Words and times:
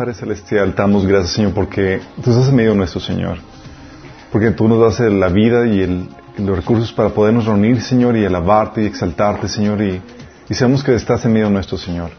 Padre 0.00 0.14
Celestial, 0.14 0.74
damos 0.74 1.04
gracias, 1.04 1.32
Señor, 1.32 1.52
porque 1.52 2.00
tú 2.24 2.30
estás 2.30 2.48
en 2.48 2.56
medio 2.56 2.74
nuestro, 2.74 3.02
Señor. 3.02 3.36
Porque 4.32 4.50
tú 4.50 4.66
nos 4.66 4.80
das 4.80 4.98
la 5.12 5.28
vida 5.28 5.66
y, 5.66 6.08
los 6.38 6.56
recursos 6.56 6.90
para 6.90 7.10
podernos 7.10 7.44
reunir, 7.44 7.82
Señor, 7.82 8.16
y 8.16 8.24
alabarte 8.24 8.82
y 8.82 8.86
exaltarte, 8.86 9.46
Señor, 9.46 9.82
y, 9.82 10.00
y 10.48 10.54
sabemos 10.54 10.82
que 10.82 10.94
estás 10.94 11.22
en 11.26 11.34
medio 11.34 11.50
nuestro, 11.50 11.76
Señor. 11.76 12.12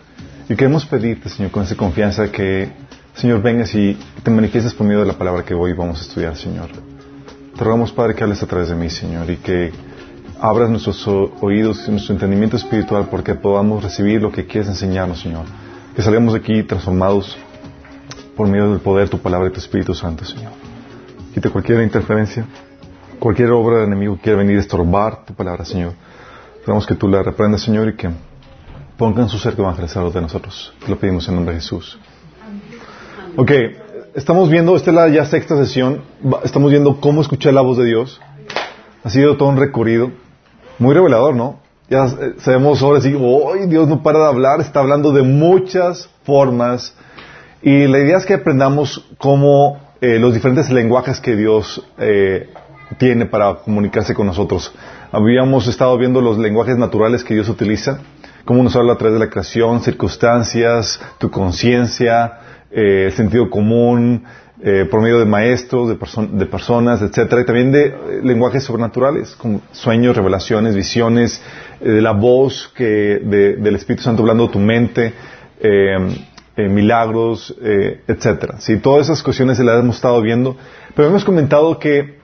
Y 0.48 0.55
queremos 0.55 0.86
pedirte, 0.86 1.28
Señor, 1.28 1.50
con 1.50 1.64
esa 1.64 1.76
confianza 1.76 2.32
que, 2.32 2.72
Señor, 3.16 3.41
vengas 3.41 3.73
y 3.73 3.98
te 4.22 4.30
manifiestes 4.30 4.76
por 4.76 4.86
medio 4.86 5.00
de 5.00 5.08
la 5.08 5.18
palabra 5.18 5.44
que 5.44 5.55
hoy 5.55 5.73
vamos 5.73 6.02
a 6.02 6.04
estudiar, 6.04 6.36
Señor. 6.36 6.70
Te 7.58 7.63
rogamos, 7.63 7.91
Padre, 7.91 8.13
que 8.13 8.23
hables 8.23 8.44
a 8.44 8.45
través 8.45 8.70
de 8.70 8.76
mí, 8.76 8.91
Señor, 8.91 9.27
y 9.27 9.38
que 9.38 9.72
abras 10.40 10.70
nuestros 10.70 11.04
oídos 11.08 11.84
y 11.88 11.90
nuestro 11.90 12.13
entendimiento 12.13 12.58
espiritual 12.58 13.08
porque 13.09 13.34
podamos 13.34 13.84
recibir 13.84 14.22
lo 14.22 14.32
que 14.32 14.45
quieres 14.45 14.70
enseñarnos, 14.70 15.20
Señor. 15.20 15.45
Que 15.95 16.04
salgamos 16.04 16.34
de 16.34 16.41
aquí 16.41 16.62
transformados 16.62 17.40
por 18.35 18.48
medio 18.48 18.71
del 18.71 18.80
poder 18.80 19.05
de 19.05 19.12
tu 19.12 19.20
palabra 19.20 19.49
y 19.49 19.52
tu 19.52 19.59
Espíritu 19.59 19.94
Santo, 19.94 20.26
Señor. 20.26 20.52
Quita 21.34 21.49
cualquier 21.49 21.81
interferencia, 21.81 22.45
cualquier 23.20 23.52
obra 23.52 23.77
del 23.77 23.88
enemigo 23.88 24.16
que 24.16 24.23
quiera 24.23 24.39
venir 24.39 24.58
a 24.58 24.62
estorbar 24.62 25.26
tu 25.26 25.34
palabra, 25.34 25.66
Señor. 25.66 25.94
Esperamos 26.58 26.86
que 26.86 26.95
tú 26.95 27.08
la 27.08 27.23
reprendas, 27.23 27.62
Señor, 27.62 27.89
y 27.89 27.95
que 27.95 28.09
pongan 28.98 29.30
su 29.30 29.38
cerco 29.39 29.62
evangelizador 29.63 30.12
de 30.13 30.22
nosotros. 30.22 30.73
Te 30.84 30.89
lo 30.89 30.98
pedimos 30.98 31.27
en 31.27 31.36
nombre 31.36 31.55
de 31.55 31.62
Jesús. 31.62 31.98
Ok, 33.36 33.52
estamos 34.13 34.50
viendo, 34.50 34.75
esta 34.75 34.91
es 34.91 34.95
la 34.95 35.08
ya 35.09 35.25
sexta 35.25 35.55
sesión, 35.58 36.02
estamos 36.44 36.70
viendo 36.70 37.00
cómo 37.00 37.22
escuchar 37.22 37.53
la 37.53 37.61
voz 37.61 37.78
de 37.78 37.86
Dios. 37.86 38.19
Ha 39.03 39.09
sido 39.09 39.38
todo 39.38 39.50
un 39.50 39.58
recorrido, 39.58 40.11
muy 40.78 40.94
revelador, 40.94 41.36
¿no? 41.36 41.59
Ya 41.89 42.06
eh, 42.06 42.36
sabemos 42.39 42.81
ahora 42.81 43.02
sí, 43.02 43.16
hoy 43.19 43.67
Dios 43.67 43.88
no 43.88 44.03
para 44.03 44.19
de 44.19 44.25
hablar, 44.25 44.61
está 44.61 44.80
hablando 44.80 45.11
de 45.11 45.23
muchas 45.23 46.09
formas. 46.23 46.95
Y 47.62 47.88
la 47.88 48.00
idea 48.00 48.17
es 48.17 48.26
que 48.26 48.34
aprendamos 48.36 49.06
cómo 49.17 49.80
eh, 50.02 50.17
los 50.20 50.34
diferentes 50.34 50.70
lenguajes 50.72 51.20
que 51.20 51.36
Dios 51.36 51.86
eh, 52.00 52.50
tiene 52.98 53.26
para 53.26 53.56
comunicarse 53.56 54.14
con 54.14 54.28
nosotros. 54.28 54.73
Habíamos 55.12 55.68
estado 55.68 55.98
viendo 55.98 56.22
los 56.22 56.38
lenguajes 56.38 56.78
naturales 56.78 57.23
que 57.23 57.34
Dios 57.34 57.50
utiliza, 57.50 58.00
cómo 58.45 58.64
nos 58.64 58.76
habla 58.76 58.94
a 58.94 58.98
través 58.98 59.20
de 59.20 59.26
la 59.26 59.30
creación, 59.30 59.81
circunstancias, 59.81 61.00
tu 61.20 61.30
conciencia, 61.30 62.40
eh, 62.72 63.12
sentido 63.16 63.50
común, 63.50 64.23
eh, 64.64 64.88
por 64.90 65.02
medio 65.02 65.20
de 65.20 65.25
maestros, 65.25 65.90
de, 65.90 66.46
personas, 66.46 67.02
etcétera, 67.02 67.42
y 67.42 67.46
también 67.46 67.72
de 67.72 67.86
eh, 67.88 67.94
lenguajes 68.23 68.64
sobrenaturales, 68.64 69.36
como 69.36 69.62
sueños, 69.72 70.16
revelaciones, 70.16 70.75
visiones, 70.75 71.42
de 71.80 72.02
la 72.02 72.12
voz 72.12 72.72
que, 72.75 72.86
del 72.86 73.75
Espíritu 73.75 74.03
Santo 74.03 74.22
hablando 74.22 74.46
de 74.46 74.53
tu 74.53 74.59
mente, 74.59 75.14
milagros, 76.70 77.56
etcétera. 78.08 78.59
¿sí? 78.59 78.78
Todas 78.78 79.08
esas 79.08 79.23
cuestiones 79.23 79.58
se 79.58 79.64
las 79.64 79.80
hemos 79.80 79.95
estado 79.95 80.22
viendo, 80.22 80.58
pero 80.95 81.08
hemos 81.08 81.23
comentado 81.23 81.80
que 81.80 82.22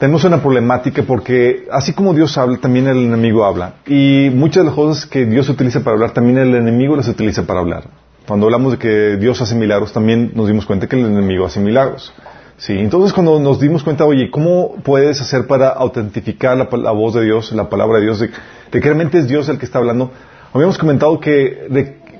tenemos 0.00 0.24
una 0.24 0.40
problemática 0.40 1.02
porque 1.02 1.66
así 1.70 1.92
como 1.92 2.14
Dios 2.14 2.38
habla, 2.38 2.56
también 2.56 2.86
el 2.86 2.96
enemigo 2.96 3.44
habla. 3.44 3.74
Y 3.86 4.30
muchas 4.34 4.62
de 4.62 4.70
las 4.70 4.74
cosas 4.74 5.04
que 5.04 5.26
Dios 5.26 5.48
utiliza 5.50 5.80
para 5.80 5.94
hablar, 5.94 6.12
también 6.12 6.38
el 6.38 6.54
enemigo 6.54 6.96
las 6.96 7.06
utiliza 7.06 7.42
para 7.42 7.60
hablar. 7.60 7.84
Cuando 8.26 8.46
hablamos 8.46 8.72
de 8.72 8.78
que 8.78 9.16
Dios 9.18 9.42
hace 9.42 9.54
milagros, 9.54 9.92
también 9.92 10.32
nos 10.34 10.46
dimos 10.46 10.64
cuenta 10.64 10.86
que 10.86 10.96
el 10.96 11.04
enemigo 11.04 11.44
hace 11.44 11.60
milagros. 11.60 12.12
Sí, 12.56 12.74
entonces 12.78 13.12
cuando 13.12 13.40
nos 13.40 13.58
dimos 13.58 13.82
cuenta, 13.82 14.04
oye, 14.04 14.30
¿cómo 14.30 14.76
puedes 14.82 15.20
hacer 15.20 15.46
para 15.46 15.68
autentificar 15.68 16.56
la, 16.56 16.90
voz 16.92 17.14
de 17.14 17.24
Dios, 17.24 17.52
la 17.52 17.68
palabra 17.68 17.98
de 17.98 18.04
Dios, 18.04 18.20
de, 18.20 18.30
que 18.70 18.80
realmente 18.80 19.18
es 19.18 19.28
Dios 19.28 19.48
el 19.48 19.58
que 19.58 19.66
está 19.66 19.78
hablando? 19.78 20.12
Habíamos 20.52 20.78
comentado 20.78 21.20
que, 21.20 21.66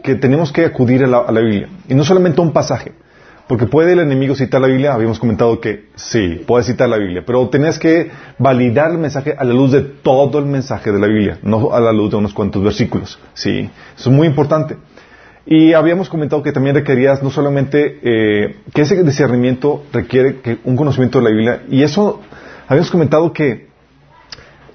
que 0.03 0.15
tenemos 0.15 0.53
que 0.53 0.65
acudir 0.65 1.05
a 1.05 1.07
la, 1.07 1.19
a 1.19 1.33
la 1.33 1.41
Biblia. 1.41 1.69
Y 1.89 1.95
no 1.95 2.05
solamente 2.05 2.41
a 2.41 2.45
un 2.45 2.53
pasaje. 2.53 2.93
Porque 3.51 3.67
puede 3.67 3.95
el 3.95 3.99
enemigo 3.99 4.37
citar 4.37 4.61
la 4.61 4.69
Biblia, 4.69 4.95
habíamos 4.95 5.19
comentado 5.19 5.61
que 5.61 5.87
sí, 5.97 6.41
puede 6.47 6.63
citar 6.63 6.89
la 6.89 6.99
Biblia, 6.99 7.25
pero 7.27 7.49
tenías 7.49 7.81
que 7.81 8.09
validar 8.39 8.93
el 8.93 8.99
mensaje 8.99 9.35
a 9.37 9.43
la 9.43 9.53
luz 9.53 9.73
de 9.73 9.81
todo 9.81 10.39
el 10.39 10.47
mensaje 10.47 10.93
de 10.93 11.01
la 11.01 11.09
Biblia, 11.09 11.41
no 11.43 11.73
a 11.73 11.81
la 11.81 11.93
luz 11.93 12.13
de 12.13 12.17
unos 12.17 12.33
cuantos 12.33 12.63
versículos. 12.63 13.19
Sí, 13.35 13.69
eso 13.99 14.11
es 14.11 14.17
muy 14.17 14.29
importante. 14.29 14.77
Y 15.47 15.73
habíamos 15.73 16.09
comentado 16.09 16.45
que 16.45 16.53
también 16.53 16.77
requerías 16.77 17.25
no 17.25 17.31
solamente 17.31 17.99
eh, 18.05 18.57
que 18.73 18.83
ese 18.83 19.03
discernimiento 19.03 19.83
requiere 19.93 20.37
que 20.37 20.59
un 20.63 20.77
conocimiento 20.77 21.19
de 21.19 21.25
la 21.25 21.31
Biblia, 21.31 21.63
y 21.69 21.83
eso 21.83 22.21
habíamos 22.69 22.89
comentado 22.89 23.33
que 23.33 23.67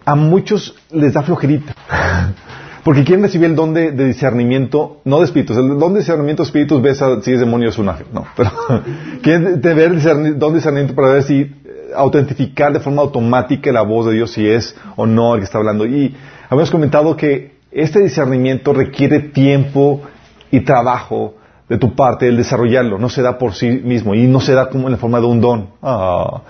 a 0.04 0.16
muchos 0.16 0.76
les 0.92 1.14
da 1.14 1.24
flojerita. 1.24 1.74
Porque 2.86 3.04
quieren 3.04 3.24
recibir 3.24 3.50
el 3.50 3.56
don 3.56 3.74
de, 3.74 3.92
discernimiento, 3.94 5.02
no 5.06 5.18
de 5.18 5.26
espíritus. 5.26 5.58
El 5.58 5.80
don 5.80 5.94
de 5.94 6.02
discernimiento 6.02 6.44
de 6.44 6.48
espíritus 6.48 6.84
ves 6.84 7.02
si 7.24 7.34
es 7.34 7.40
demonio 7.40 7.70
o 7.70 7.72
es 7.72 7.80
un 7.80 7.90
ángel. 7.90 8.06
No, 8.14 8.28
pero 8.38 8.52
quieren 9.24 9.60
ver 9.60 9.80
el 9.80 10.38
don 10.38 10.52
de 10.52 10.58
discernimiento 10.60 10.94
para 10.94 11.14
ver 11.14 11.24
si 11.24 11.42
eh, 11.42 11.50
autentificar 11.96 12.72
de 12.72 12.80
forma 12.80 13.02
automática 13.02 13.72
la 13.72 13.82
voz 13.82 14.06
de 14.06 14.14
Dios 14.14 14.34
si 14.34 14.48
es 14.48 14.76
o 14.98 15.08
no 15.08 15.34
el 15.34 15.40
que 15.40 15.46
está 15.46 15.58
hablando. 15.58 15.88
Y 15.88 16.16
habíamos 16.48 16.70
comentado 16.70 17.18
que 17.18 17.56
este 17.72 18.02
discernimiento 18.02 18.72
requiere 18.72 19.20
tiempo 19.20 20.04
y 20.52 20.60
trabajo 20.60 21.34
de 21.68 21.78
tu 21.78 21.96
parte 21.96 22.28
el 22.28 22.38
desarrollarlo. 22.38 23.00
No 23.00 23.10
se 23.10 23.22
da 23.22 23.38
por 23.38 23.54
sí 23.54 23.70
mismo 23.70 24.14
y 24.14 24.28
no 24.28 24.40
se 24.40 24.54
da 24.54 24.70
como 24.70 24.88
en 24.88 24.94
la 24.94 24.98
forma 24.98 25.20
de 25.20 25.26
un 25.26 25.42
don. 25.42 25.70
Ah. 25.82 26.42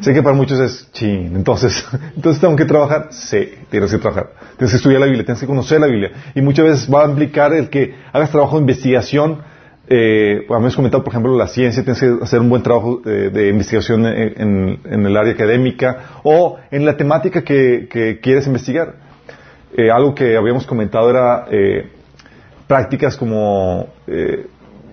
Sé 0.00 0.12
que 0.12 0.22
para 0.22 0.34
muchos 0.34 0.58
es 0.58 0.90
chin. 0.92 1.32
Entonces, 1.36 1.86
entonces 2.16 2.40
tengo 2.40 2.56
que 2.56 2.64
trabajar. 2.64 3.08
Sí, 3.10 3.50
tienes 3.70 3.90
que 3.90 3.98
trabajar. 3.98 4.30
Tienes 4.56 4.72
que 4.72 4.76
estudiar 4.76 5.00
la 5.00 5.06
Biblia, 5.06 5.24
tienes 5.24 5.40
que 5.40 5.46
conocer 5.46 5.80
la 5.80 5.86
Biblia. 5.86 6.10
Y 6.34 6.42
muchas 6.42 6.66
veces 6.66 6.92
va 6.92 7.04
a 7.04 7.08
implicar 7.08 7.52
el 7.52 7.68
que 7.70 7.94
hagas 8.12 8.30
trabajo 8.30 8.56
de 8.56 8.62
investigación. 8.62 9.42
Eh, 9.88 10.46
hemos 10.48 10.74
comentado, 10.74 11.04
por 11.04 11.12
ejemplo, 11.12 11.36
la 11.36 11.48
ciencia, 11.48 11.84
tienes 11.84 12.00
que 12.00 12.16
hacer 12.22 12.40
un 12.40 12.48
buen 12.48 12.62
trabajo 12.62 13.02
eh, 13.04 13.30
de 13.32 13.48
investigación 13.48 14.06
en, 14.06 15.06
el 15.06 15.16
área 15.16 15.34
académica 15.34 16.20
o 16.22 16.56
en 16.70 16.84
la 16.84 16.96
temática 16.96 17.42
que, 17.42 18.18
quieres 18.22 18.46
investigar. 18.46 18.94
Eh, 19.76 19.90
algo 19.90 20.14
que 20.14 20.36
habíamos 20.36 20.66
comentado 20.66 21.10
era 21.10 21.46
eh, 21.50 21.88
prácticas 22.66 23.16
como 23.16 23.86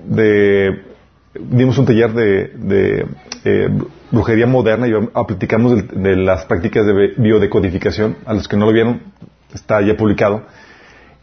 de 0.10 0.90
dimos 1.34 1.78
un 1.78 1.86
taller 1.86 2.12
de, 2.14 3.06
eh, 3.46 3.70
brujería 4.12 4.48
moderna 4.48 4.88
y 4.88 4.92
platicamos 5.28 5.88
de, 5.92 6.16
las 6.16 6.46
prácticas 6.46 6.86
de 6.86 7.14
biodecodificación. 7.18 8.18
A 8.26 8.34
los 8.34 8.48
que 8.48 8.58
no 8.58 8.66
lo 8.66 8.74
vieron, 8.74 9.02
está 9.54 9.82
ya 9.82 9.96
publicado. 9.96 10.44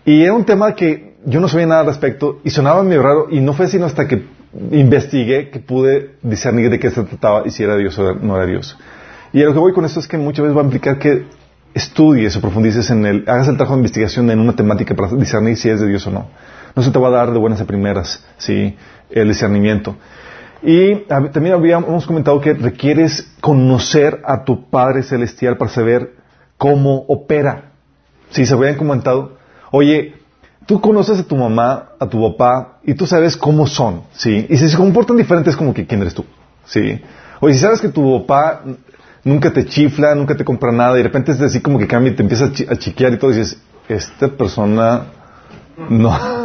Y 0.04 0.22
era 0.22 0.34
un 0.34 0.44
tema 0.44 0.74
que 0.74 1.16
yo 1.24 1.40
no 1.40 1.48
sabía 1.48 1.66
nada 1.66 1.80
al 1.80 1.86
respecto 1.86 2.40
y 2.44 2.50
sonaba 2.50 2.82
medio 2.84 3.02
raro 3.02 3.26
y 3.30 3.40
no 3.40 3.52
fue 3.52 3.66
sino 3.66 3.86
hasta 3.86 4.06
que 4.06 4.22
investigué 4.70 5.50
que 5.50 5.58
pude 5.58 6.12
discernir 6.22 6.70
de 6.70 6.78
qué 6.78 6.90
se 6.90 7.02
trataba 7.02 7.42
y 7.44 7.50
si 7.50 7.64
era 7.64 7.76
Dios 7.76 7.98
o 7.98 8.14
no 8.14 8.36
era 8.36 8.46
Dios. 8.46 8.78
Y 9.32 9.42
a 9.42 9.46
lo 9.46 9.52
que 9.52 9.58
voy 9.58 9.72
con 9.72 9.84
esto 9.84 9.98
es 9.98 10.06
que 10.06 10.16
muchas 10.16 10.44
veces 10.44 10.56
va 10.56 10.60
a 10.60 10.64
implicar 10.64 10.98
que 10.98 11.24
estudies 11.74 12.36
o 12.36 12.40
profundices 12.40 12.88
en 12.90 13.04
el, 13.04 13.24
hagas 13.26 13.48
el 13.48 13.56
trabajo 13.56 13.74
de 13.74 13.80
investigación 13.80 14.30
en 14.30 14.38
una 14.38 14.54
temática 14.54 14.94
para 14.94 15.08
discernir 15.16 15.56
si 15.56 15.68
es 15.68 15.80
de 15.80 15.88
Dios 15.88 16.06
o 16.06 16.12
no. 16.12 16.28
No 16.76 16.82
se 16.82 16.90
te 16.90 16.98
va 16.98 17.08
a 17.08 17.10
dar 17.10 17.32
de 17.32 17.38
buenas 17.38 17.60
a 17.60 17.64
primeras, 17.64 18.24
¿sí? 18.38 18.76
El 19.10 19.28
discernimiento. 19.28 19.96
Y 20.62 20.94
también 21.06 21.54
habíamos 21.54 22.06
comentado 22.06 22.40
que 22.40 22.54
requieres 22.54 23.32
conocer 23.40 24.20
a 24.24 24.44
tu 24.44 24.68
Padre 24.68 25.02
Celestial 25.02 25.56
para 25.56 25.70
saber 25.70 26.14
cómo 26.58 27.04
opera. 27.08 27.72
Sí, 28.30 28.46
se 28.46 28.54
habían 28.54 28.76
comentado, 28.76 29.36
oye, 29.70 30.14
tú 30.66 30.80
conoces 30.80 31.20
a 31.20 31.22
tu 31.22 31.36
mamá, 31.36 31.90
a 31.98 32.06
tu 32.06 32.20
papá, 32.20 32.78
y 32.82 32.94
tú 32.94 33.06
sabes 33.06 33.36
cómo 33.36 33.66
son, 33.66 34.02
¿sí? 34.12 34.46
Y 34.48 34.56
si 34.56 34.68
se 34.68 34.76
comportan 34.76 35.16
diferentes, 35.16 35.56
como 35.56 35.72
que 35.72 35.86
quién 35.86 36.02
eres 36.02 36.14
tú, 36.14 36.24
¿sí? 36.64 37.00
Oye, 37.40 37.54
si 37.54 37.60
sabes 37.60 37.80
que 37.80 37.88
tu 37.88 38.20
papá 38.20 38.62
nunca 39.22 39.52
te 39.52 39.66
chifla, 39.66 40.14
nunca 40.14 40.36
te 40.36 40.44
compra 40.44 40.72
nada, 40.72 40.94
y 40.94 40.98
de 40.98 41.04
repente 41.04 41.32
es 41.32 41.40
así 41.40 41.60
como 41.60 41.78
que 41.78 41.86
cambia 41.86 42.12
y 42.12 42.16
te 42.16 42.22
empieza 42.22 42.46
a, 42.46 42.76
chiquear 42.76 43.12
y 43.12 43.18
todo, 43.18 43.32
y 43.32 43.36
dices, 43.36 43.60
esta 43.88 44.28
persona 44.28 45.06
no. 45.88 46.35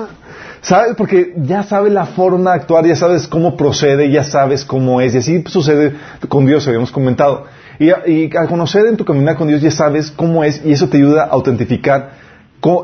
¿Sabes? 0.62 0.96
Porque 0.96 1.34
ya 1.38 1.64
sabes 1.64 1.92
la 1.92 2.06
forma 2.06 2.52
de 2.52 2.58
actuar, 2.58 2.86
ya 2.86 2.96
sabes 2.96 3.28
cómo 3.28 3.58
procede, 3.58 4.12
ya 4.12 4.24
sabes 4.24 4.64
cómo 4.64 5.02
es, 5.02 5.16
y 5.16 5.18
así 5.18 5.44
sucede 5.48 5.96
con 6.28 6.46
Dios, 6.46 6.68
habíamos 6.68 6.92
comentado. 6.92 7.46
Y, 7.80 7.90
al 8.36 8.48
conocer 8.48 8.86
en 8.86 8.96
tu 8.96 9.06
caminar 9.06 9.36
con 9.36 9.48
Dios 9.48 9.62
ya 9.62 9.72
sabes 9.72 10.12
cómo 10.12 10.44
es, 10.44 10.64
y 10.64 10.74
eso 10.74 10.88
te 10.88 10.98
ayuda 10.98 11.24
a 11.24 11.30
autentificar 11.30 12.12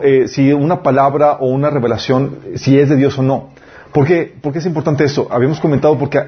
eh, 0.03 0.27
si 0.27 0.51
una 0.53 0.81
palabra 0.81 1.33
o 1.33 1.49
una 1.49 1.69
revelación, 1.69 2.39
si 2.55 2.79
es 2.79 2.89
de 2.89 2.95
Dios 2.95 3.17
o 3.19 3.21
no. 3.21 3.49
¿Por 3.91 4.05
qué? 4.05 4.33
Es 4.55 4.65
importante 4.65 5.03
eso. 5.03 5.27
Habíamos 5.29 5.59
comentado 5.59 5.97
porque 5.97 6.19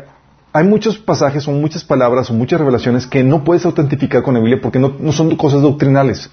hay 0.53 0.63
muchos 0.65 0.97
pasajes 0.97 1.47
o 1.47 1.51
muchas 1.51 1.83
palabras 1.83 2.29
o 2.29 2.33
muchas 2.33 2.59
revelaciones 2.59 3.07
que 3.07 3.23
no 3.23 3.43
puedes 3.43 3.65
autentificar 3.65 4.21
con 4.21 4.35
la 4.35 4.39
Biblia 4.39 4.59
porque 4.61 4.79
no, 4.79 5.11
son 5.11 5.35
cosas 5.35 5.61
doctrinales. 5.61 6.29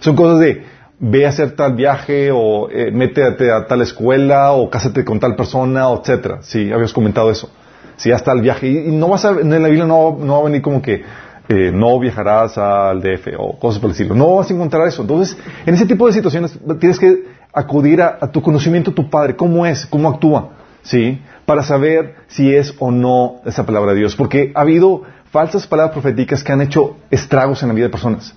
Son 0.00 0.16
cosas 0.16 0.40
de 0.40 0.64
ve 1.00 1.24
a 1.24 1.30
hacer 1.30 1.52
tal 1.52 1.74
viaje 1.74 2.30
o 2.30 2.68
eh, 2.70 2.90
métete 2.92 3.50
a 3.50 3.66
tal 3.66 3.80
escuela 3.80 4.52
o 4.52 4.68
cásate 4.68 5.04
con 5.04 5.18
tal 5.18 5.34
persona, 5.34 5.88
etcétera. 5.90 6.38
Sí, 6.42 6.70
habías 6.70 6.92
comentado 6.92 7.30
eso. 7.30 7.50
Sí, 7.96 8.12
hasta 8.12 8.32
el 8.32 8.42
viaje. 8.42 8.68
Y, 8.68 8.92
no 8.92 9.08
vas 9.08 9.24
a, 9.24 9.30
en 9.30 9.50
la 9.50 9.68
Biblia 9.68 9.86
no, 9.86 10.16
no 10.20 10.34
va 10.34 10.40
a 10.40 10.44
venir 10.44 10.62
como 10.62 10.80
que 10.80 11.02
eh, 11.48 11.72
no 11.72 11.98
viajarás 11.98 12.56
al 12.58 13.00
DF 13.00 13.28
o 13.38 13.58
cosas 13.58 13.80
por 13.80 13.88
el 13.88 13.92
estilo. 13.92 14.14
No 14.14 14.36
vas 14.36 14.50
a 14.50 14.54
encontrar 14.54 14.86
eso. 14.86 15.02
Entonces, 15.02 15.36
en 15.64 15.74
ese 15.74 15.86
tipo 15.86 16.06
de 16.06 16.12
situaciones 16.12 16.58
tienes 16.78 16.98
que 16.98 17.24
acudir 17.52 18.02
a, 18.02 18.18
tu 18.30 18.42
conocimiento 18.42 18.92
tu 18.92 19.10
padre, 19.10 19.34
cómo 19.34 19.66
es, 19.66 19.86
cómo 19.86 20.08
actúa. 20.08 20.50
¿sí? 20.82 21.20
Para 21.46 21.62
saber 21.62 22.14
si 22.28 22.54
es 22.54 22.74
o 22.78 22.90
no 22.90 23.40
esa 23.46 23.64
palabra 23.64 23.92
de 23.92 23.98
Dios. 23.98 24.14
Porque 24.16 24.52
ha 24.54 24.60
habido 24.60 25.02
falsas 25.32 25.66
palabras 25.66 25.92
proféticas 25.92 26.44
que 26.44 26.52
han 26.52 26.60
hecho 26.60 26.96
estragos 27.10 27.62
en 27.62 27.68
la 27.68 27.74
vida 27.74 27.86
de 27.86 27.90
personas. 27.90 28.34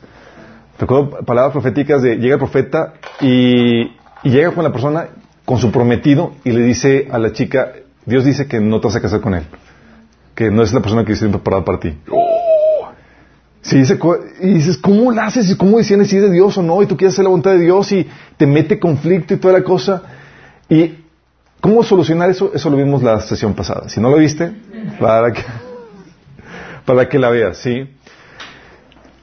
Recuerdo 0.79 1.23
palabras 1.25 1.53
proféticas 1.53 2.01
de 2.01 2.17
llega 2.17 2.35
el 2.35 2.39
profeta 2.39 2.93
y, 3.21 3.91
llega 4.23 4.51
con 4.51 4.63
la 4.63 4.71
persona, 4.71 5.07
con 5.45 5.59
su 5.59 5.71
prometido, 5.71 6.33
y 6.43 6.51
le 6.51 6.61
dice 6.61 7.07
a 7.11 7.19
la 7.19 7.31
chica, 7.31 7.73
Dios 8.05 8.25
dice 8.25 8.47
que 8.47 8.59
no 8.59 8.79
te 8.79 8.87
vas 8.87 8.95
a 8.95 9.01
casar 9.01 9.21
con 9.21 9.35
él, 9.35 9.43
que 10.35 10.49
no 10.49 10.63
es 10.63 10.73
la 10.73 10.81
persona 10.81 11.05
que 11.05 11.13
dice 11.13 11.27
preparada 11.29 11.63
para 11.63 11.79
ti. 11.79 11.97
Y 14.41 14.53
dices, 14.53 14.77
¿cómo 14.77 15.11
la 15.11 15.25
haces? 15.25 15.49
¿Y 15.49 15.55
cómo 15.55 15.77
decían 15.77 16.03
si 16.05 16.17
es 16.17 16.23
de 16.23 16.31
Dios 16.31 16.57
o 16.57 16.61
no? 16.61 16.81
Y 16.81 16.85
tú 16.85 16.97
quieres 16.97 17.15
hacer 17.15 17.23
la 17.23 17.29
voluntad 17.29 17.51
de 17.51 17.59
Dios 17.59 17.91
y 17.91 18.07
te 18.37 18.45
mete 18.45 18.79
conflicto 18.79 19.33
y 19.33 19.37
toda 19.37 19.53
la 19.53 19.63
cosa. 19.63 20.03
¿Y 20.69 20.95
cómo 21.61 21.81
solucionar 21.81 22.29
eso? 22.29 22.51
Eso 22.53 22.69
lo 22.69 22.77
vimos 22.77 23.01
la 23.01 23.21
sesión 23.21 23.53
pasada. 23.53 23.87
Si 23.87 24.01
no 24.01 24.09
lo 24.09 24.17
viste, 24.17 24.51
para 24.99 25.31
que, 25.31 25.41
para 26.85 27.07
que 27.07 27.17
la 27.17 27.29
veas, 27.29 27.57
¿sí? 27.57 27.89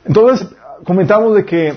Entonces, 0.07 0.49
comentamos 0.85 1.35
de 1.35 1.45
que 1.45 1.75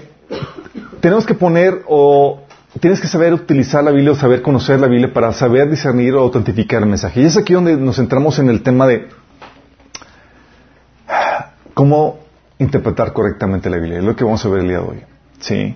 tenemos 1.00 1.26
que 1.26 1.34
poner 1.34 1.82
o 1.88 2.44
tienes 2.80 3.00
que 3.00 3.08
saber 3.08 3.34
utilizar 3.34 3.84
la 3.84 3.92
Biblia 3.92 4.12
o 4.12 4.16
saber 4.16 4.42
conocer 4.42 4.80
la 4.80 4.88
Biblia 4.88 5.14
para 5.14 5.32
saber 5.34 5.70
discernir 5.70 6.14
o 6.16 6.22
autentificar 6.22 6.82
el 6.82 6.90
mensaje. 6.90 7.22
Y 7.22 7.26
es 7.26 7.38
aquí 7.38 7.54
donde 7.54 7.78
nos 7.78 7.98
centramos 7.98 8.40
en 8.40 8.50
el 8.50 8.64
tema 8.64 8.88
de 8.88 9.08
cómo 11.74 12.20
interpretar 12.60 13.14
correctamente 13.14 13.70
la 13.70 13.78
Biblia. 13.78 14.00
Es 14.00 14.04
lo 14.04 14.16
que 14.16 14.24
vamos 14.24 14.46
a 14.46 14.50
ver 14.50 14.62
el 14.62 14.68
día 14.68 14.80
de 14.80 14.84
hoy. 14.84 15.04
¿sí? 15.40 15.76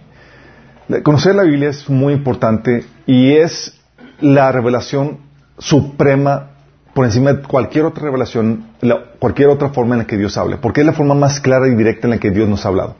Conocer 1.03 1.35
la 1.35 1.43
Biblia 1.43 1.69
es 1.69 1.89
muy 1.89 2.13
importante 2.13 2.85
y 3.05 3.33
es 3.33 3.79
la 4.21 4.51
revelación 4.51 5.19
suprema 5.57 6.51
por 6.93 7.05
encima 7.05 7.33
de 7.33 7.43
cualquier 7.43 7.85
otra 7.85 8.05
revelación, 8.05 8.65
cualquier 9.19 9.49
otra 9.49 9.69
forma 9.69 9.93
en 9.93 9.99
la 9.99 10.07
que 10.07 10.17
Dios 10.17 10.35
hable, 10.35 10.57
porque 10.57 10.81
es 10.81 10.87
la 10.87 10.93
forma 10.93 11.13
más 11.13 11.39
clara 11.39 11.67
y 11.67 11.75
directa 11.75 12.07
en 12.07 12.11
la 12.11 12.17
que 12.17 12.31
Dios 12.31 12.49
nos 12.49 12.65
ha 12.65 12.69
hablado. 12.69 12.95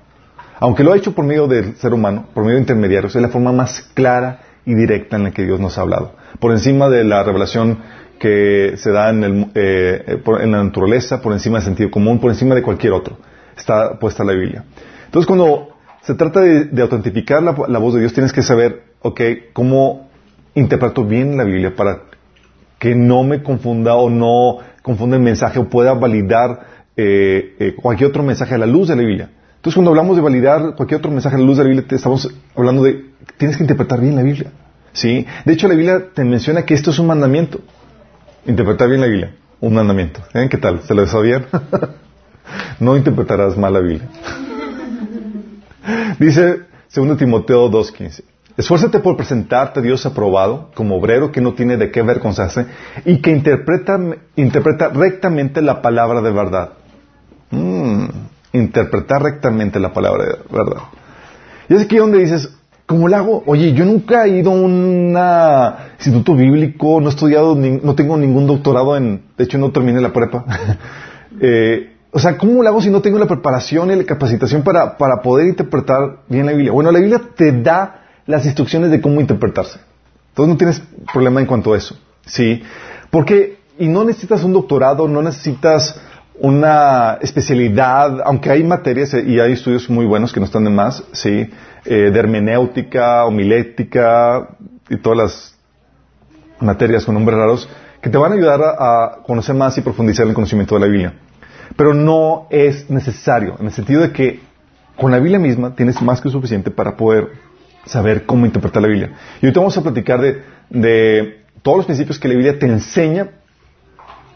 Aunque 0.60 0.84
lo 0.84 0.94
ha 0.94 0.98
hecho 0.98 1.14
por 1.14 1.26
medio 1.26 1.48
del 1.48 1.76
ser 1.76 1.94
humano, 1.94 2.28
por 2.34 2.44
medio 2.44 2.56
de 2.56 2.62
intermediarios, 2.62 3.16
es 3.16 3.22
la 3.22 3.30
forma 3.30 3.52
más 3.52 3.82
clara 3.94 4.40
y 4.66 4.74
directa 4.74 5.16
en 5.16 5.24
la 5.24 5.32
que 5.32 5.44
Dios 5.44 5.60
nos 5.60 5.78
ha 5.78 5.82
hablado. 5.82 6.16
Por 6.40 6.52
encima 6.52 6.90
de 6.90 7.04
la 7.04 7.24
revelación 7.24 7.80
que 8.20 8.74
se 8.78 8.92
da 8.92 9.10
en, 9.10 9.24
el, 9.24 9.48
eh, 9.56 10.20
en 10.42 10.52
la 10.52 10.64
naturaleza, 10.64 11.22
por 11.22 11.34
encima 11.34 11.60
del 11.60 11.66
sentido 11.66 11.92
común, 11.92 12.20
por 12.20 12.32
encima 12.32 12.56
de 12.56 12.64
cualquier 12.64 12.94
otro, 12.94 13.18
está 13.56 14.00
puesta 14.00 14.24
la 14.24 14.34
Biblia. 14.34 14.64
Entonces, 15.06 15.28
cuando 15.28 15.70
se 16.02 16.16
trata 16.16 16.42
de, 16.42 16.82
autentificar 16.82 17.44
la, 17.44 17.52
voz 17.52 17.94
de 17.94 18.00
Dios, 18.00 18.14
tienes 18.14 18.34
que 18.34 18.42
saber, 18.42 18.84
ok, 19.02 19.22
cómo 19.54 20.10
interpreto 20.56 21.04
bien 21.04 21.38
la 21.38 21.44
Biblia 21.44 21.76
para 21.76 22.04
que 22.80 22.96
no 22.96 23.24
me 23.24 23.44
confunda 23.44 23.96
o 23.96 24.10
no 24.10 24.60
confunda 24.82 25.18
el 25.18 25.24
mensaje 25.24 25.60
o 25.60 25.70
pueda 25.70 25.94
validar 25.94 26.62
eh, 26.96 27.56
eh, 27.60 27.76
cualquier 27.76 28.10
otro 28.10 28.24
mensaje 28.24 28.56
a 28.56 28.58
la 28.58 28.66
luz 28.66 28.88
de 28.88 28.96
la 28.96 29.02
Biblia. 29.02 29.30
Entonces, 29.68 29.84
cuando 29.84 29.92
hablamos 29.92 30.16
de 30.16 30.22
validar 30.22 30.76
cualquier 30.76 31.00
otro 31.00 31.12
mensaje 31.12 31.36
a 31.36 31.40
la 31.40 31.46
luz 31.46 31.58
de 31.58 31.64
la 31.66 31.70
Biblia, 31.70 31.86
estamos 31.90 32.34
hablando 32.56 32.84
de, 32.84 33.04
tienes 33.36 33.58
que 33.58 33.64
interpretar 33.64 34.00
bien 34.00 34.16
la 34.16 34.24
Biblia. 34.24 34.50
¿sí? 34.94 35.28
De 35.44 35.52
hecho, 35.52 35.68
la 35.68 35.74
Biblia 35.74 36.06
te 36.14 36.24
menciona 36.24 36.64
que 36.64 36.74
esto 36.74 36.92
es 36.92 37.00
un 37.00 37.08
mandamiento. 37.08 37.60
Interpretar 38.46 38.88
bien 38.88 39.02
la 39.02 39.08
Biblia, 39.08 39.36
un 39.60 39.74
mandamiento. 39.74 40.22
¿Eh? 40.34 40.48
¿Qué 40.50 40.58
tal? 40.58 40.84
¿Se 40.84 40.94
lo 40.94 41.06
sabían? 41.06 41.48
no 42.80 42.96
interpretarás 42.96 43.58
mal 43.58 43.74
la 43.74 43.82
Biblia. 43.82 44.08
Dice 46.18 46.62
2 46.96 47.18
Timoteo 47.18 47.70
2.15. 47.70 48.24
Esfuérzate 48.56 49.00
por 49.00 49.18
presentarte 49.18 49.82
a 49.82 49.84
Dios 49.84 50.06
aprobado 50.06 50.72
como 50.76 50.96
obrero 50.96 51.30
que 51.34 51.42
no 51.42 51.56
tiene 51.56 51.76
de 51.76 51.92
qué 51.92 52.00
avergonzarse 52.00 52.68
y 53.04 53.18
que 53.18 53.32
interpreta, 53.32 54.00
interpreta 54.38 54.88
rectamente 54.88 55.62
la 55.62 55.82
palabra 55.82 56.22
de 56.22 56.32
verdad. 56.32 56.70
Mm 57.52 57.97
interpretar 58.58 59.22
rectamente 59.22 59.80
la 59.80 59.94
palabra 59.94 60.26
de 60.26 60.36
verdad. 60.52 60.84
Y 61.70 61.76
es 61.76 61.84
aquí 61.84 61.98
donde 61.98 62.20
dices, 62.20 62.50
¿cómo 62.86 63.08
lo 63.08 63.16
hago? 63.16 63.44
Oye, 63.46 63.74
yo 63.74 63.86
nunca 63.86 64.26
he 64.26 64.40
ido 64.40 64.52
a 64.52 64.56
un 64.56 65.18
instituto 65.98 66.36
bíblico, 66.36 67.00
no 67.02 67.08
he 67.08 67.10
estudiado, 67.10 67.56
no 67.56 67.96
tengo 67.96 68.18
ningún 68.18 68.48
doctorado 68.48 68.96
en, 68.96 69.24
de 69.38 69.44
hecho 69.44 69.58
no 69.58 69.72
terminé 69.72 70.02
la 70.02 70.14
prepa. 70.14 70.46
eh, 71.42 71.94
o 72.12 72.20
sea, 72.20 72.38
¿cómo 72.38 72.64
lo 72.64 72.70
hago 72.70 72.82
si 72.82 72.90
no 72.90 73.02
tengo 73.02 73.20
la 73.20 73.28
preparación 73.28 73.92
y 73.92 73.96
la 73.96 74.04
capacitación 74.04 74.64
para, 74.64 74.98
para 74.98 75.22
poder 75.22 75.48
interpretar 75.48 76.22
bien 76.28 76.46
la 76.46 76.54
Biblia? 76.54 76.72
Bueno, 76.72 76.92
la 76.92 77.00
Biblia 77.00 77.22
te 77.36 77.52
da 77.52 78.06
las 78.26 78.46
instrucciones 78.46 78.90
de 78.92 79.02
cómo 79.02 79.22
interpretarse. 79.22 79.80
Entonces 80.30 80.54
no 80.54 80.58
tienes 80.58 80.82
problema 81.12 81.40
en 81.42 81.46
cuanto 81.46 81.74
a 81.74 81.78
eso. 81.78 81.98
¿Sí? 82.26 82.62
Porque, 83.10 83.60
y 83.78 83.88
no 83.88 84.04
necesitas 84.04 84.44
un 84.44 84.54
doctorado, 84.54 85.08
no 85.08 85.22
necesitas 85.22 86.00
una 86.40 87.18
especialidad, 87.22 88.22
aunque 88.26 88.50
hay 88.52 88.64
materias 88.64 89.14
y 89.14 89.40
hay 89.40 89.54
estudios 89.54 89.90
muy 89.90 90.06
buenos 90.06 90.32
que 90.32 90.40
no 90.40 90.46
están 90.46 90.64
de 90.64 90.70
más, 90.70 91.04
sí, 91.12 91.50
eh, 91.86 92.12
de 92.12 92.20
hermenéutica, 92.20 93.26
homilética 93.26 94.50
y 94.90 94.98
todas 94.98 95.18
las 95.18 95.58
materias 96.60 97.06
con 97.06 97.16
nombres 97.16 97.38
raros 97.38 97.70
que 98.02 98.10
te 98.10 98.18
van 98.18 98.32
a 98.32 98.36
ayudar 98.36 98.62
a, 98.62 99.18
conocer 99.26 99.56
más 99.56 99.78
y 99.78 99.82
profundizar 99.82 100.28
el 100.28 100.34
conocimiento 100.34 100.76
de 100.76 100.82
la 100.82 100.88
Biblia. 100.88 101.14
Pero 101.76 101.94
no 101.94 102.48
es 102.50 102.90
necesario, 102.90 103.56
en 103.60 103.66
el 103.68 103.72
sentido 103.72 104.02
de 104.02 104.12
que 104.12 104.40
con 104.96 105.12
la 105.12 105.20
Biblia 105.20 105.40
misma 105.40 105.76
tienes 105.76 106.02
más 106.02 106.22
que 106.22 106.30
suficiente 106.30 106.72
para 106.72 106.96
poder 106.96 107.32
saber 107.86 108.26
cómo 108.26 108.46
interpretar 108.46 108.82
la 108.82 108.88
Biblia. 108.88 109.12
Y 109.42 109.48
hoy 109.48 109.52
vamos 109.54 109.78
a 109.78 109.82
platicar 109.82 110.22
de, 110.22 110.44
de 110.70 111.42
todos 111.62 111.78
los 111.78 111.86
principios 111.86 112.20
que 112.20 112.28
la 112.28 112.36
Biblia 112.36 112.60
te 112.60 112.68
enseña 112.68 113.28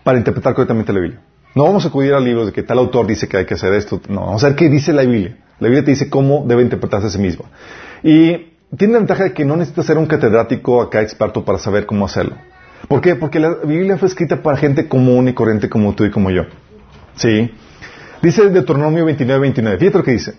para 0.04 0.18
interpretar 0.18 0.54
correctamente 0.54 0.92
la 0.94 1.00
Biblia. 1.00 1.21
No 1.53 1.65
vamos 1.65 1.83
a 1.86 1.89
acudir 1.89 2.13
al 2.13 2.24
libro 2.24 2.45
de 2.45 2.53
que 2.53 2.63
tal 2.63 2.77
autor 2.80 3.07
dice 3.07 3.27
que 3.27 3.38
hay 3.38 3.45
que 3.45 3.56
hacer 3.56 3.74
esto. 3.74 4.00
No, 4.07 4.21
vamos 4.21 4.44
a 4.44 4.48
ver 4.48 4.56
qué 4.56 4.69
dice 4.69 4.94
la 4.94 5.01
Biblia. 5.01 5.38
La 5.59 5.68
Biblia 5.68 5.83
te 5.83 5.92
dice 5.92 6.09
cómo 6.09 6.45
debe 6.48 6.62
interpretarse 6.62 7.07
a 7.07 7.09
sí 7.09 7.19
mismo. 7.19 7.45
Y 8.03 8.51
tiene 8.77 8.94
la 8.94 9.00
ventaja 9.00 9.25
de 9.25 9.33
que 9.33 9.44
no 9.44 9.57
necesitas 9.57 9.86
ser 9.86 9.98
un 9.98 10.06
catedrático 10.06 10.81
acá 10.81 11.01
experto 11.01 11.44
para 11.44 11.59
saber 11.59 11.86
cómo 11.86 12.06
hacerlo. 12.06 12.38
¿Por 12.88 13.01
qué? 13.01 13.15
Porque 13.15 13.39
la 13.39 13.56
Biblia 13.65 13.98
fue 13.98 14.07
escrita 14.07 14.42
para 14.42 14.57
gente 14.57 14.88
común 14.88 15.27
y 15.27 15.33
corriente 15.33 15.69
como 15.69 15.94
tú 15.94 16.06
y 16.06 16.12
como 16.12 16.31
yo. 16.31 16.44
¿Sí? 17.16 17.52
Dice 18.21 18.49
Deuteronomio 18.49 19.06
29, 19.06 19.42
29. 19.42 19.78
Fíjate 19.78 19.97
lo 19.97 20.04
que 20.04 20.11
dice. 20.11 20.35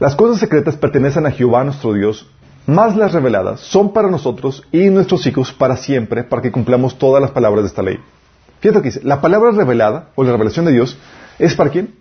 Las 0.00 0.16
cosas 0.16 0.40
secretas 0.40 0.76
pertenecen 0.76 1.24
a 1.24 1.30
Jehová 1.30 1.64
nuestro 1.64 1.94
Dios, 1.94 2.28
más 2.66 2.96
las 2.96 3.12
reveladas 3.12 3.60
son 3.60 3.92
para 3.92 4.10
nosotros 4.10 4.62
y 4.72 4.90
nuestros 4.90 5.24
hijos 5.26 5.52
para 5.52 5.76
siempre, 5.76 6.24
para 6.24 6.42
que 6.42 6.50
cumplamos 6.50 6.98
todas 6.98 7.22
las 7.22 7.30
palabras 7.30 7.62
de 7.62 7.68
esta 7.68 7.82
ley. 7.82 7.98
Fíjate 8.66 8.82
que 8.82 8.88
dice, 8.88 9.00
la 9.04 9.20
palabra 9.20 9.52
revelada, 9.52 10.08
o 10.16 10.24
la 10.24 10.32
revelación 10.32 10.66
de 10.66 10.72
Dios, 10.72 10.98
¿es 11.38 11.54
para 11.54 11.70
quién? 11.70 11.94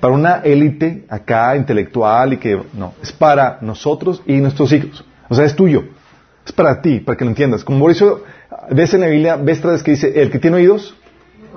Para 0.00 0.14
una 0.14 0.36
élite 0.36 1.04
acá 1.10 1.54
intelectual 1.56 2.32
y 2.32 2.36
que, 2.38 2.58
no, 2.72 2.94
es 3.02 3.12
para 3.12 3.58
nosotros 3.60 4.22
y 4.24 4.36
nuestros 4.36 4.72
hijos. 4.72 5.04
O 5.28 5.34
sea, 5.34 5.44
es 5.44 5.54
tuyo. 5.54 5.84
Es 6.46 6.52
para 6.52 6.80
ti, 6.80 7.00
para 7.00 7.18
que 7.18 7.26
lo 7.26 7.32
entiendas. 7.32 7.64
Como 7.64 7.80
por 7.80 7.90
eso 7.90 8.24
ves 8.70 8.94
en 8.94 9.02
la 9.02 9.08
Biblia, 9.08 9.36
ves 9.36 9.58
otra 9.58 9.76
que 9.82 9.90
dice, 9.90 10.22
el 10.22 10.30
que 10.30 10.38
tiene 10.38 10.56
oídos, 10.56 10.94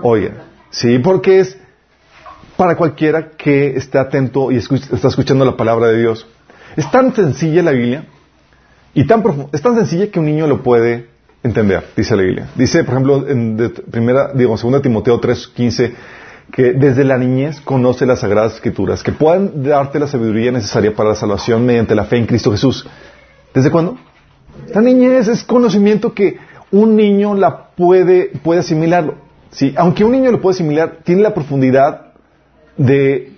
oiga. 0.02 0.34
Sí, 0.72 1.00
porque 1.00 1.40
es 1.40 1.58
para 2.58 2.76
cualquiera 2.76 3.30
que 3.30 3.78
esté 3.78 3.98
atento 3.98 4.52
y 4.52 4.58
está 4.58 5.08
escuchando 5.08 5.46
la 5.46 5.56
palabra 5.56 5.88
de 5.88 6.00
Dios. 6.00 6.28
Es 6.76 6.92
tan 6.92 7.16
sencilla 7.16 7.64
la 7.64 7.72
Biblia 7.72 8.04
y 8.94 9.08
tan 9.08 9.24
es 9.54 9.62
tan 9.62 9.76
sencilla 9.76 10.12
que 10.12 10.20
un 10.20 10.26
niño 10.26 10.48
lo 10.48 10.64
puede 10.64 11.16
entender, 11.48 11.84
dice 11.96 12.16
la 12.16 12.24
Biblia. 12.24 12.50
Dice, 12.56 12.84
por 12.84 12.94
ejemplo, 12.94 13.28
en 13.28 13.74
primera, 13.90 14.32
digo, 14.34 14.58
segunda 14.58 14.82
Timoteo 14.82 15.20
3:15, 15.20 15.94
que 16.52 16.74
desde 16.74 17.04
la 17.04 17.18
niñez 17.18 17.60
conoce 17.62 18.06
las 18.06 18.20
sagradas 18.20 18.56
escrituras, 18.56 19.04
que 19.04 19.12
puedan 19.12 19.64
darte 19.64 20.00
la 20.00 20.08
sabiduría 20.08 20.52
necesaria 20.52 20.96
para 20.96 21.10
la 21.10 21.16
salvación 21.16 21.66
mediante 21.66 21.96
la 21.96 22.06
fe 22.06 22.18
en 22.18 22.26
Cristo 22.26 22.52
Jesús. 22.52 22.88
¿Desde 23.54 23.72
cuándo? 23.72 23.98
La 24.74 24.82
niñez 24.82 25.28
es 25.28 25.44
conocimiento 25.44 26.14
que 26.14 26.38
un 26.72 26.96
niño 26.96 27.36
la 27.36 27.70
puede, 27.76 28.32
puede 28.44 28.62
asimilarlo. 28.62 29.16
¿sí? 29.52 29.74
Aunque 29.78 30.04
un 30.04 30.12
niño 30.12 30.32
lo 30.32 30.42
puede 30.42 30.56
asimilar, 30.56 31.00
tiene 31.04 31.22
la 31.22 31.34
profundidad 31.34 32.14
de, 32.78 33.34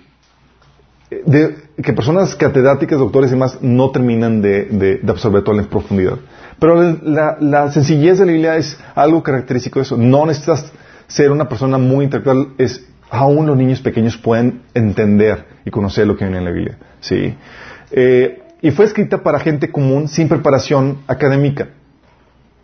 de 1.09 1.55
que 1.83 1.93
personas 1.93 2.35
catedráticas, 2.35 2.99
doctores 2.99 3.31
y 3.31 3.33
demás 3.33 3.59
no 3.61 3.91
terminan 3.91 4.41
de, 4.41 4.65
de, 4.65 4.97
de 4.97 5.11
absorber 5.11 5.43
toda 5.43 5.57
la 5.57 5.63
profundidad. 5.63 6.17
Pero 6.59 6.97
la, 7.03 7.71
sencillez 7.71 8.19
de 8.19 8.25
la 8.25 8.31
Biblia 8.31 8.55
es 8.57 8.77
algo 8.95 9.23
característico 9.23 9.79
de 9.79 9.83
eso. 9.83 9.97
No 9.97 10.25
necesitas 10.25 10.71
ser 11.07 11.31
una 11.31 11.47
persona 11.47 11.77
muy 11.77 12.05
intelectual, 12.05 12.49
es 12.57 12.85
aún 13.09 13.47
los 13.47 13.57
niños 13.57 13.81
pequeños 13.81 14.17
pueden 14.17 14.61
entender 14.73 15.45
y 15.65 15.71
conocer 15.71 16.05
lo 16.05 16.15
que 16.15 16.25
viene 16.25 16.39
en 16.39 16.45
la 16.45 16.51
Biblia. 16.51 16.77
¿sí? 16.99 17.35
Eh, 17.91 18.43
y 18.61 18.71
fue 18.71 18.85
escrita 18.85 19.23
para 19.23 19.39
gente 19.39 19.71
común 19.71 20.07
sin 20.07 20.27
preparación 20.27 20.99
académica. 21.07 21.69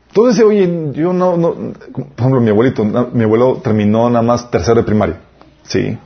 Entonces, 0.09 0.43
oye, 0.43 0.91
yo 0.93 1.11
no, 1.13 1.35
no, 1.35 1.53
por 1.91 2.05
ejemplo, 2.17 2.41
mi 2.41 2.49
abuelito, 2.49 2.85
mi 2.85 3.23
abuelo 3.23 3.61
terminó 3.63 4.09
nada 4.09 4.21
más 4.21 4.49
tercero 4.51 4.81
de 4.81 4.83
primaria. 4.83 5.17
¿sí? 5.63 5.97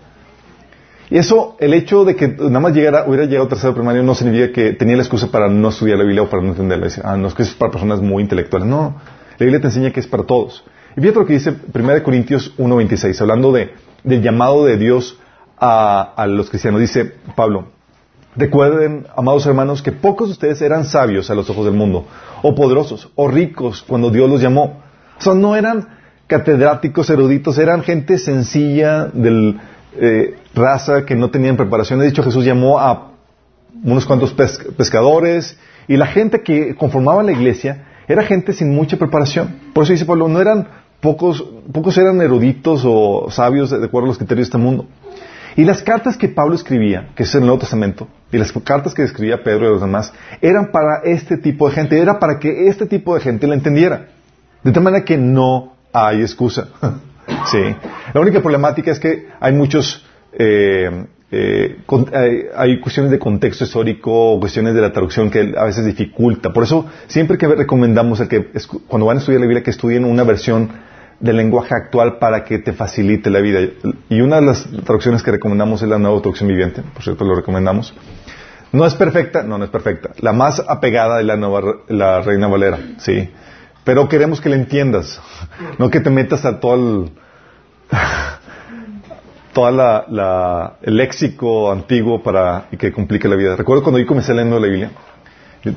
Y 1.12 1.18
eso, 1.18 1.56
el 1.60 1.74
hecho 1.74 2.06
de 2.06 2.16
que 2.16 2.28
nada 2.28 2.60
más 2.60 2.72
hubiera 2.72 3.26
llegado 3.26 3.48
tercero 3.48 3.74
primario 3.74 4.04
no 4.04 4.14
significa 4.14 4.54
que 4.54 4.74
tenía 4.74 4.96
la 4.96 5.02
excusa 5.02 5.28
para 5.32 5.50
no 5.50 5.70
estudiar 5.70 5.98
la 5.98 6.04
Biblia 6.04 6.22
o 6.22 6.30
para 6.30 6.44
no 6.44 6.50
entenderla. 6.50 6.88
ah, 7.04 7.18
no 7.18 7.28
es 7.28 7.34
que 7.34 7.44
es 7.44 7.54
para 7.54 7.72
personas 7.72 8.00
muy 8.00 8.22
intelectuales. 8.22 8.68
No. 8.68 8.96
La 9.40 9.44
Biblia 9.44 9.60
te 9.60 9.68
enseña 9.68 9.92
que 9.92 10.02
es 10.02 10.08
para 10.08 10.24
todos. 10.24 10.64
Y 10.96 11.02
fíjate 11.02 11.20
lo 11.20 11.26
que 11.26 11.34
dice 11.34 11.56
1 11.74 12.04
Corintios 12.04 12.56
1.26, 12.58 13.22
hablando 13.22 13.52
de, 13.52 13.74
del 14.04 14.22
llamado 14.22 14.66
de 14.66 14.78
Dios 14.78 15.18
a, 15.58 16.14
a 16.16 16.28
los 16.28 16.50
cristianos. 16.50 16.80
Dice 16.80 17.14
Pablo, 17.36 17.70
recuerden, 18.36 19.08
amados 19.16 19.48
hermanos, 19.48 19.82
que 19.82 19.92
pocos 19.92 20.28
de 20.28 20.34
ustedes 20.34 20.62
eran 20.62 20.86
sabios 20.86 21.32
a 21.32 21.36
los 21.36 21.50
ojos 21.50 21.66
del 21.66 21.74
mundo, 21.74 22.06
o 22.44 22.54
poderosos, 22.54 23.10
o 23.16 23.28
ricos 23.28 23.84
cuando 23.88 24.12
Dios 24.12 24.30
los 24.30 24.42
llamó. 24.42 24.84
O 25.18 25.22
sea, 25.22 25.34
no 25.34 25.56
eran 25.56 25.88
catedráticos, 26.28 27.10
eruditos, 27.10 27.58
eran 27.58 27.82
gente 27.82 28.20
sencilla, 28.20 29.06
del 29.06 29.60
eh, 30.00 30.36
raza 30.54 31.06
que 31.06 31.16
no 31.16 31.30
tenían 31.30 31.58
preparación. 31.58 32.00
De 32.00 32.06
dicho, 32.06 32.24
Jesús 32.24 32.46
llamó 32.46 32.80
a 32.80 33.12
unos 33.84 34.06
cuantos 34.06 34.34
pescadores 34.34 35.58
y 35.88 35.98
la 35.98 36.08
gente 36.08 36.42
que 36.42 36.76
conformaba 36.76 37.24
la 37.24 37.32
iglesia 37.32 37.86
era 38.08 38.24
gente 38.24 38.54
sin 38.54 38.74
mucha 38.74 38.98
preparación. 38.98 39.56
Por 39.74 39.84
eso 39.84 39.94
dice 39.94 40.06
Pablo, 40.06 40.28
no 40.28 40.42
eran 40.42 40.68
pocos, 41.00 41.44
pocos 41.72 41.98
eran 41.98 42.22
eruditos 42.22 42.84
o 42.86 43.28
sabios 43.30 43.70
de 43.70 43.86
acuerdo 43.86 44.06
a 44.06 44.10
los 44.10 44.18
criterios 44.18 44.48
de 44.48 44.50
este 44.50 44.58
mundo. 44.58 44.88
Y 45.56 45.66
las 45.66 45.82
cartas 45.82 46.16
que 46.18 46.30
Pablo 46.30 46.56
escribía, 46.56 47.10
que 47.16 47.24
es 47.24 47.36
el 47.36 47.42
Nuevo 47.42 47.60
Testamento, 47.60 48.08
y 48.32 48.38
las 48.38 48.52
cartas 48.52 48.94
que 48.94 49.04
escribía 49.04 49.44
Pedro 49.44 49.68
y 49.68 49.70
los 49.72 49.82
demás, 49.82 50.14
eran 50.42 50.72
para 50.72 51.02
este 51.04 51.38
tipo 51.38 51.68
de 51.68 51.76
gente, 51.76 52.00
era 52.00 52.20
para 52.20 52.40
que 52.40 52.68
este 52.68 52.86
tipo 52.86 53.16
de 53.16 53.22
gente 53.22 53.48
la 53.48 53.56
entendiera. 53.56 54.08
De 54.64 54.72
tal 54.72 54.84
manera 54.84 55.04
que 55.04 55.18
no 55.18 55.74
hay 55.92 56.22
excusa. 56.22 56.68
sí. 57.46 57.76
La 58.14 58.22
única 58.22 58.42
problemática 58.42 58.92
es 58.92 59.00
que 59.00 59.28
hay 59.40 59.54
muchos, 59.54 60.06
eh, 60.34 61.06
eh, 61.32 61.78
hay, 62.56 62.80
cuestiones 62.80 63.12
de 63.12 63.20
contexto 63.20 63.64
histórico 63.64 64.40
cuestiones 64.40 64.74
de 64.74 64.82
la 64.82 64.92
traducción 64.92 65.30
que 65.30 65.54
a 65.56 65.64
veces 65.64 65.86
dificulta. 65.86 66.52
Por 66.52 66.64
eso, 66.64 66.88
siempre 67.08 67.38
que 67.38 67.48
recomendamos 67.48 68.20
a 68.20 68.28
que 68.28 68.50
cuando 68.88 69.06
van 69.06 69.18
a 69.18 69.20
estudiar 69.20 69.42
la 69.42 69.48
Biblia 69.48 69.64
que 69.64 69.70
estudien 69.70 70.06
una 70.06 70.24
versión 70.24 70.70
del 71.20 71.38
lenguaje 71.38 71.76
actual 71.76 72.18
para 72.18 72.44
que 72.46 72.60
te 72.60 72.74
facilite 72.74 73.30
la 73.30 73.42
vida. 73.42 73.60
Y 74.10 74.22
una 74.22 74.38
de 74.38 74.42
las 74.44 74.68
traducciones 74.86 75.22
que 75.22 75.32
recomendamos 75.32 75.82
es 75.82 75.90
la 75.90 76.00
nueva 76.00 76.20
traducción 76.22 76.48
viviente, 76.48 76.82
por 76.82 77.04
cierto 77.04 77.26
lo 77.26 77.36
recomendamos. 77.36 77.94
No 78.72 78.86
es 78.86 78.94
perfecta, 78.96 79.44
no, 79.44 79.58
no 79.58 79.66
es 79.66 79.72
perfecta. 79.72 80.12
La 80.20 80.32
más 80.32 80.64
apegada 80.68 81.20
es 81.20 81.26
la 81.26 81.36
nueva, 81.36 81.78
la 81.88 82.22
Reina 82.22 82.48
Valera, 82.48 82.80
sí. 83.00 83.30
Pero 83.84 84.08
queremos 84.08 84.42
que 84.42 84.50
la 84.50 84.56
entiendas, 84.56 85.20
no 85.78 85.90
que 85.90 86.00
te 86.00 86.10
metas 86.10 86.46
a 86.46 86.60
todo 86.60 86.76
el, 86.76 87.12
toda 89.54 89.72
la, 89.72 90.78
el 90.82 90.96
léxico 90.96 91.72
antiguo 91.72 92.22
para 92.22 92.68
y 92.72 92.78
que 92.78 92.92
complique 92.92 93.28
la 93.28 93.36
vida. 93.36 93.56
Recuerdo 93.56 93.84
cuando 93.84 94.00
yo 94.00 94.06
comencé 94.06 94.34
leyendo 94.34 94.60
la 94.60 94.68
Biblia, 94.68 94.92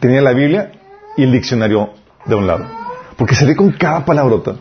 tenía 0.00 0.23
la 0.23 0.33
Biblia 0.33 0.73
y 1.17 1.25
el 1.25 1.33
diccionario 1.33 1.91
de 2.26 2.35
un 2.35 2.47
lado, 2.47 2.67
porque 3.17 3.35
se 3.35 3.45
ve 3.45 3.57
con 3.57 3.73
cada 3.73 4.05
palabrota. 4.05 4.55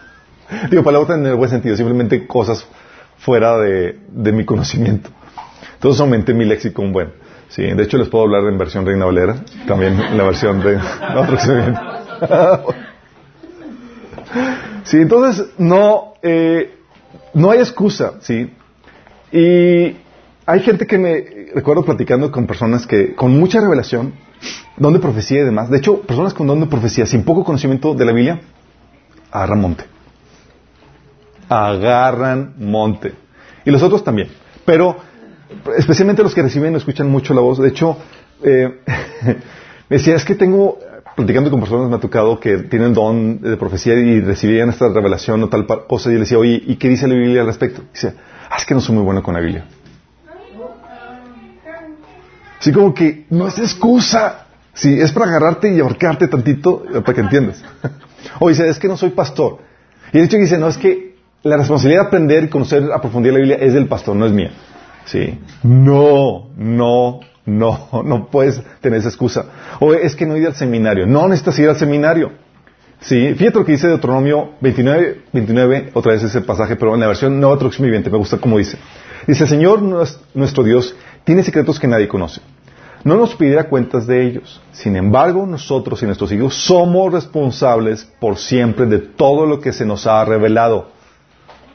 Digo, 0.70 0.82
palabrota 0.82 1.14
en 1.14 1.26
el 1.26 1.36
buen 1.36 1.50
sentido, 1.50 1.76
simplemente 1.76 2.26
cosas 2.26 2.66
fuera 3.18 3.58
de, 3.58 3.98
de 4.08 4.32
mi 4.32 4.44
conocimiento. 4.44 5.10
Entonces 5.74 6.00
aumenté 6.00 6.34
mi 6.34 6.44
léxico 6.44 6.82
un 6.82 6.92
buen. 6.92 7.12
Sí, 7.48 7.62
de 7.62 7.82
hecho 7.82 7.98
les 7.98 8.08
puedo 8.08 8.24
hablar 8.24 8.44
en 8.44 8.58
versión 8.58 8.86
Reina 8.86 9.06
Valera, 9.06 9.36
también 9.66 10.16
la 10.16 10.24
versión 10.24 10.60
de 10.60 10.78
sí, 14.84 14.98
entonces 14.98 15.48
no, 15.58 16.14
eh, 16.22 16.79
no 17.34 17.50
hay 17.50 17.58
excusa, 17.58 18.14
¿sí? 18.20 18.50
Y 19.32 19.96
hay 20.46 20.60
gente 20.60 20.86
que 20.86 20.98
me 20.98 21.24
recuerdo 21.54 21.84
platicando 21.84 22.30
con 22.30 22.46
personas 22.46 22.86
que 22.86 23.14
con 23.14 23.38
mucha 23.38 23.60
revelación, 23.60 24.14
don 24.76 24.92
de 24.92 24.98
profecía 24.98 25.40
y 25.40 25.44
demás, 25.44 25.70
de 25.70 25.78
hecho, 25.78 26.00
personas 26.02 26.34
con 26.34 26.46
don 26.46 26.60
de 26.60 26.66
profecía 26.66 27.06
sin 27.06 27.24
poco 27.24 27.44
conocimiento 27.44 27.94
de 27.94 28.04
la 28.04 28.12
Biblia, 28.12 28.40
agarran 29.30 29.60
monte. 29.60 29.84
Agarran 31.48 32.54
monte. 32.58 33.12
Y 33.64 33.70
los 33.70 33.82
otros 33.82 34.02
también. 34.02 34.28
Pero 34.64 34.96
especialmente 35.76 36.22
los 36.22 36.34
que 36.34 36.42
reciben 36.42 36.74
escuchan 36.76 37.08
mucho 37.10 37.34
la 37.34 37.40
voz. 37.40 37.58
De 37.58 37.68
hecho, 37.68 37.96
eh, 38.42 38.80
me 39.88 39.96
decía, 39.96 40.16
es 40.16 40.24
que 40.24 40.34
tengo 40.34 40.78
platicando 41.20 41.50
con 41.50 41.60
personas 41.60 41.88
me 41.88 41.96
ha 41.96 42.00
tocado 42.00 42.40
que 42.40 42.58
tienen 42.58 42.92
don 42.92 43.40
de 43.40 43.56
profecía 43.56 43.94
y 43.94 44.20
recibían 44.20 44.70
esta 44.70 44.88
revelación 44.88 45.42
o 45.42 45.48
tal 45.48 45.66
cosa 45.86 46.10
y 46.10 46.14
le 46.14 46.20
decía, 46.20 46.38
oye, 46.38 46.62
¿y 46.66 46.76
qué 46.76 46.88
dice 46.88 47.06
la 47.06 47.14
Biblia 47.14 47.42
al 47.42 47.46
respecto? 47.46 47.82
dice, 47.92 48.14
ah, 48.50 48.56
es 48.58 48.64
que 48.64 48.74
no 48.74 48.80
soy 48.80 48.94
muy 48.94 49.04
bueno 49.04 49.22
con 49.22 49.34
la 49.34 49.40
Biblia. 49.40 49.66
Así 52.58 52.72
como 52.72 52.92
que 52.92 53.24
no 53.30 53.48
es 53.48 53.58
excusa. 53.58 54.46
Sí, 54.74 55.00
es 55.00 55.12
para 55.12 55.26
agarrarte 55.26 55.74
y 55.74 55.80
ahorcarte 55.80 56.28
tantito 56.28 56.82
para 57.04 57.14
que 57.14 57.20
entiendas. 57.20 57.62
o 58.38 58.48
dice, 58.48 58.68
es 58.68 58.78
que 58.78 58.88
no 58.88 58.96
soy 58.96 59.10
pastor. 59.10 59.58
Y 60.12 60.18
de 60.18 60.24
hecho 60.24 60.36
dice, 60.36 60.58
no, 60.58 60.68
es 60.68 60.76
que 60.76 61.16
la 61.42 61.56
responsabilidad 61.56 62.02
de 62.02 62.06
aprender 62.08 62.50
conocer 62.50 62.84
a 62.84 63.00
la 63.02 63.38
Biblia 63.38 63.56
es 63.56 63.72
del 63.72 63.86
pastor, 63.86 64.14
no 64.14 64.26
es 64.26 64.32
mía. 64.32 64.50
Sí. 65.06 65.38
No, 65.62 66.50
no, 66.56 67.20
no, 67.58 67.88
no 68.04 68.30
puedes 68.30 68.62
tener 68.80 69.00
esa 69.00 69.08
excusa. 69.08 69.46
O 69.80 69.92
es 69.92 70.14
que 70.14 70.26
no 70.26 70.36
he 70.36 70.46
al 70.46 70.54
seminario. 70.54 71.06
No 71.06 71.28
necesitas 71.28 71.58
ir 71.58 71.68
al 71.68 71.76
seminario. 71.76 72.32
Sí, 73.00 73.34
fíjate 73.34 73.58
lo 73.58 73.64
que 73.64 73.72
dice 73.72 73.88
Deuteronomio 73.88 74.50
29, 74.60 75.22
29, 75.32 75.90
otra 75.94 76.12
vez 76.12 76.22
ese 76.22 76.42
pasaje, 76.42 76.76
pero 76.76 76.94
en 76.94 77.00
la 77.00 77.06
versión 77.06 77.40
Nueva 77.40 77.56
Traducción 77.56 77.86
Viviente, 77.86 78.10
me 78.10 78.18
gusta 78.18 78.36
como 78.36 78.58
dice. 78.58 78.76
Dice, 79.26 79.46
Señor 79.46 79.80
nuestro 80.34 80.64
Dios 80.64 80.94
tiene 81.24 81.42
secretos 81.42 81.80
que 81.80 81.86
nadie 81.86 82.08
conoce. 82.08 82.42
No 83.02 83.16
nos 83.16 83.34
pedirá 83.34 83.64
cuentas 83.68 84.06
de 84.06 84.26
ellos. 84.26 84.60
Sin 84.72 84.96
embargo, 84.96 85.46
nosotros 85.46 86.02
y 86.02 86.06
nuestros 86.06 86.30
hijos 86.32 86.54
somos 86.54 87.10
responsables 87.10 88.06
por 88.20 88.36
siempre 88.36 88.84
de 88.84 88.98
todo 88.98 89.46
lo 89.46 89.60
que 89.60 89.72
se 89.72 89.86
nos 89.86 90.06
ha 90.06 90.22
revelado, 90.26 90.90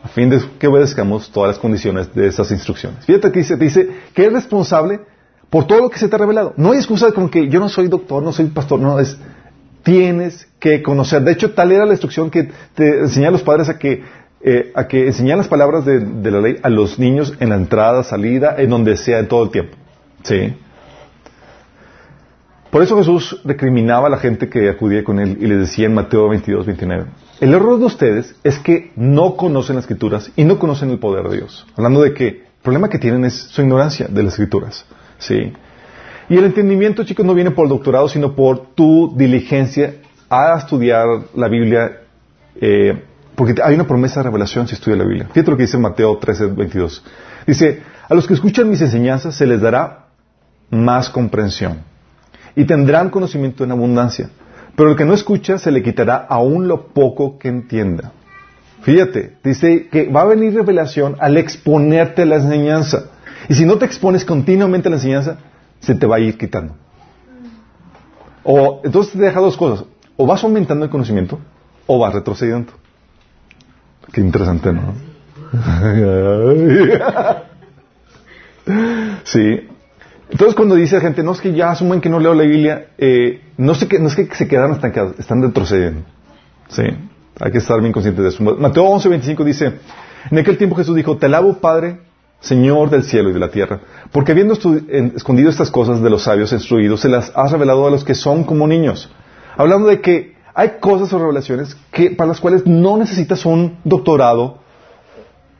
a 0.03 0.07
fin 0.07 0.29
de 0.29 0.39
que 0.59 0.67
obedezcamos 0.67 1.31
todas 1.31 1.49
las 1.49 1.59
condiciones 1.59 2.13
de 2.13 2.27
esas 2.27 2.51
instrucciones. 2.51 3.03
Fíjate 3.05 3.31
que 3.31 3.39
dice, 3.39 3.57
dice 3.57 3.89
que 4.13 4.27
es 4.27 4.33
responsable 4.33 4.99
por 5.49 5.67
todo 5.67 5.79
lo 5.79 5.89
que 5.89 5.99
se 5.99 6.07
te 6.07 6.15
ha 6.15 6.19
revelado. 6.19 6.53
No 6.57 6.71
hay 6.71 6.77
excusa 6.77 7.11
con 7.11 7.29
que 7.29 7.47
yo 7.47 7.59
no 7.59 7.69
soy 7.69 7.87
doctor, 7.87 8.23
no 8.23 8.31
soy 8.31 8.45
pastor, 8.47 8.79
no, 8.79 8.99
es 8.99 9.17
tienes 9.85 10.47
que 10.59 10.81
conocer. 10.81 11.23
De 11.23 11.31
hecho, 11.31 11.53
tal 11.53 11.71
era 11.71 11.85
la 11.85 11.93
instrucción 11.93 12.31
que 12.31 12.49
te 12.73 13.01
enseñan 13.01 13.31
los 13.31 13.43
padres 13.43 13.69
a 13.69 13.77
que, 13.77 14.03
eh, 14.41 14.71
a 14.73 14.87
que 14.87 15.05
enseñan 15.05 15.37
las 15.37 15.47
palabras 15.47 15.85
de, 15.85 16.31
la 16.31 16.41
ley 16.41 16.57
a 16.63 16.69
los 16.69 16.97
niños 16.97 17.35
en 17.39 17.49
la 17.49 17.55
entrada, 17.55 18.03
salida, 18.03 18.55
en 18.57 18.71
donde 18.71 18.97
sea, 18.97 19.19
en 19.19 19.27
todo 19.27 19.43
el 19.43 19.51
tiempo. 19.51 19.77
¿Sí? 20.23 20.55
Por 22.71 22.81
eso 22.81 22.97
Jesús 22.97 23.39
recriminaba 23.45 24.07
a 24.07 24.09
la 24.09 24.17
gente 24.17 24.49
que 24.49 24.67
acudía 24.67 25.03
con 25.03 25.19
él 25.19 25.37
y 25.39 25.45
les 25.45 25.59
decía 25.59 25.85
en 25.85 25.93
Mateo 25.93 26.27
22, 26.29 26.65
29, 26.65 27.05
el 27.39 27.53
error 27.53 27.77
de 27.79 27.85
ustedes 27.85 28.35
es 28.43 28.57
que 28.57 28.91
no 28.95 29.37
conocen 29.37 29.75
las 29.75 29.83
escrituras 29.83 30.31
y 30.35 30.45
no 30.45 30.57
conocen 30.57 30.89
el 30.89 30.97
poder 30.97 31.29
de 31.29 31.37
Dios. 31.37 31.65
Hablando 31.77 32.01
de 32.01 32.13
que 32.15 32.27
el 32.27 32.43
problema 32.63 32.89
que 32.89 32.97
tienen 32.97 33.23
es 33.23 33.35
su 33.35 33.61
ignorancia 33.61 34.07
de 34.09 34.23
las 34.23 34.33
escrituras. 34.33 34.83
¿Sí? 35.17 35.53
Y 36.29 36.37
el 36.37 36.45
entendimiento, 36.45 37.03
chicos, 37.03 37.25
no 37.25 37.33
viene 37.33 37.51
por 37.51 37.65
el 37.65 37.69
doctorado, 37.69 38.09
sino 38.09 38.35
por 38.35 38.73
tu 38.73 39.13
diligencia 39.15 39.95
a 40.29 40.57
estudiar 40.57 41.05
la 41.35 41.47
Biblia, 41.47 41.99
eh, 42.59 43.03
porque 43.35 43.55
hay 43.63 43.75
una 43.75 43.85
promesa 43.85 44.21
de 44.21 44.23
revelación 44.23 44.67
si 44.67 44.75
estudias 44.75 44.97
la 44.97 45.05
Biblia. 45.05 45.27
Fíjate 45.31 45.51
lo 45.51 45.57
que 45.57 45.63
dice 45.63 45.77
Mateo 45.77 46.17
13, 46.17 46.47
22. 46.47 47.03
Dice, 47.45 47.81
a 48.07 48.13
los 48.15 48.27
que 48.27 48.33
escuchan 48.33 48.69
mis 48.69 48.81
enseñanzas 48.81 49.35
se 49.35 49.45
les 49.45 49.61
dará 49.61 50.05
más 50.71 51.09
comprensión 51.09 51.81
y 52.55 52.65
tendrán 52.65 53.09
conocimiento 53.09 53.63
en 53.63 53.71
abundancia. 53.71 54.29
Pero 54.75 54.91
el 54.91 54.97
que 54.97 55.05
no 55.05 55.13
escucha 55.13 55.57
se 55.57 55.71
le 55.71 55.83
quitará 55.83 56.15
aún 56.29 56.67
lo 56.67 56.87
poco 56.87 57.37
que 57.37 57.47
entienda. 57.47 58.11
Fíjate, 58.81 59.37
dice 59.43 59.87
que 59.87 60.09
va 60.09 60.21
a 60.21 60.25
venir 60.25 60.53
revelación 60.53 61.15
al 61.19 61.37
exponerte 61.37 62.25
la 62.25 62.35
enseñanza. 62.35 63.11
Y 63.49 63.55
si 63.55 63.65
no 63.65 63.77
te 63.77 63.85
expones 63.85 64.25
continuamente 64.25 64.87
a 64.87 64.91
la 64.91 64.97
enseñanza, 64.97 65.37
se 65.79 65.95
te 65.95 66.05
va 66.05 66.17
a 66.17 66.19
ir 66.19 66.37
quitando. 66.37 66.75
O 68.43 68.81
entonces 68.83 69.13
te 69.13 69.19
deja 69.19 69.39
dos 69.39 69.57
cosas. 69.57 69.85
O 70.17 70.25
vas 70.25 70.43
aumentando 70.43 70.85
el 70.85 70.91
conocimiento 70.91 71.39
o 71.87 71.99
vas 71.99 72.13
retrocediendo. 72.13 72.73
Qué 74.11 74.21
interesante, 74.21 74.71
¿no? 74.71 74.93
sí. 79.23 79.67
Entonces 80.29 80.55
cuando 80.55 80.75
dice 80.75 80.95
la 80.95 81.01
gente, 81.01 81.23
no 81.23 81.33
es 81.33 81.41
que 81.41 81.53
ya 81.53 81.71
asumen 81.71 82.01
que 82.01 82.09
no 82.09 82.19
leo 82.19 82.33
la 82.33 82.43
Biblia, 82.43 82.87
eh, 82.97 83.41
no, 83.57 83.75
sé 83.75 83.87
que, 83.87 83.99
no 83.99 84.07
es 84.07 84.15
que 84.15 84.27
se 84.33 84.47
quedaron 84.47 84.73
estancados, 84.73 85.19
están 85.19 85.41
retrocediendo. 85.41 86.01
Sí. 86.69 86.83
Hay 87.39 87.51
que 87.51 87.57
estar 87.57 87.79
bien 87.81 87.91
conscientes 87.91 88.23
de 88.23 88.29
eso. 88.29 88.43
Mateo 88.43 88.85
11:25 88.85 89.43
dice, 89.43 89.73
en 90.31 90.37
aquel 90.37 90.57
tiempo 90.57 90.75
Jesús 90.75 90.95
dijo, 90.95 91.17
te 91.17 91.25
alabo 91.25 91.57
Padre, 91.57 91.99
Señor 92.45 92.91
del 92.91 93.03
cielo 93.03 93.31
y 93.31 93.33
de 93.33 93.39
la 93.39 93.49
tierra, 93.49 93.79
porque 94.11 94.31
habiendo 94.31 94.53
escondido 94.53 95.49
estas 95.49 95.71
cosas 95.71 96.03
de 96.03 96.11
los 96.11 96.23
sabios 96.23 96.53
instruidos, 96.53 97.01
se 97.01 97.09
las 97.09 97.31
has 97.35 97.51
revelado 97.51 97.87
a 97.87 97.89
los 97.89 98.03
que 98.03 98.13
son 98.13 98.43
como 98.43 98.67
niños. 98.67 99.11
Hablando 99.57 99.87
de 99.87 99.99
que 99.99 100.35
hay 100.53 100.73
cosas 100.79 101.11
o 101.11 101.17
revelaciones 101.17 101.75
que, 101.91 102.11
para 102.11 102.27
las 102.27 102.39
cuales 102.39 102.67
no 102.67 102.97
necesitas 102.97 103.47
un 103.47 103.79
doctorado, 103.83 104.59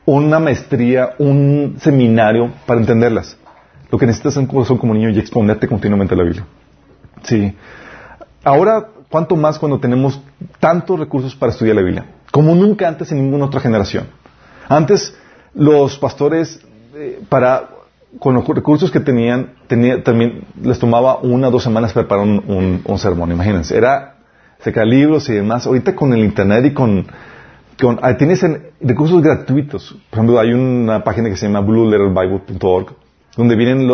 una 0.04 0.38
maestría, 0.38 1.14
un 1.18 1.76
seminario 1.80 2.52
para 2.66 2.78
entenderlas. 2.78 3.36
Lo 3.90 3.98
que 3.98 4.06
necesitas 4.06 4.34
son, 4.34 4.48
son 4.64 4.78
como 4.78 4.94
niños 4.94 5.16
y 5.16 5.18
exponerte 5.18 5.66
continuamente 5.66 6.14
a 6.14 6.18
la 6.18 6.22
Biblia. 6.22 6.46
Sí. 7.24 7.52
Ahora, 8.44 8.90
cuánto 9.10 9.34
más 9.34 9.58
cuando 9.58 9.80
tenemos 9.80 10.20
tantos 10.60 11.00
recursos 11.00 11.34
para 11.34 11.50
estudiar 11.50 11.74
la 11.74 11.82
Biblia, 11.82 12.06
como 12.30 12.54
nunca 12.54 12.86
antes 12.86 13.10
en 13.10 13.18
ninguna 13.18 13.46
otra 13.46 13.58
generación. 13.58 14.06
Antes 14.68 15.16
los 15.52 15.98
pastores 15.98 16.60
eh, 16.96 17.20
para 17.28 17.68
con 18.18 18.34
los 18.34 18.46
recursos 18.48 18.90
que 18.90 19.00
tenían, 19.00 19.54
tenía, 19.66 20.02
también 20.02 20.44
les 20.62 20.78
tomaba 20.78 21.18
una 21.18 21.48
o 21.48 21.50
dos 21.50 21.62
semanas 21.62 21.92
preparar 21.92 22.24
un, 22.24 22.98
sermón, 22.98 23.30
imagínense. 23.30 23.76
Era 23.76 24.16
sacar 24.60 24.86
libros 24.86 25.28
y 25.28 25.34
demás. 25.34 25.66
Ahorita 25.66 25.94
con 25.94 26.14
el 26.14 26.20
internet 26.20 26.64
y 26.64 26.72
con, 26.72 27.06
con 27.78 28.00
tienes 28.16 28.44
recursos 28.80 29.22
gratuitos. 29.22 29.96
Por 30.10 30.18
ejemplo, 30.18 30.40
hay 30.40 30.52
una 30.52 31.04
página 31.04 31.28
que 31.28 31.36
se 31.36 31.46
llama 31.46 31.60
blueletterbible.org 31.60 32.94
donde 33.36 33.54
vienen 33.54 33.86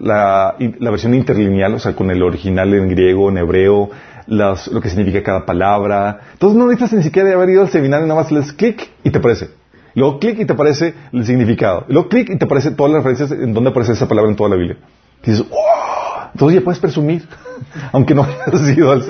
la, 0.00 0.56
la, 0.78 0.90
versión 0.90 1.12
interlineal, 1.12 1.74
o 1.74 1.78
sea, 1.78 1.94
con 1.94 2.10
el 2.10 2.22
original 2.22 2.72
en 2.72 2.88
griego, 2.88 3.28
en 3.28 3.36
hebreo, 3.36 3.90
lo 4.26 4.80
que 4.80 4.88
significa 4.88 5.22
cada 5.22 5.44
palabra. 5.44 6.20
Entonces 6.32 6.58
no 6.58 6.66
necesitas 6.66 6.94
ni 6.94 7.02
siquiera 7.02 7.30
haber 7.34 7.50
ido 7.50 7.60
al 7.60 7.68
seminario, 7.68 8.06
nada 8.06 8.22
más 8.22 8.32
les 8.32 8.54
clic 8.54 8.88
y 9.04 9.10
te 9.10 9.18
aparece. 9.18 9.59
Luego 9.94 10.18
clic 10.18 10.38
y 10.40 10.44
te 10.44 10.52
aparece 10.52 10.94
el 11.12 11.24
significado. 11.24 11.84
Luego 11.88 12.08
clic 12.08 12.30
y 12.30 12.38
te 12.38 12.44
aparece 12.44 12.70
todas 12.72 12.92
las 12.92 13.04
referencias 13.04 13.32
en 13.32 13.52
donde 13.52 13.70
aparece 13.70 13.92
esa 13.92 14.08
palabra 14.08 14.30
en 14.30 14.36
toda 14.36 14.50
la 14.50 14.56
Biblia. 14.56 14.76
Dices, 15.24 15.44
¡oh! 15.50 16.30
Entonces 16.32 16.60
ya 16.60 16.64
puedes 16.64 16.80
presumir, 16.80 17.26
aunque 17.92 18.14
no 18.14 18.24
hayas 18.24 18.76
ido 18.76 18.92
al, 18.92 19.04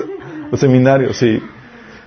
seminario, 0.57 1.13
sí. 1.13 1.41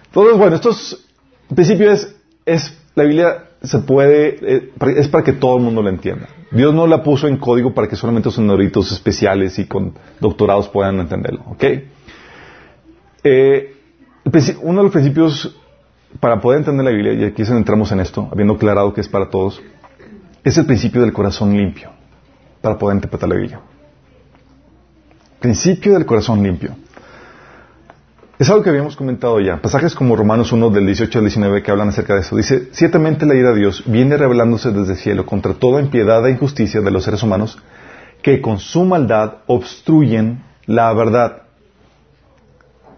Entonces, 0.06 0.38
bueno, 0.38 0.56
esto 0.56 0.70
es, 0.70 1.06
en 1.48 1.56
principio 1.56 1.90
es, 1.90 2.14
es, 2.44 2.76
la 2.94 3.04
Biblia 3.04 3.44
se 3.62 3.78
puede, 3.78 4.38
eh, 4.42 4.72
es 4.96 5.08
para 5.08 5.24
que 5.24 5.32
todo 5.32 5.56
el 5.56 5.62
mundo 5.62 5.82
la 5.82 5.90
entienda. 5.90 6.28
Dios 6.50 6.74
no 6.74 6.86
la 6.86 7.02
puso 7.02 7.26
en 7.26 7.38
código 7.38 7.74
para 7.74 7.88
que 7.88 7.96
solamente 7.96 8.26
los 8.26 8.34
sonoritos 8.34 8.92
especiales 8.92 9.58
y 9.58 9.66
con 9.66 9.94
doctorados 10.20 10.68
puedan 10.68 11.00
entenderlo, 11.00 11.42
¿ok? 11.48 11.64
Eh, 13.24 13.76
uno 14.62 14.78
de 14.78 14.84
los 14.84 14.92
principios 14.92 15.56
para 16.20 16.40
poder 16.40 16.60
entender 16.60 16.84
la 16.84 16.90
Biblia, 16.90 17.12
y 17.12 17.24
aquí 17.24 17.42
entramos 17.42 17.90
en 17.92 18.00
esto, 18.00 18.28
habiendo 18.30 18.54
aclarado 18.54 18.92
que 18.92 19.00
es 19.00 19.08
para 19.08 19.28
todos, 19.28 19.62
es 20.42 20.56
el 20.58 20.66
principio 20.66 21.00
del 21.00 21.12
corazón 21.12 21.56
limpio, 21.56 21.90
para 22.60 22.78
poder 22.78 22.96
interpretar 22.96 23.28
la 23.28 23.36
Biblia. 23.36 23.60
Principio 25.40 25.94
del 25.94 26.06
corazón 26.06 26.42
limpio. 26.42 26.74
Es 28.38 28.50
algo 28.50 28.62
que 28.62 28.70
habíamos 28.70 28.96
comentado 28.96 29.38
ya. 29.40 29.62
Pasajes 29.62 29.94
como 29.94 30.16
Romanos 30.16 30.50
1 30.50 30.70
del 30.70 30.86
18 30.86 31.18
al 31.18 31.24
19 31.24 31.62
que 31.62 31.70
hablan 31.70 31.90
acerca 31.90 32.14
de 32.14 32.20
eso. 32.20 32.36
Dice, 32.36 32.68
ciertamente 32.72 33.26
la 33.26 33.34
ira 33.36 33.52
de 33.52 33.60
Dios 33.60 33.84
viene 33.86 34.16
revelándose 34.16 34.72
desde 34.72 34.94
el 34.94 34.98
cielo 34.98 35.24
contra 35.24 35.54
toda 35.54 35.80
impiedad 35.80 36.26
e 36.26 36.32
injusticia 36.32 36.80
de 36.80 36.90
los 36.90 37.04
seres 37.04 37.22
humanos 37.22 37.58
que 38.22 38.40
con 38.40 38.58
su 38.58 38.84
maldad 38.84 39.34
obstruyen 39.46 40.42
la 40.66 40.92
verdad. 40.94 41.42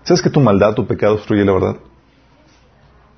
¿Sabes 0.05 0.23
que 0.23 0.31
tu 0.31 0.41
maldad, 0.41 0.75
tu 0.75 0.87
pecado 0.87 1.15
obstruye 1.15 1.45
la 1.45 1.53
verdad? 1.53 1.77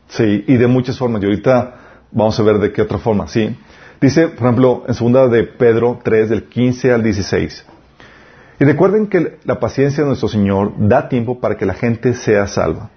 Sí, 0.09 0.45
y 0.47 0.57
de 0.57 0.67
muchas 0.67 0.99
formas. 0.99 1.23
Y 1.23 1.27
ahorita 1.27 1.75
vamos 2.11 2.39
a 2.39 2.43
ver 2.43 2.59
de 2.59 2.73
qué 2.73 2.83
otra 2.83 2.99
forma, 2.99 3.29
¿sí? 3.29 3.57
Dice, 4.01 4.29
por 4.29 4.47
ejemplo, 4.47 4.85
en 4.87 4.95
segunda 4.95 5.29
de 5.29 5.45
Pedro 5.45 6.01
3, 6.03 6.29
del 6.31 6.45
15 6.45 6.93
al 6.93 7.03
16. 7.03 7.65
Y 8.61 8.65
recuerden 8.65 9.07
que 9.07 9.39
la 9.45 9.61
paciencia 9.61 10.03
de 10.03 10.09
nuestro 10.09 10.29
Señor 10.29 10.73
da 10.79 11.09
tiempo 11.09 11.41
para 11.41 11.57
que 11.57 11.67
la 11.67 11.75
gente 11.75 12.15
sea 12.15 12.47
salva. 12.47 12.91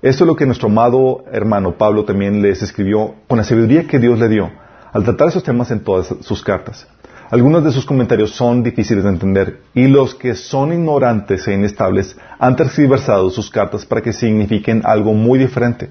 Esto 0.00 0.24
es 0.24 0.28
lo 0.28 0.36
que 0.36 0.46
nuestro 0.46 0.68
amado 0.68 1.24
hermano 1.32 1.72
Pablo 1.76 2.04
también 2.04 2.40
les 2.40 2.62
escribió 2.62 3.14
con 3.26 3.38
la 3.38 3.44
sabiduría 3.44 3.86
que 3.86 3.98
Dios 3.98 4.18
le 4.18 4.28
dio 4.28 4.50
al 4.92 5.04
tratar 5.04 5.28
esos 5.28 5.42
temas 5.42 5.70
en 5.70 5.80
todas 5.80 6.14
sus 6.20 6.42
cartas. 6.42 6.86
Algunos 7.30 7.64
de 7.64 7.72
sus 7.72 7.84
comentarios 7.84 8.30
son 8.30 8.62
difíciles 8.62 9.04
de 9.04 9.10
entender 9.10 9.60
y 9.74 9.86
los 9.86 10.14
que 10.14 10.34
son 10.34 10.72
ignorantes 10.72 11.46
e 11.46 11.52
inestables 11.52 12.16
han 12.38 12.56
tergiversado 12.56 13.28
sus 13.30 13.50
cartas 13.50 13.84
para 13.84 14.00
que 14.00 14.12
signifiquen 14.12 14.82
algo 14.84 15.12
muy 15.12 15.38
diferente 15.38 15.90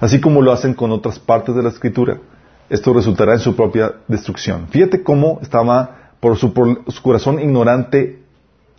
así 0.00 0.20
como 0.20 0.42
lo 0.42 0.52
hacen 0.52 0.74
con 0.74 0.92
otras 0.92 1.18
partes 1.18 1.54
de 1.54 1.62
la 1.62 1.68
escritura. 1.68 2.18
Esto 2.70 2.92
resultará 2.92 3.32
en 3.32 3.38
su 3.38 3.56
propia 3.56 3.94
destrucción. 4.08 4.68
Fíjate 4.68 5.02
cómo 5.02 5.38
estaba, 5.42 6.12
por 6.20 6.36
su, 6.36 6.52
corazón 7.02 7.40
ignorante 7.40 8.20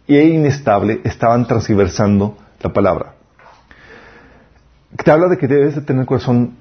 e 0.08 0.24
inestable, 0.24 1.02
estaban 1.04 1.48
transversando 1.48 2.38
la 2.62 2.72
palabra. 2.72 3.14
Te 5.04 5.12
habla 5.12 5.28
de 5.28 5.38
que 5.38 5.48
debes 5.48 5.76
de 5.76 5.82
tener 5.82 6.06
corazón 6.06 6.56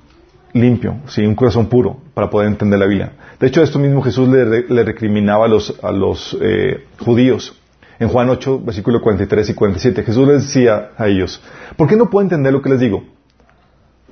limpio, 0.54 0.96
¿sí? 1.06 1.26
un 1.26 1.34
corazón 1.34 1.66
puro, 1.66 1.98
para 2.14 2.30
poder 2.30 2.48
entender 2.48 2.78
la 2.78 2.86
Biblia. 2.86 3.12
De 3.38 3.46
hecho, 3.46 3.62
esto 3.62 3.78
mismo 3.78 4.02
Jesús 4.02 4.28
le, 4.28 4.84
recriminaba 4.84 5.44
a 5.44 5.48
los, 5.48 5.78
a 5.82 5.92
los 5.92 6.36
eh, 6.40 6.86
judíos. 6.98 7.54
En 7.98 8.08
Juan 8.08 8.30
8, 8.30 8.60
versículo 8.60 9.00
43 9.00 9.50
y 9.50 9.54
47, 9.54 10.02
Jesús 10.04 10.28
les 10.28 10.44
decía 10.44 10.92
a 10.96 11.08
ellos, 11.08 11.42
¿por 11.76 11.88
qué 11.88 11.96
no 11.96 12.08
puedo 12.08 12.22
entender 12.22 12.52
lo 12.52 12.62
que 12.62 12.70
les 12.70 12.80
digo? 12.80 13.02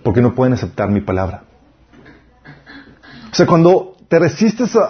Porque 0.06 0.22
no 0.22 0.36
pueden 0.36 0.54
aceptar 0.54 0.88
mi 0.88 1.00
palabra. 1.00 1.42
O 3.32 3.34
sea, 3.34 3.44
cuando 3.44 3.96
te 4.06 4.20
resistes 4.20 4.76
a... 4.76 4.88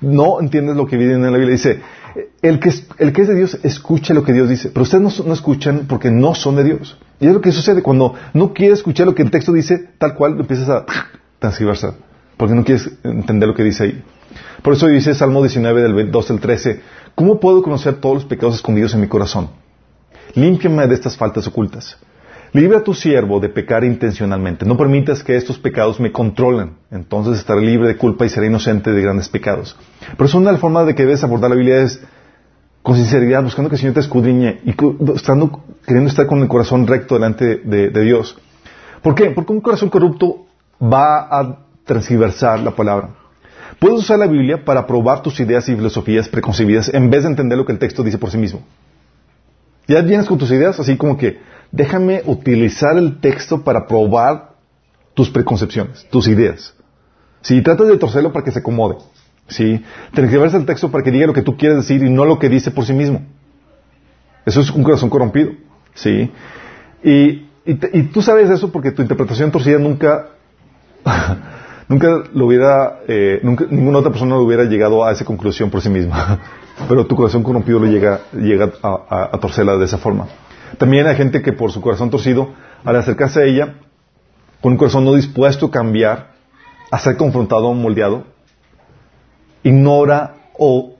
No 0.00 0.40
entiendes 0.40 0.74
lo 0.74 0.84
que 0.84 0.96
viene 0.96 1.14
en 1.14 1.22
la 1.22 1.30
Biblia. 1.30 1.52
Dice, 1.52 1.80
el 2.42 2.58
que, 2.58 2.70
es, 2.70 2.88
el 2.98 3.12
que 3.12 3.22
es 3.22 3.28
de 3.28 3.36
Dios 3.36 3.56
escucha 3.62 4.14
lo 4.14 4.24
que 4.24 4.32
Dios 4.32 4.48
dice, 4.48 4.70
pero 4.70 4.82
ustedes 4.82 5.24
no, 5.24 5.32
escuchan 5.32 5.86
porque 5.88 6.10
no 6.10 6.34
son 6.34 6.56
de 6.56 6.64
Dios. 6.64 6.98
Y 7.20 7.28
es 7.28 7.34
lo 7.34 7.40
que 7.40 7.52
sucede 7.52 7.84
cuando 7.84 8.16
no 8.34 8.52
quieres 8.52 8.80
escuchar 8.80 9.06
lo 9.06 9.14
que 9.14 9.22
el 9.22 9.30
texto 9.30 9.52
dice, 9.52 9.90
tal 9.96 10.16
cual 10.16 10.40
empiezas 10.40 10.68
a 10.68 10.84
transgiversar, 11.38 11.94
porque 12.36 12.56
no 12.56 12.64
quieres 12.64 12.90
entender 13.04 13.48
lo 13.48 13.54
que 13.54 13.62
dice 13.62 13.84
ahí. 13.84 14.04
Por 14.60 14.72
eso 14.72 14.88
dice 14.88 15.14
Salmo 15.14 15.40
19 15.40 15.82
del 15.82 16.10
2 16.10 16.30
al 16.32 16.40
13, 16.40 16.80
¿cómo 17.14 17.38
puedo 17.38 17.62
conocer 17.62 18.00
todos 18.00 18.16
los 18.16 18.24
pecados 18.24 18.56
escondidos 18.56 18.92
en 18.94 19.02
mi 19.02 19.06
corazón? 19.06 19.50
Límpiame 20.34 20.88
de 20.88 20.96
estas 20.96 21.16
faltas 21.16 21.46
ocultas. 21.46 21.96
Libra 22.52 22.78
a 22.78 22.84
tu 22.84 22.94
siervo 22.94 23.40
de 23.40 23.48
pecar 23.48 23.84
intencionalmente. 23.84 24.64
No 24.64 24.76
permitas 24.76 25.22
que 25.22 25.36
estos 25.36 25.58
pecados 25.58 26.00
me 26.00 26.12
controlen. 26.12 26.72
Entonces 26.90 27.38
estaré 27.38 27.60
libre 27.60 27.88
de 27.88 27.96
culpa 27.96 28.24
y 28.24 28.28
seré 28.28 28.46
inocente 28.46 28.92
de 28.92 29.02
grandes 29.02 29.28
pecados. 29.28 29.76
Pero 30.12 30.24
es 30.24 30.34
una 30.34 30.56
formas 30.56 30.86
de 30.86 30.94
que 30.94 31.04
debes 31.04 31.22
abordar 31.24 31.50
la 31.50 31.56
Biblia 31.56 31.82
es 31.82 32.00
con 32.82 32.94
sinceridad, 32.94 33.42
buscando 33.42 33.68
que 33.68 33.74
el 33.74 33.80
Señor 33.80 33.94
te 33.94 34.00
escudriñe 34.00 34.60
y 34.64 34.74
estando, 35.14 35.64
queriendo 35.84 36.08
estar 36.08 36.26
con 36.26 36.40
el 36.40 36.48
corazón 36.48 36.86
recto 36.86 37.16
delante 37.16 37.56
de, 37.56 37.90
de 37.90 38.00
Dios. 38.02 38.38
¿Por 39.02 39.14
qué? 39.14 39.30
Porque 39.30 39.52
un 39.52 39.60
corazón 39.60 39.90
corrupto 39.90 40.46
va 40.80 41.28
a 41.28 41.58
transversar 41.84 42.60
la 42.60 42.70
palabra. 42.70 43.10
Puedes 43.78 43.98
usar 43.98 44.18
la 44.18 44.26
Biblia 44.26 44.64
para 44.64 44.86
probar 44.86 45.22
tus 45.22 45.38
ideas 45.40 45.68
y 45.68 45.74
filosofías 45.74 46.28
preconcebidas 46.28 46.92
en 46.94 47.10
vez 47.10 47.24
de 47.24 47.30
entender 47.30 47.58
lo 47.58 47.66
que 47.66 47.72
el 47.72 47.78
texto 47.78 48.02
dice 48.02 48.18
por 48.18 48.30
sí 48.30 48.38
mismo. 48.38 48.62
Ya 49.86 50.00
vienes 50.00 50.26
con 50.26 50.38
tus 50.38 50.50
ideas 50.50 50.78
así 50.80 50.96
como 50.96 51.16
que, 51.16 51.38
déjame 51.72 52.22
utilizar 52.24 52.96
el 52.96 53.20
texto 53.20 53.62
para 53.62 53.86
probar 53.86 54.56
tus 55.14 55.30
preconcepciones, 55.30 56.06
tus 56.10 56.28
ideas. 56.28 56.74
Si 57.40 57.62
tratas 57.62 57.88
de 57.88 57.96
torcerlo 57.96 58.32
para 58.32 58.44
que 58.44 58.52
se 58.52 58.58
acomode. 58.58 58.96
¿sí? 59.48 59.82
Verse 60.12 60.56
el 60.56 60.66
texto 60.66 60.90
para 60.90 61.02
que 61.02 61.10
diga 61.10 61.26
lo 61.26 61.32
que 61.32 61.42
tú 61.42 61.56
quieres 61.56 61.78
decir 61.78 62.02
y 62.02 62.10
no 62.10 62.24
lo 62.24 62.38
que 62.38 62.48
dice 62.48 62.70
por 62.70 62.84
sí 62.84 62.92
mismo. 62.92 63.22
Eso 64.44 64.60
es 64.60 64.70
un 64.70 64.82
corazón 64.82 65.08
corrompido. 65.08 65.52
¿sí? 65.94 66.30
Y, 67.02 67.46
y, 67.64 68.02
tú 68.12 68.22
sabes 68.22 68.50
eso 68.50 68.70
porque 68.70 68.92
tu 68.92 69.02
interpretación 69.02 69.50
torcida 69.50 69.78
nunca, 69.78 70.28
nunca 71.88 72.24
lo 72.32 72.46
hubiera, 72.46 73.00
eh, 73.08 73.40
nunca, 73.42 73.66
ninguna 73.70 73.98
otra 73.98 74.10
persona 74.10 74.34
lo 74.34 74.42
hubiera 74.42 74.64
llegado 74.64 75.04
a 75.04 75.12
esa 75.12 75.24
conclusión 75.24 75.70
por 75.70 75.80
sí 75.80 75.88
misma. 75.88 76.40
Pero 76.88 77.06
tu 77.06 77.16
corazón 77.16 77.42
corrompido 77.42 77.78
lo 77.78 77.86
llega, 77.86 78.20
llega 78.32 78.70
a, 78.82 79.30
a 79.32 79.38
torcerla 79.38 79.76
de 79.78 79.86
esa 79.86 79.96
forma. 79.96 80.26
También 80.78 81.06
hay 81.06 81.16
gente 81.16 81.42
que 81.42 81.52
por 81.52 81.72
su 81.72 81.80
corazón 81.80 82.10
torcido, 82.10 82.50
al 82.84 82.96
acercarse 82.96 83.40
a 83.40 83.44
ella, 83.44 83.74
con 84.60 84.72
un 84.72 84.78
corazón 84.78 85.04
no 85.04 85.14
dispuesto 85.14 85.66
a 85.66 85.70
cambiar, 85.70 86.32
a 86.90 86.98
ser 86.98 87.16
confrontado 87.16 87.66
o 87.66 87.74
moldeado, 87.74 88.24
ignora 89.62 90.34
o, 90.58 90.94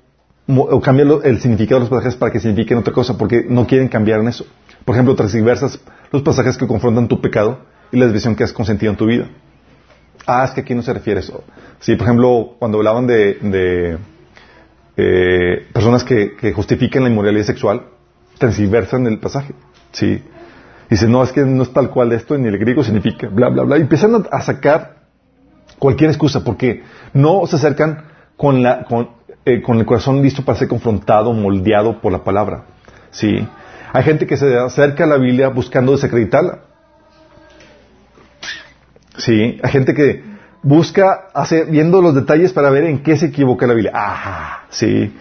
cambia 0.82 1.04
el 1.24 1.40
significado 1.40 1.80
de 1.80 1.80
los 1.80 1.90
pasajes 1.90 2.16
para 2.16 2.32
que 2.32 2.40
signifiquen 2.40 2.78
otra 2.78 2.92
cosa, 2.92 3.18
porque 3.18 3.44
no 3.48 3.66
quieren 3.66 3.88
cambiar 3.88 4.20
en 4.20 4.28
eso. 4.28 4.46
Por 4.84 4.94
ejemplo, 4.94 5.14
transversas 5.14 5.80
los 6.12 6.22
pasajes 6.22 6.56
que 6.56 6.66
confrontan 6.66 7.08
tu 7.08 7.20
pecado 7.20 7.58
y 7.90 7.98
la 7.98 8.04
desviación 8.06 8.36
que 8.36 8.44
has 8.44 8.52
consentido 8.52 8.92
en 8.92 8.96
tu 8.96 9.06
vida. 9.06 9.28
Ah, 10.26 10.44
es 10.44 10.52
que 10.52 10.62
aquí 10.62 10.74
no 10.74 10.82
se 10.82 10.92
refiere 10.92 11.20
eso. 11.20 11.44
Sí, 11.80 11.94
por 11.96 12.06
ejemplo, 12.06 12.54
cuando 12.58 12.78
hablaban 12.78 13.06
de, 13.06 13.98
eh, 14.96 15.66
personas 15.72 16.04
que, 16.04 16.36
que 16.36 16.52
justifican 16.52 17.02
la 17.02 17.10
inmoralidad 17.10 17.44
sexual, 17.44 17.82
transversan 18.38 19.06
el 19.06 19.18
pasaje. 19.18 19.54
¿sí? 19.92 20.22
Dice, 20.88 21.08
no, 21.08 21.22
es 21.22 21.32
que 21.32 21.44
no 21.44 21.62
es 21.62 21.72
tal 21.72 21.90
cual 21.90 22.12
esto, 22.12 22.36
ni 22.38 22.48
el 22.48 22.58
griego 22.58 22.84
significa, 22.84 23.28
bla, 23.28 23.48
bla, 23.48 23.64
bla. 23.64 23.78
Y 23.78 23.82
empiezan 23.82 24.26
a 24.30 24.40
sacar 24.40 24.96
cualquier 25.78 26.10
excusa, 26.10 26.44
porque 26.44 26.82
no 27.12 27.46
se 27.46 27.56
acercan 27.56 28.04
con, 28.36 28.62
la, 28.62 28.84
con, 28.84 29.10
eh, 29.44 29.62
con 29.62 29.78
el 29.78 29.86
corazón 29.86 30.22
listo 30.22 30.44
para 30.44 30.58
ser 30.58 30.68
confrontado, 30.68 31.32
moldeado 31.32 32.00
por 32.00 32.12
la 32.12 32.22
palabra. 32.22 32.64
¿sí? 33.10 33.46
Hay 33.92 34.02
gente 34.04 34.26
que 34.26 34.36
se 34.36 34.56
acerca 34.58 35.04
a 35.04 35.06
la 35.06 35.16
Biblia 35.16 35.48
buscando 35.48 35.92
desacreditarla. 35.92 36.60
Sí, 39.16 39.58
hay 39.62 39.70
gente 39.70 39.94
que 39.94 40.22
busca 40.62 41.28
hacer, 41.32 41.66
viendo 41.66 42.02
los 42.02 42.14
detalles 42.14 42.52
para 42.52 42.70
ver 42.70 42.84
en 42.84 43.02
qué 43.02 43.16
se 43.16 43.26
equivoca 43.26 43.66
la 43.66 43.74
Biblia. 43.74 43.92
Ah, 43.94 44.64
sí. 44.68 45.14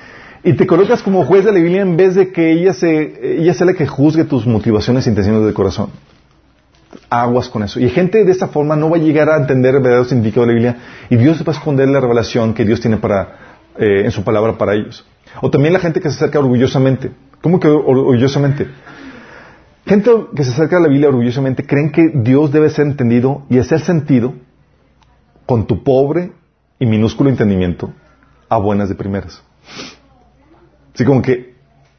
Y 0.46 0.54
te 0.54 0.68
colocas 0.68 1.02
como 1.02 1.26
juez 1.26 1.44
de 1.44 1.52
la 1.52 1.58
Biblia 1.58 1.82
en 1.82 1.98
vez 1.98 2.14
de 2.14 2.32
que 2.32 2.52
ella, 2.52 2.72
se, 2.74 3.40
ella 3.40 3.56
sea 3.56 3.66
la 3.66 3.74
que 3.74 3.88
juzgue 3.88 4.26
tus 4.26 4.46
motivaciones 4.46 5.08
e 5.08 5.10
intenciones 5.10 5.44
del 5.44 5.56
corazón. 5.56 5.90
Aguas 7.10 7.50
con 7.50 7.64
eso. 7.64 7.80
Y 7.80 7.90
gente 7.90 8.24
de 8.24 8.32
esta 8.32 8.48
forma 8.48 8.76
no 8.76 8.92
va 8.92 8.98
a 8.98 9.00
llegar 9.00 9.28
a 9.28 9.38
entender 9.38 9.74
el 9.74 9.82
verdadero 9.82 10.06
significado 10.06 10.46
de 10.46 10.48
la 10.48 10.54
Biblia 10.54 10.78
y 11.10 11.16
Dios 11.16 11.42
va 11.42 11.52
a 11.52 11.56
esconder 11.56 11.90
la 11.90 12.00
revelación 12.00 12.54
que 12.54 12.64
Dios 12.64 12.80
tiene 12.80 12.98
para, 12.98 13.64
eh, 13.80 14.04
en 14.06 14.12
su 14.12 14.24
palabra 14.24 14.56
para 14.56 14.76
ellos. 14.76 15.04
O 15.42 15.50
también 15.50 15.74
la 15.74 15.80
gente 15.80 16.00
que 16.00 16.12
se 16.12 16.16
acerca 16.18 16.38
orgullosamente. 16.38 17.10
¿Cómo 17.42 17.60
que 17.60 17.68
orgullosamente? 17.68 18.68
Gente 19.88 20.12
que 20.36 20.44
se 20.44 20.52
acerca 20.52 20.78
a 20.78 20.80
la 20.80 20.90
Biblia 20.90 21.10
orgullosamente 21.10 21.66
creen 21.66 21.92
que 21.92 22.12
Dios 22.14 22.52
debe 22.52 22.70
ser 22.70 22.86
entendido 22.86 23.48
y 23.50 23.58
hacer 23.58 23.80
sentido 23.80 24.36
con 25.48 25.66
tu 25.66 25.84
pobre 25.84 26.34
y 26.78 26.86
minúsculo 26.86 27.32
entendimiento 27.32 27.92
a 28.48 28.60
buenas 28.60 28.90
de 28.90 28.96
primeras. 28.96 29.42
Así 30.96 31.04
como 31.04 31.22
que, 31.22 31.56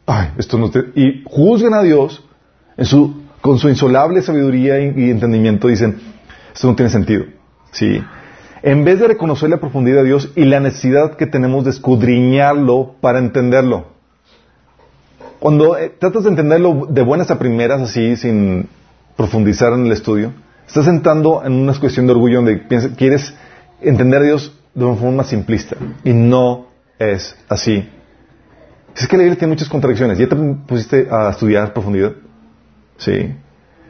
ay, 0.06 0.30
esto 0.38 0.56
no 0.56 0.70
te... 0.70 0.86
Y 0.94 1.22
juzgan 1.26 1.74
a 1.74 1.82
Dios 1.82 2.24
en 2.78 2.86
su, 2.86 3.24
con 3.42 3.58
su 3.58 3.68
insolable 3.68 4.22
sabiduría 4.22 4.80
y, 4.80 5.10
entendimiento, 5.10 5.68
dicen, 5.68 6.00
esto 6.54 6.66
no 6.66 6.76
tiene 6.76 6.88
sentido. 6.88 7.26
Sí. 7.72 8.02
En 8.62 8.86
vez 8.86 8.98
de 8.98 9.08
reconocer 9.08 9.50
la 9.50 9.58
profundidad 9.58 9.98
de 9.98 10.06
Dios 10.06 10.32
y 10.34 10.46
la 10.46 10.60
necesidad 10.60 11.16
que 11.16 11.26
tenemos 11.26 11.64
de 11.64 11.72
escudriñarlo 11.72 12.94
para 13.02 13.18
entenderlo. 13.18 13.88
Cuando 15.40 15.76
eh, 15.76 15.92
tratas 15.98 16.24
de 16.24 16.30
entenderlo 16.30 16.86
de 16.88 17.02
buenas 17.02 17.30
a 17.30 17.38
primeras, 17.38 17.82
así, 17.82 18.16
sin 18.16 18.66
profundizar 19.14 19.74
en 19.74 19.84
el 19.84 19.92
estudio, 19.92 20.32
estás 20.66 20.88
entrando 20.88 21.42
en 21.44 21.52
una 21.52 21.78
cuestión 21.78 22.06
de 22.06 22.12
orgullo 22.12 22.36
donde 22.36 22.66
quieres 22.96 23.34
entender 23.82 24.22
a 24.22 24.24
Dios 24.24 24.58
de 24.74 24.86
una 24.86 24.96
forma 24.96 25.24
simplista. 25.24 25.76
Y 26.02 26.14
no 26.14 26.68
es 26.98 27.36
así. 27.50 27.86
Es 28.96 29.06
que 29.06 29.16
la 29.16 29.24
Biblia 29.24 29.38
tiene 29.38 29.52
muchas 29.52 29.68
contradicciones. 29.68 30.18
¿Ya 30.18 30.28
te 30.28 30.36
pusiste 30.36 31.06
a 31.10 31.30
estudiar 31.30 31.72
profundidad? 31.72 32.12
Sí. 32.96 33.34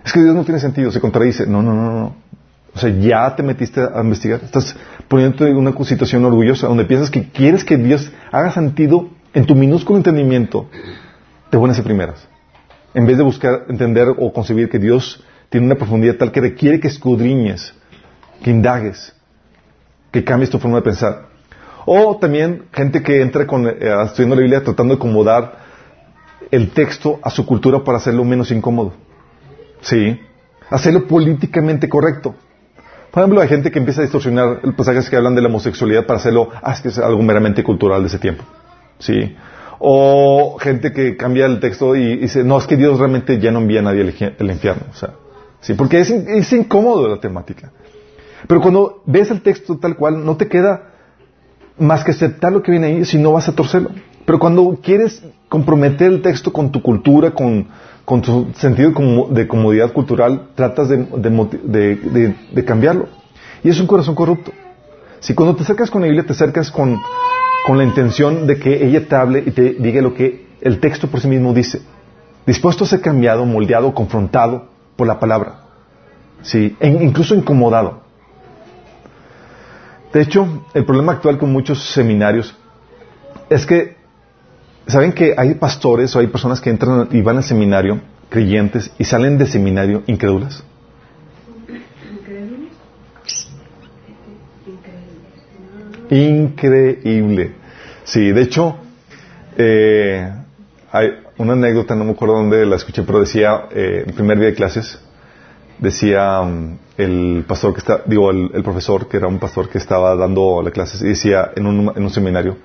Es 0.04 0.12
que 0.12 0.22
Dios 0.22 0.34
no 0.34 0.44
tiene 0.44 0.60
sentido, 0.60 0.90
se 0.90 1.00
contradice. 1.00 1.46
No, 1.46 1.62
no, 1.62 1.74
no, 1.74 1.92
no. 1.92 2.16
O 2.74 2.78
sea, 2.78 2.90
ya 2.90 3.34
te 3.34 3.42
metiste 3.42 3.80
a 3.80 4.00
investigar. 4.00 4.40
Estás 4.42 4.76
poniéndote 5.08 5.48
en 5.48 5.56
una 5.56 5.72
situación 5.84 6.24
orgullosa 6.24 6.66
donde 6.66 6.84
piensas 6.84 7.10
que 7.10 7.30
quieres 7.30 7.64
que 7.64 7.76
Dios 7.76 8.12
haga 8.32 8.52
sentido 8.52 9.08
en 9.32 9.46
tu 9.46 9.54
minúsculo 9.54 9.96
entendimiento 9.96 10.68
de 11.50 11.56
buenas 11.56 11.78
y 11.78 11.82
primeras. 11.82 12.26
En 12.92 13.06
vez 13.06 13.16
de 13.16 13.22
buscar 13.22 13.66
entender 13.68 14.08
o 14.18 14.32
concebir 14.32 14.68
que 14.68 14.78
Dios 14.78 15.24
tiene 15.48 15.66
una 15.66 15.76
profundidad 15.76 16.16
tal 16.16 16.32
que 16.32 16.40
requiere 16.40 16.80
que 16.80 16.88
escudriñes, 16.88 17.72
que 18.42 18.50
indagues, 18.50 19.14
que 20.10 20.24
cambies 20.24 20.50
tu 20.50 20.58
forma 20.58 20.78
de 20.78 20.82
pensar. 20.82 21.28
O 21.86 22.16
también 22.16 22.64
gente 22.72 23.02
que 23.02 23.22
entra 23.22 23.46
con, 23.46 23.66
eh, 23.66 23.76
estudiando 24.04 24.34
la 24.34 24.42
Biblia 24.42 24.62
tratando 24.62 24.94
de 24.94 24.98
acomodar 24.98 25.66
el 26.50 26.70
texto 26.70 27.20
a 27.22 27.30
su 27.30 27.46
cultura 27.46 27.82
para 27.84 27.98
hacerlo 27.98 28.24
menos 28.24 28.50
incómodo. 28.50 28.92
Sí. 29.80 30.20
Hacerlo 30.68 31.06
políticamente 31.06 31.88
correcto. 31.88 32.34
Por 33.12 33.22
ejemplo, 33.22 33.40
hay 33.40 33.48
gente 33.48 33.70
que 33.70 33.78
empieza 33.78 34.00
a 34.00 34.02
distorsionar 34.02 34.60
pasajes 34.76 35.08
que 35.08 35.16
hablan 35.16 35.36
de 35.36 35.42
la 35.42 35.48
homosexualidad 35.48 36.06
para 36.06 36.18
hacerlo, 36.18 36.50
ah, 36.52 36.74
algo 37.04 37.22
meramente 37.22 37.62
cultural 37.62 38.02
de 38.02 38.08
ese 38.08 38.18
tiempo. 38.18 38.42
Sí. 38.98 39.36
O 39.78 40.58
gente 40.58 40.92
que 40.92 41.16
cambia 41.16 41.46
el 41.46 41.60
texto 41.60 41.94
y, 41.94 42.16
dice, 42.16 42.42
no, 42.42 42.58
es 42.58 42.66
que 42.66 42.76
Dios 42.76 42.98
realmente 42.98 43.38
ya 43.38 43.52
no 43.52 43.60
envía 43.60 43.78
a 43.78 43.84
nadie 43.84 44.02
al, 44.38 44.50
infierno. 44.50 44.86
O 44.90 44.94
sea, 44.94 45.14
sí, 45.60 45.74
porque 45.74 46.00
es, 46.00 46.10
es 46.10 46.52
incómodo 46.52 47.08
la 47.08 47.20
temática. 47.20 47.70
Pero 48.48 48.60
cuando 48.60 49.02
ves 49.06 49.30
el 49.30 49.40
texto 49.40 49.78
tal 49.78 49.96
cual, 49.96 50.24
no 50.24 50.36
te 50.36 50.48
queda 50.48 50.95
más 51.78 52.04
que 52.04 52.12
aceptar 52.12 52.52
lo 52.52 52.62
que 52.62 52.70
viene 52.70 52.86
ahí, 52.86 53.04
si 53.04 53.18
no 53.18 53.32
vas 53.32 53.48
a 53.48 53.54
torcerlo. 53.54 53.90
Pero 54.24 54.38
cuando 54.38 54.78
quieres 54.82 55.22
comprometer 55.48 56.10
el 56.10 56.22
texto 56.22 56.52
con 56.52 56.72
tu 56.72 56.82
cultura, 56.82 57.30
con, 57.30 57.68
tu 58.22 58.48
sentido 58.54 58.92
de 59.30 59.46
comodidad 59.46 59.92
cultural, 59.92 60.48
tratas 60.54 60.88
de, 60.88 62.64
cambiarlo. 62.66 63.08
Y 63.62 63.70
es 63.70 63.80
un 63.80 63.86
corazón 63.86 64.14
corrupto. 64.14 64.52
Si 65.20 65.34
cuando 65.34 65.56
te 65.56 65.62
acercas 65.62 65.90
con 65.90 66.02
la 66.02 66.08
Biblia, 66.08 66.26
te 66.26 66.32
acercas 66.32 66.70
con, 66.70 66.98
la 67.68 67.84
intención 67.84 68.46
de 68.46 68.58
que 68.58 68.86
ella 68.86 69.08
te 69.08 69.16
hable 69.16 69.42
y 69.44 69.50
te 69.50 69.74
diga 69.74 70.00
lo 70.00 70.14
que 70.14 70.46
el 70.60 70.78
texto 70.78 71.08
por 71.08 71.20
sí 71.20 71.26
mismo 71.26 71.52
dice, 71.52 71.80
dispuesto 72.46 72.84
a 72.84 72.86
ser 72.86 73.00
cambiado, 73.00 73.44
moldeado, 73.44 73.92
confrontado 73.92 74.68
por 74.94 75.08
la 75.08 75.18
palabra, 75.18 75.62
¿sí? 76.42 76.76
E 76.78 76.88
incluso 76.88 77.34
incomodado. 77.34 78.05
De 80.16 80.22
hecho, 80.22 80.64
el 80.72 80.86
problema 80.86 81.12
actual 81.12 81.36
con 81.36 81.52
muchos 81.52 81.90
seminarios 81.92 82.56
es 83.50 83.66
que, 83.66 83.96
¿saben 84.86 85.12
que 85.12 85.34
hay 85.36 85.56
pastores 85.56 86.16
o 86.16 86.20
hay 86.20 86.28
personas 86.28 86.58
que 86.58 86.70
entran 86.70 87.08
y 87.10 87.20
van 87.20 87.36
al 87.36 87.44
seminario, 87.44 88.00
creyentes, 88.30 88.90
y 88.98 89.04
salen 89.04 89.36
de 89.36 89.46
seminario 89.46 90.04
incrédulas? 90.06 90.64
Increíble. 96.08 97.52
Sí, 98.04 98.32
de 98.32 98.40
hecho, 98.40 98.78
eh, 99.58 100.32
hay 100.92 101.08
una 101.36 101.52
anécdota, 101.52 101.94
no 101.94 102.06
me 102.06 102.12
acuerdo 102.12 102.36
dónde 102.36 102.64
la 102.64 102.76
escuché, 102.76 103.02
pero 103.02 103.20
decía, 103.20 103.66
eh, 103.70 104.04
el 104.06 104.14
primer 104.14 104.38
día 104.38 104.46
de 104.46 104.54
clases, 104.54 104.98
decía 105.78 106.40
um, 106.40 106.78
el 106.96 107.44
pastor 107.46 107.72
que 107.72 107.80
está, 107.80 108.02
digo, 108.06 108.30
el, 108.30 108.62
profesor, 108.62 109.08
que 109.08 109.16
era 109.16 109.28
un 109.28 109.38
pastor 109.38 109.68
que 109.68 109.78
estaba 109.78 110.14
dando 110.16 110.62
la 110.62 110.70
clase, 110.70 111.04
y 111.04 111.10
decía 111.10 111.50
en 111.54 111.66
un, 111.66 111.92
en 111.94 112.02
un 112.02 112.10
seminario, 112.10 112.56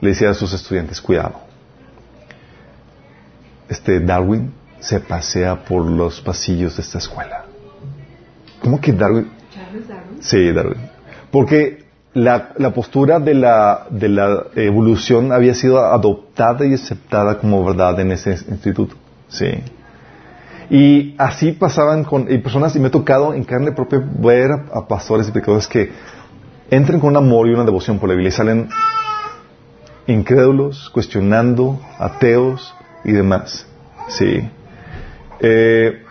le 0.00 0.10
decía 0.10 0.30
a 0.30 0.34
sus 0.34 0.52
estudiantes, 0.52 1.00
cuidado, 1.00 1.40
este 3.68 4.00
Darwin 4.00 4.52
se 4.80 5.00
pasea 5.00 5.64
por 5.64 5.84
los 5.84 6.20
pasillos 6.20 6.76
de 6.76 6.82
esta 6.82 6.98
escuela. 6.98 7.44
¿Cómo 8.62 8.80
que 8.80 8.92
Darwin? 8.92 9.30
Darwin? 9.54 10.22
Sí, 10.22 10.52
Darwin. 10.52 10.78
Porque 11.30 11.84
la, 12.14 12.52
la, 12.56 12.72
postura 12.72 13.20
de 13.20 13.34
la, 13.34 13.86
de 13.90 14.08
la 14.08 14.46
evolución 14.56 15.32
había 15.32 15.54
sido 15.54 15.84
adoptada 15.84 16.66
y 16.66 16.74
aceptada 16.74 17.38
como 17.38 17.64
verdad 17.64 18.00
en 18.00 18.12
ese 18.12 18.30
instituto. 18.30 18.96
Sí. 19.28 19.46
Y 20.70 21.14
así 21.16 21.52
pasaban 21.52 22.04
con 22.04 22.26
personas, 22.26 22.76
y 22.76 22.80
me 22.80 22.88
he 22.88 22.90
tocado 22.90 23.32
en 23.32 23.44
carne 23.44 23.72
propia 23.72 24.02
ver 24.18 24.50
a, 24.52 24.86
pastores 24.86 25.28
y 25.28 25.30
predicadores 25.30 25.66
que 25.66 25.90
entran 26.70 27.00
con 27.00 27.10
un 27.10 27.16
amor 27.16 27.48
y 27.48 27.54
una 27.54 27.64
devoción 27.64 27.98
por 27.98 28.08
la 28.08 28.14
Biblia 28.14 28.28
y 28.28 28.32
salen 28.32 28.68
incrédulos, 30.06 30.90
cuestionando, 30.90 31.80
ateos 31.98 32.74
y 33.04 33.12
demás. 33.12 33.66
Sí. 34.08 34.46
Eh, 35.40 36.02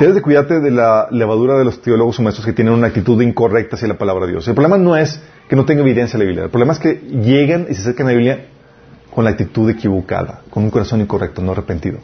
debes 0.00 0.14
de 0.14 0.22
cuidarte 0.22 0.60
de 0.60 0.70
la 0.70 1.08
levadura 1.10 1.58
de 1.58 1.64
los 1.64 1.82
teólogos 1.82 2.18
o 2.18 2.22
maestros 2.22 2.46
que 2.46 2.52
tienen 2.52 2.72
una 2.72 2.86
actitud 2.86 3.20
incorrecta 3.20 3.76
hacia 3.76 3.88
la 3.88 3.98
palabra 3.98 4.26
de 4.26 4.32
Dios. 4.32 4.48
El 4.48 4.54
problema 4.54 4.78
no 4.78 4.96
es 4.96 5.20
que 5.48 5.56
no 5.56 5.66
tenga 5.66 5.82
evidencia 5.82 6.18
la 6.18 6.24
Biblia. 6.24 6.44
El 6.44 6.50
problema 6.50 6.72
es 6.72 6.78
que 6.78 6.94
llegan 6.94 7.66
y 7.68 7.74
se 7.74 7.82
acercan 7.82 8.06
a 8.06 8.10
la 8.10 8.16
Biblia 8.16 8.46
con 9.14 9.24
la 9.24 9.30
actitud 9.30 9.68
equivocada, 9.68 10.42
con 10.50 10.62
un 10.62 10.70
corazón 10.70 11.00
incorrecto, 11.00 11.42
no 11.42 11.52
arrepentido. 11.52 11.98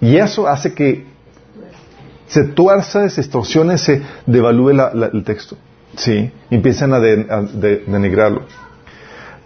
Y 0.00 0.16
eso 0.16 0.46
hace 0.46 0.72
que 0.72 1.04
se 2.26 2.44
tuerza, 2.44 3.08
se 3.08 3.20
extorsione, 3.20 3.76
se 3.76 4.02
devalúe 4.26 4.70
el 4.70 5.24
texto. 5.24 5.56
¿Sí? 5.96 6.30
Y 6.50 6.54
empiezan 6.54 6.92
a, 6.94 7.00
denigrarlo. 7.00 8.42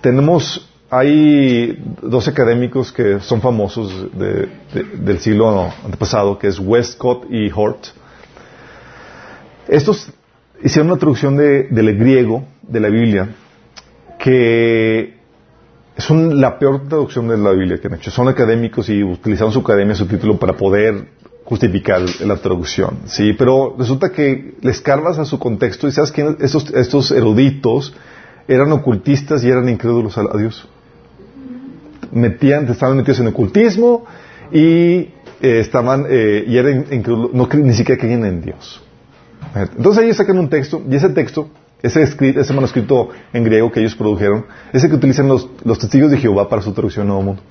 Tenemos, 0.02 0.70
hay 0.90 1.82
dos 2.02 2.28
académicos 2.28 2.92
que 2.92 3.20
son 3.20 3.40
famosos 3.40 4.08
del 4.12 5.18
siglo 5.20 5.72
antepasado, 5.82 6.38
que 6.38 6.48
es 6.48 6.58
Westcott 6.58 7.26
y 7.30 7.50
Hort. 7.54 7.86
Estos 9.66 10.10
hicieron 10.62 10.90
una 10.90 11.00
traducción 11.00 11.36
del 11.36 11.98
griego 11.98 12.44
de 12.62 12.80
la 12.80 12.88
Biblia 12.88 13.30
que 14.18 15.13
es 15.96 16.10
la 16.10 16.58
peor 16.58 16.88
traducción 16.88 17.28
de 17.28 17.38
la 17.38 17.52
Biblia 17.52 17.78
que 17.78 17.86
han 17.86 17.94
hecho. 17.94 18.10
Son 18.10 18.28
académicos 18.28 18.88
y 18.88 19.02
utilizaron 19.02 19.52
su 19.52 19.60
academia, 19.60 19.94
su 19.94 20.06
título, 20.06 20.38
para 20.38 20.54
poder 20.54 21.06
justificar 21.44 22.02
la 22.20 22.36
traducción. 22.36 23.00
Sí, 23.06 23.34
pero 23.34 23.76
resulta 23.78 24.10
que 24.10 24.54
les 24.60 24.80
cargas 24.80 25.18
a 25.18 25.24
su 25.24 25.38
contexto 25.38 25.86
y 25.86 25.92
sabes 25.92 26.10
que 26.10 26.36
estos, 26.40 26.70
estos 26.74 27.10
eruditos 27.10 27.94
eran 28.48 28.72
ocultistas 28.72 29.44
y 29.44 29.48
eran 29.48 29.68
incrédulos 29.68 30.18
a, 30.18 30.36
Dios. 30.36 30.66
Metían, 32.12 32.68
estaban 32.68 32.96
metidos 32.96 33.20
en 33.20 33.28
ocultismo 33.28 34.04
y 34.52 34.60
eh, 34.60 35.10
estaban, 35.40 36.06
eh, 36.08 36.44
y 36.46 36.56
eran 36.56 36.86
incrédulos, 36.90 37.32
no, 37.32 37.46
ni 37.46 37.74
siquiera 37.74 38.00
creían 38.00 38.24
en 38.24 38.42
Dios. 38.42 38.82
Entonces 39.54 40.04
ellos 40.04 40.16
sacan 40.16 40.38
un 40.38 40.48
texto 40.48 40.82
y 40.88 40.96
ese 40.96 41.10
texto 41.10 41.48
ese, 41.84 42.54
manuscrito 42.54 43.10
en 43.32 43.44
griego 43.44 43.70
que 43.70 43.80
ellos 43.80 43.94
produjeron, 43.94 44.46
ese 44.72 44.88
que 44.88 44.94
utilizan 44.94 45.28
los, 45.28 45.48
los 45.64 45.78
testigos 45.78 46.10
de 46.10 46.16
Jehová 46.16 46.48
para 46.48 46.62
su 46.62 46.72
traducción 46.72 47.06
Nuevo 47.06 47.22
Mundo. 47.22 47.42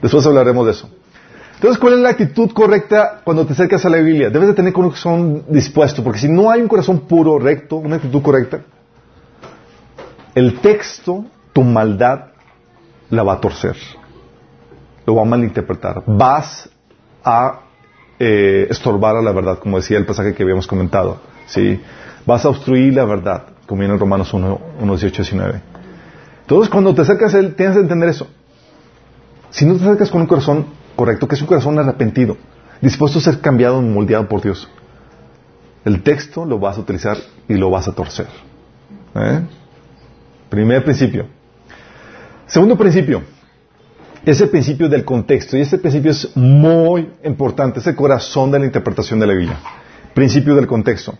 Después 0.00 0.26
hablaremos 0.26 0.66
de 0.66 0.72
eso. 0.72 0.90
Entonces, 1.54 1.78
¿cuál 1.78 1.94
es 1.94 2.00
la 2.00 2.10
actitud 2.10 2.50
correcta 2.52 3.20
cuando 3.24 3.46
te 3.46 3.52
acercas 3.52 3.84
a 3.84 3.90
la 3.90 3.98
Biblia? 3.98 4.30
Debes 4.30 4.48
de 4.48 4.54
tener 4.54 4.74
un 4.74 4.82
corazón 4.82 5.44
dispuesto, 5.48 6.02
porque 6.02 6.20
si 6.20 6.28
no 6.28 6.50
hay 6.50 6.60
un 6.60 6.68
corazón 6.68 7.00
puro, 7.00 7.38
recto, 7.38 7.76
una 7.76 7.96
actitud 7.96 8.22
correcta, 8.22 8.60
el 10.34 10.60
texto, 10.60 11.24
tu 11.52 11.62
maldad, 11.62 12.26
la 13.10 13.22
va 13.22 13.34
a 13.34 13.40
torcer. 13.40 13.76
Lo 15.06 15.16
va 15.16 15.22
a 15.22 15.24
malinterpretar. 15.24 16.02
Vas 16.06 16.68
a 17.24 17.60
eh, 18.18 18.66
estorbar 18.70 19.16
a 19.16 19.22
la 19.22 19.32
verdad, 19.32 19.58
como 19.58 19.76
decía 19.76 19.98
el 19.98 20.06
pasaje 20.06 20.34
que 20.34 20.42
habíamos 20.42 20.66
comentado. 20.66 21.20
¿sí? 21.46 21.80
Vas 22.24 22.44
a 22.44 22.48
obstruir 22.48 22.94
la 22.94 23.04
verdad, 23.04 23.44
como 23.66 23.80
viene 23.80 23.94
en 23.94 24.00
Romanos 24.00 24.32
1, 24.32 24.60
1 24.80 24.92
18, 24.92 25.22
19. 25.22 25.60
Entonces, 26.42 26.70
cuando 26.70 26.94
te 26.94 27.02
acercas 27.02 27.34
a 27.34 27.38
Él, 27.38 27.54
tienes 27.54 27.74
que 27.74 27.82
entender 27.82 28.08
eso. 28.08 28.28
Si 29.50 29.64
no 29.64 29.74
te 29.76 29.84
acercas 29.84 30.10
con 30.10 30.20
un 30.20 30.26
corazón 30.26 30.66
correcto, 30.94 31.28
que 31.28 31.34
es 31.34 31.40
un 31.40 31.46
corazón 31.46 31.78
arrepentido, 31.78 32.36
dispuesto 32.80 33.18
a 33.18 33.22
ser 33.22 33.40
cambiado 33.40 33.82
y 33.82 33.84
moldeado 33.84 34.28
por 34.28 34.42
Dios, 34.42 34.68
el 35.84 36.02
texto 36.02 36.44
lo 36.44 36.58
vas 36.58 36.76
a 36.76 36.80
utilizar 36.80 37.16
y 37.48 37.54
lo 37.54 37.70
vas 37.70 37.88
a 37.88 37.92
torcer. 37.92 38.26
¿Eh? 39.14 39.40
Primer 40.50 40.84
principio. 40.84 41.26
Segundo 42.46 42.76
principio. 42.76 43.22
Es 44.26 44.40
el 44.40 44.48
principio 44.48 44.88
del 44.88 45.04
contexto. 45.04 45.56
Y 45.56 45.60
este 45.60 45.78
principio 45.78 46.10
es 46.10 46.36
muy 46.36 47.08
importante. 47.22 47.78
Es 47.78 47.86
el 47.86 47.94
corazón 47.94 48.50
de 48.50 48.58
la 48.58 48.66
interpretación 48.66 49.20
de 49.20 49.26
la 49.28 49.34
Biblia. 49.34 49.60
Principio 50.14 50.56
del 50.56 50.66
contexto. 50.66 51.16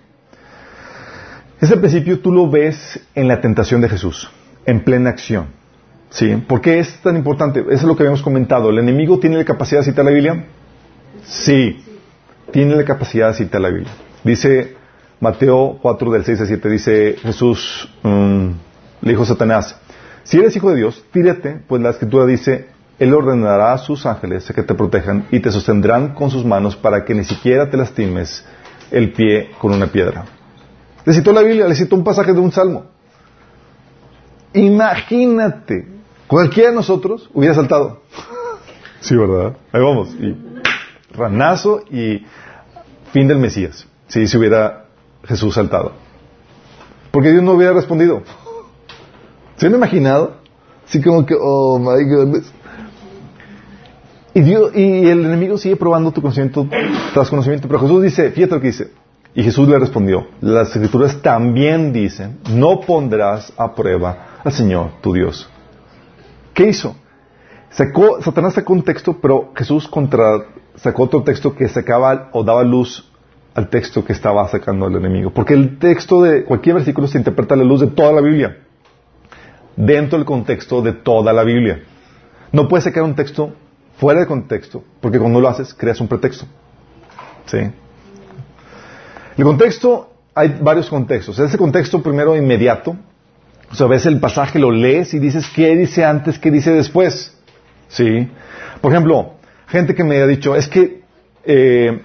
Ese 1.61 1.77
principio 1.77 2.19
tú 2.19 2.33
lo 2.33 2.51
ves 2.51 2.99
en 3.15 3.29
la 3.29 3.41
tentación 3.41 3.81
de 3.81 3.89
Jesús, 3.89 4.29
en 4.67 4.83
plena 4.83 5.11
acción. 5.11 5.47
¿Sí? 6.11 6.35
¿Por 6.49 6.61
qué 6.61 6.81
es 6.81 6.99
tan 7.01 7.17
importante? 7.17 7.61
Eso 7.61 7.71
es 7.71 7.83
lo 7.85 7.95
que 7.97 8.03
habíamos 8.03 8.23
comentado. 8.23 8.71
¿El 8.71 8.79
enemigo 8.79 9.21
tiene 9.21 9.37
la 9.37 9.45
capacidad 9.45 9.81
de 9.81 9.85
citar 9.87 10.05
la 10.05 10.11
Biblia? 10.11 10.45
Sí. 11.25 11.85
Tiene 12.51 12.75
la 12.75 12.85
capacidad 12.85 13.29
de 13.29 13.35
citar 13.35 13.61
la 13.61 13.69
Biblia. 13.69 13.93
Dice 14.25 14.75
Mateo 15.21 15.79
4 15.81 16.11
del 16.11 16.25
6 16.25 16.41
al 16.41 16.47
7, 16.49 16.69
dice 16.69 17.17
Jesús, 17.23 17.89
um, 18.03 18.53
le 19.01 19.11
dijo 19.11 19.23
a 19.23 19.27
Satanás, 19.27 19.77
si 20.25 20.39
eres 20.39 20.57
hijo 20.57 20.71
de 20.71 20.77
Dios, 20.77 21.05
tírate, 21.13 21.61
pues 21.69 21.81
la 21.81 21.91
escritura 21.91 22.27
dice, 22.27 22.67
Él 22.99 23.13
ordenará 23.13 23.75
a 23.75 23.79
sus 23.79 24.07
ángeles 24.07 24.51
que 24.55 24.63
te 24.63 24.75
protejan 24.75 25.27
y 25.31 25.41
te 25.41 25.51
sostendrán 25.51 26.15
con 26.15 26.31
sus 26.31 26.45
manos 26.45 26.77
para 26.77 27.05
que 27.05 27.15
ni 27.15 27.25
siquiera 27.25 27.69
te 27.69 27.77
lastimes 27.77 28.45
el 28.91 29.13
pie 29.13 29.51
con 29.59 29.73
una 29.73 29.87
piedra. 29.87 30.25
Le 31.05 31.13
citó 31.13 31.33
la 31.33 31.43
Biblia, 31.43 31.69
le 31.69 31.75
citó 31.75 31.95
un 31.95 32.05
pasaje 32.05 32.33
de 32.33 32.41
un 32.41 32.51
salmo. 32.51 32.87
Imagínate, 34.55 35.87
cualquiera 36.27 36.71
de 36.71 36.77
nosotros 36.77 37.29
hubiera 37.33 37.55
saltado. 37.55 38.03
Sí, 38.99 39.15
¿verdad? 39.15 39.57
Ahí 39.71 39.83
vamos. 39.83 40.09
Y 40.15 40.35
ranazo 41.15 41.83
y 41.91 42.27
fin 43.13 43.29
del 43.29 43.39
Mesías. 43.39 43.87
Si 44.09 44.27
se 44.27 44.37
hubiera 44.39 44.87
Jesús 45.23 45.55
saltado. 45.55 45.93
Porque 47.13 47.31
Dios 47.31 47.45
no 47.45 47.53
hubiera 47.53 47.73
respondido. 47.73 48.23
¿Se 49.59 49.67
han 49.67 49.75
imaginado? 49.75 50.39
Así 50.89 51.01
como 51.01 51.25
que, 51.25 51.37
oh 51.39 51.79
my 51.79 52.03
goodness. 52.05 52.53
Y, 54.37 55.09
el 55.09 55.25
enemigo 55.25 55.57
sigue 55.57 55.77
probando 55.77 56.13
tu 56.13 56.21
conocimiento 56.21 56.69
tras 57.15 57.31
conocimiento. 57.31 57.69
Pero 57.69 57.81
Jesús 57.81 58.03
dice, 58.03 58.31
fíjate 58.31 58.55
lo 58.55 58.61
que 58.61 58.67
dice. 58.67 58.91
Y 59.35 59.43
Jesús 59.43 59.67
le 59.67 59.79
respondió, 59.79 60.27
las 60.43 60.69
escrituras 60.69 61.23
también 61.23 61.91
dicen, 61.91 62.39
no 62.51 62.81
pondrás 62.81 63.53
a 63.57 63.75
prueba 63.75 64.41
al 64.45 64.53
Señor 64.53 64.91
tu 65.01 65.15
Dios. 65.15 65.49
¿Qué 66.53 66.69
hizo? 66.69 66.97
Satanás 67.71 68.55
sacó 68.55 68.75
un 68.75 68.83
texto, 68.83 69.19
pero 69.21 69.53
Jesús 69.55 69.89
contra, 69.89 70.45
sacó 70.75 71.05
otro 71.05 71.23
texto 71.23 71.55
que 71.55 71.69
sacaba 71.69 72.29
o 72.33 72.45
daba 72.45 72.63
luz 72.63 73.11
al 73.55 73.71
texto 73.71 74.05
que 74.05 74.13
estaba 74.13 74.47
sacando 74.49 74.87
el 74.87 74.97
enemigo. 74.97 75.31
Porque 75.31 75.55
el 75.55 75.79
texto 75.79 76.23
de 76.23 76.45
cualquier 76.45 76.77
versículo 76.77 77.09
se 77.09 77.17
interpreta 77.17 77.55
a 77.55 77.59
la 77.59 77.65
luz 77.65 77.81
de 77.81 77.87
toda 77.87 78.13
la 78.13 78.21
Biblia. 78.21 78.59
Dentro 79.77 80.19
del 80.19 80.27
contexto 80.27 80.83
de 80.83 80.93
toda 80.93 81.33
la 81.33 81.43
Biblia. 81.43 81.83
No 82.53 82.69
puedes 82.69 82.85
sacar 82.85 83.03
un 83.03 83.15
texto 83.15 83.55
fuera 83.99 84.21
de 84.21 84.27
contexto, 84.27 84.83
porque 85.01 85.19
cuando 85.19 85.41
lo 85.41 85.49
haces 85.49 85.75
creas 85.75 86.01
un 86.01 86.09
pretexto. 86.09 86.47
¿Sí? 87.47 87.59
El 89.37 89.45
contexto, 89.45 90.11
hay 90.35 90.59
varios 90.61 90.89
contextos. 90.89 91.39
Ese 91.39 91.59
contexto 91.59 92.03
primero 92.03 92.37
inmediato, 92.37 92.97
o 93.71 93.75
sea, 93.75 93.87
ves 93.87 94.07
el 94.07 94.21
pasaje, 94.21 94.59
lo 94.59 94.71
lees 94.71 95.15
y 95.15 95.19
dices 95.19 95.47
qué 95.55 95.75
dice 95.77 96.05
antes, 96.05 96.39
qué 96.39 96.51
dice 96.51 96.73
después. 96.73 97.37
¿Sí? 97.89 98.29
Por 98.81 98.93
ejemplo, 98.93 99.35
gente 99.67 99.95
que 99.95 100.05
me 100.05 100.21
ha 100.21 100.27
dicho, 100.27 100.57
es 100.57 100.69
que 100.69 101.03
eh, 101.45 102.03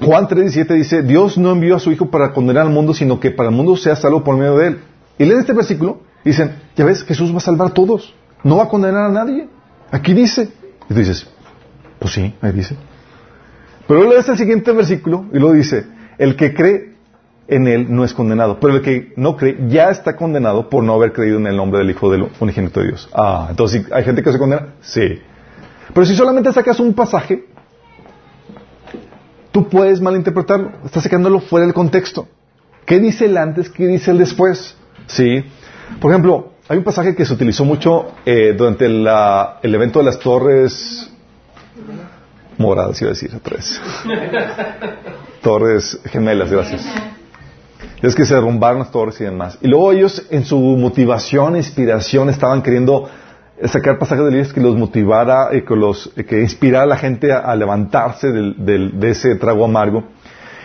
Juan 0.00 0.26
3.17 0.26 0.74
dice, 0.74 1.02
Dios 1.02 1.38
no 1.38 1.52
envió 1.52 1.76
a 1.76 1.80
su 1.80 1.90
Hijo 1.92 2.10
para 2.10 2.32
condenar 2.32 2.66
al 2.66 2.72
mundo, 2.72 2.94
sino 2.94 3.20
que 3.20 3.30
para 3.30 3.50
el 3.50 3.54
mundo 3.54 3.76
sea 3.76 3.96
salvo 3.96 4.24
por 4.24 4.36
medio 4.36 4.56
de 4.56 4.68
él. 4.68 4.78
Y 5.18 5.24
leen 5.24 5.40
este 5.40 5.52
versículo 5.52 6.00
dicen, 6.24 6.56
ya 6.76 6.84
ves, 6.84 7.04
Jesús 7.04 7.32
va 7.32 7.38
a 7.38 7.40
salvar 7.40 7.68
a 7.68 7.74
todos, 7.74 8.14
no 8.42 8.56
va 8.56 8.64
a 8.64 8.68
condenar 8.68 9.04
a 9.04 9.10
nadie. 9.10 9.48
Aquí 9.90 10.14
dice. 10.14 10.48
Y 10.88 10.94
tú 10.94 11.00
dices, 11.00 11.26
pues 11.98 12.14
sí, 12.14 12.34
ahí 12.40 12.52
dice. 12.52 12.76
Pero 13.86 14.00
luego 14.00 14.14
lees 14.14 14.28
el 14.28 14.38
siguiente 14.38 14.72
versículo 14.72 15.26
y 15.32 15.38
luego 15.38 15.54
dice, 15.54 15.86
el 16.18 16.36
que 16.36 16.54
cree 16.54 16.94
en 17.48 17.66
Él 17.68 17.86
no 17.90 18.04
es 18.04 18.14
condenado, 18.14 18.58
pero 18.58 18.76
el 18.76 18.82
que 18.82 19.12
no 19.16 19.36
cree 19.36 19.58
ya 19.68 19.90
está 19.90 20.16
condenado 20.16 20.70
por 20.70 20.82
no 20.82 20.94
haber 20.94 21.12
creído 21.12 21.38
en 21.38 21.46
el 21.46 21.56
nombre 21.56 21.78
del 21.80 21.90
Hijo 21.90 22.10
del 22.10 22.28
unigénito 22.40 22.80
de 22.80 22.88
Dios. 22.88 23.08
Ah, 23.12 23.48
entonces 23.50 23.86
¿hay 23.92 24.04
gente 24.04 24.22
que 24.22 24.32
se 24.32 24.38
condena? 24.38 24.74
Sí. 24.80 25.20
Pero 25.92 26.06
si 26.06 26.14
solamente 26.14 26.52
sacas 26.52 26.80
un 26.80 26.94
pasaje, 26.94 27.44
tú 29.52 29.68
puedes 29.68 30.00
malinterpretarlo. 30.00 30.72
Estás 30.84 31.02
sacándolo 31.02 31.40
fuera 31.40 31.66
del 31.66 31.74
contexto. 31.74 32.26
¿Qué 32.86 32.98
dice 32.98 33.26
el 33.26 33.36
antes? 33.36 33.68
¿Qué 33.70 33.86
dice 33.86 34.10
el 34.10 34.18
después? 34.18 34.76
Sí. 35.06 35.44
Por 36.00 36.10
ejemplo, 36.10 36.53
hay 36.68 36.78
un 36.78 36.84
pasaje 36.84 37.14
que 37.14 37.24
se 37.24 37.32
utilizó 37.32 37.64
mucho 37.64 38.12
eh, 38.24 38.54
durante 38.56 38.86
el 38.86 39.74
evento 39.74 39.98
de 39.98 40.04
las 40.06 40.18
torres 40.18 41.10
moradas, 42.56 43.00
iba 43.02 43.10
a 43.10 43.14
decir, 43.14 43.30
tres. 43.42 43.80
torres 45.42 46.00
gemelas, 46.06 46.50
gracias. 46.50 46.86
Es 48.00 48.14
que 48.14 48.24
se 48.24 48.34
derrumbaron 48.34 48.80
las 48.80 48.90
torres 48.90 49.20
y 49.20 49.24
demás. 49.24 49.58
Y 49.60 49.68
luego 49.68 49.92
ellos, 49.92 50.26
en 50.30 50.44
su 50.44 50.58
motivación 50.58 51.54
e 51.54 51.58
inspiración, 51.58 52.30
estaban 52.30 52.62
queriendo 52.62 53.08
sacar 53.64 53.98
pasajes 53.98 54.24
de 54.24 54.30
libros 54.30 54.52
que 54.52 54.60
los 54.60 54.76
motivara 54.76 55.54
y 55.54 55.62
que, 55.62 55.76
los, 55.76 56.10
que 56.28 56.40
inspirara 56.40 56.84
a 56.84 56.86
la 56.86 56.96
gente 56.96 57.32
a, 57.32 57.54
levantarse 57.54 58.28
de 58.32 59.10
ese 59.10 59.36
trago 59.36 59.64
amargo. 59.64 60.04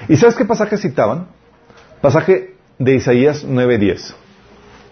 ¿Y 0.07 0.15
sabes 0.15 0.35
qué 0.35 0.45
pasaje 0.45 0.77
citaban? 0.77 1.27
Pasaje 2.01 2.55
de 2.77 2.95
Isaías 2.95 3.45
9:10, 3.45 4.13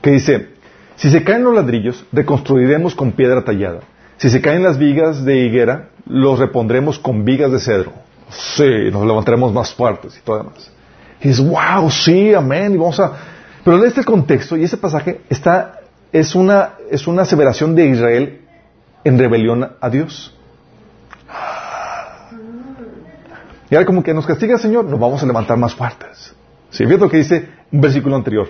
que 0.02 0.12
dice, 0.12 0.57
si 0.98 1.12
se 1.12 1.24
caen 1.24 1.44
los 1.44 1.54
ladrillos, 1.54 2.04
reconstruiremos 2.12 2.96
con 2.96 3.12
piedra 3.12 3.44
tallada. 3.44 3.82
Si 4.18 4.30
se 4.30 4.42
caen 4.42 4.64
las 4.64 4.80
vigas 4.80 5.24
de 5.24 5.38
higuera, 5.38 5.90
los 6.08 6.40
repondremos 6.40 6.98
con 6.98 7.24
vigas 7.24 7.52
de 7.52 7.60
cedro. 7.60 7.94
Sí, 8.30 8.90
nos 8.92 9.06
levantaremos 9.06 9.54
más 9.54 9.74
fuertes 9.74 10.18
y 10.18 10.22
todo 10.22 10.40
demás. 10.40 10.72
Y 11.22 11.30
dices, 11.30 11.48
wow, 11.48 11.90
sí, 11.92 12.34
amén, 12.34 12.74
y 12.74 12.78
vamos 12.78 13.00
a... 13.00 13.14
Pero 13.64 13.78
en 13.78 13.86
este 13.86 14.04
contexto 14.04 14.58
y 14.58 14.64
ese 14.64 14.78
pasaje 14.78 15.22
está, 15.30 15.82
es 16.12 16.34
una, 16.34 16.74
es 16.90 17.06
una 17.08 17.22
aseveración 17.22 17.76
de 17.76 17.86
Israel 17.88 18.42
en 19.04 19.20
rebelión 19.20 19.70
a 19.80 19.90
Dios. 19.90 20.36
Y 23.70 23.76
ahora 23.76 23.86
como 23.86 24.02
que 24.02 24.14
nos 24.14 24.26
castiga 24.26 24.56
el 24.56 24.60
Señor, 24.60 24.86
nos 24.86 25.00
vamos 25.00 25.22
a 25.22 25.26
levantar 25.28 25.58
más 25.58 25.76
fuertes. 25.76 26.34
Sí, 26.72 26.86
fíjate 26.86 27.04
lo 27.04 27.10
que 27.10 27.18
dice 27.18 27.50
un 27.72 27.82
versículo 27.82 28.16
anterior. 28.16 28.50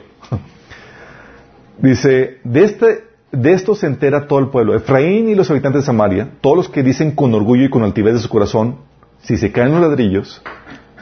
Dice, 1.80 2.38
de 2.44 2.64
este, 2.64 3.04
de 3.32 3.54
esto 3.54 3.76
se 3.76 3.88
entera 3.88 4.28
todo 4.28 4.40
el 4.40 4.50
pueblo. 4.50 4.76
Efraín 4.76 5.30
y 5.30 5.36
los 5.36 5.50
habitantes 5.50 5.84
de 5.84 5.86
Samaria, 5.86 6.30
todos 6.42 6.58
los 6.58 6.70
que 6.70 6.84
dicen 6.84 7.12
con 7.12 7.34
orgullo 7.34 7.66
y 7.66 7.70
con 7.70 7.84
altivez 7.84 8.14
de 8.14 8.20
su 8.20 8.30
corazón, 8.30 8.78
si 9.22 9.38
se 9.38 9.52
caen 9.52 9.72
los 9.72 9.82
ladrillos, 9.82 10.42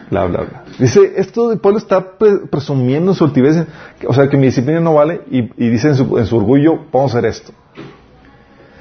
bla, 0.10 0.26
bla, 0.26 0.42
bla. 0.42 0.64
Dice, 0.80 1.14
esto 1.18 1.52
el 1.52 1.60
pueblo 1.60 1.78
está 1.78 2.18
presumiendo 2.50 3.14
su 3.14 3.24
altivez, 3.24 3.66
o 4.08 4.14
sea, 4.14 4.30
que 4.30 4.38
mi 4.38 4.48
disciplina 4.48 4.80
no 4.80 4.94
vale, 4.94 5.22
y, 5.30 5.42
dice 5.70 5.90
en 5.90 5.96
su, 5.96 6.18
en 6.18 6.26
su, 6.26 6.38
orgullo, 6.38 6.86
vamos 6.92 7.14
a 7.14 7.20
hacer 7.20 7.30
esto. 7.30 7.52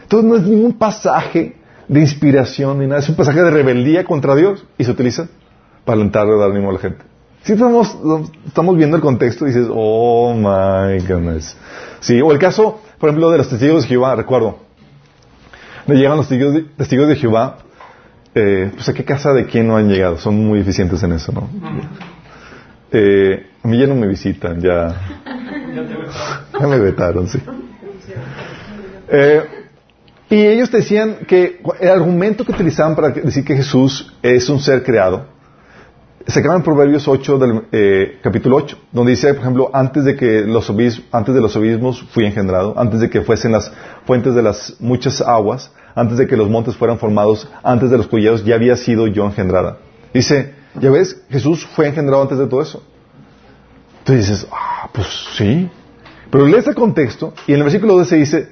Entonces 0.02 0.28
no 0.28 0.36
es 0.36 0.42
ningún 0.42 0.74
pasaje 0.74 1.56
de 1.88 2.00
inspiración 2.00 2.78
ni 2.78 2.86
nada, 2.86 3.00
es 3.00 3.08
un 3.08 3.16
pasaje 3.16 3.42
de 3.42 3.50
rebeldía 3.50 4.04
contra 4.04 4.34
Dios 4.34 4.64
y 4.78 4.84
se 4.84 4.90
utiliza 4.90 5.28
para 5.84 5.96
alentar 5.96 6.26
o 6.26 6.38
dar 6.38 6.50
ánimo 6.50 6.70
a 6.70 6.74
la 6.74 6.78
gente. 6.78 7.04
Si 7.44 7.52
estamos, 7.52 7.94
estamos 8.46 8.74
viendo 8.74 8.96
el 8.96 9.02
contexto 9.02 9.44
y 9.44 9.48
dices, 9.48 9.66
oh 9.70 10.32
my 10.32 10.98
goodness. 11.06 11.54
Sí, 12.00 12.18
o 12.22 12.32
el 12.32 12.38
caso, 12.38 12.80
por 12.98 13.10
ejemplo, 13.10 13.30
de 13.30 13.36
los 13.36 13.50
testigos 13.50 13.82
de 13.82 13.88
Jehová, 13.90 14.16
recuerdo. 14.16 14.60
Me 15.86 15.96
llegan 15.96 16.16
los 16.16 16.26
testigos 16.26 16.54
de, 16.54 16.62
testigos 16.62 17.06
de 17.06 17.16
Jehová, 17.16 17.58
eh, 18.34 18.70
pues 18.72 18.88
a 18.88 18.94
qué 18.94 19.04
casa 19.04 19.34
de 19.34 19.44
quién 19.44 19.68
no 19.68 19.76
han 19.76 19.90
llegado. 19.90 20.16
Son 20.16 20.34
muy 20.34 20.60
eficientes 20.60 21.02
en 21.02 21.12
eso, 21.12 21.32
¿no? 21.32 21.50
Eh, 22.90 23.46
a 23.62 23.68
mí 23.68 23.78
ya 23.78 23.86
no 23.88 23.94
me 23.94 24.06
visitan, 24.06 24.58
ya. 24.62 24.94
ya 26.58 26.66
me 26.66 26.78
vetaron, 26.78 27.28
sí. 27.28 27.38
Eh, 29.08 29.44
y 30.30 30.46
ellos 30.46 30.70
decían 30.70 31.18
que 31.28 31.60
el 31.78 31.88
argumento 31.90 32.42
que 32.42 32.52
utilizaban 32.52 32.96
para 32.96 33.10
decir 33.10 33.44
que 33.44 33.54
Jesús 33.54 34.14
es 34.22 34.48
un 34.48 34.60
ser 34.60 34.82
creado 34.82 35.33
sacaban 36.26 36.62
Proverbios 36.62 37.06
8 37.06 37.38
del 37.38 37.62
eh, 37.72 38.18
capítulo 38.22 38.56
8, 38.56 38.78
donde 38.92 39.12
dice, 39.12 39.34
por 39.34 39.42
ejemplo, 39.42 39.70
antes 39.72 40.04
de 40.04 40.16
que 40.16 40.42
los 40.42 40.70
antes 41.12 41.34
de 41.34 41.40
los 41.40 41.54
obismos 41.56 42.02
fui 42.10 42.24
engendrado, 42.24 42.74
antes 42.78 43.00
de 43.00 43.10
que 43.10 43.22
fuesen 43.22 43.52
las 43.52 43.70
fuentes 44.06 44.34
de 44.34 44.42
las 44.42 44.76
muchas 44.80 45.20
aguas, 45.20 45.70
antes 45.94 46.18
de 46.18 46.26
que 46.26 46.36
los 46.36 46.48
montes 46.48 46.76
fueran 46.76 46.98
formados, 46.98 47.48
antes 47.62 47.90
de 47.90 47.98
los 47.98 48.06
collados, 48.06 48.44
ya 48.44 48.54
había 48.54 48.76
sido 48.76 49.06
yo 49.06 49.24
engendrada. 49.26 49.78
Dice, 50.12 50.54
ya 50.80 50.90
ves, 50.90 51.22
Jesús 51.30 51.66
fue 51.66 51.88
engendrado 51.88 52.22
antes 52.22 52.38
de 52.38 52.46
todo 52.46 52.62
eso. 52.62 52.82
Entonces 54.00 54.28
dices, 54.28 54.48
ah, 54.50 54.88
pues 54.92 55.06
sí. 55.36 55.70
Pero 56.30 56.46
lees 56.46 56.66
el 56.66 56.74
contexto 56.74 57.32
y 57.46 57.52
en 57.52 57.58
el 57.58 57.64
versículo 57.64 57.96
12 57.96 58.16
dice, 58.16 58.48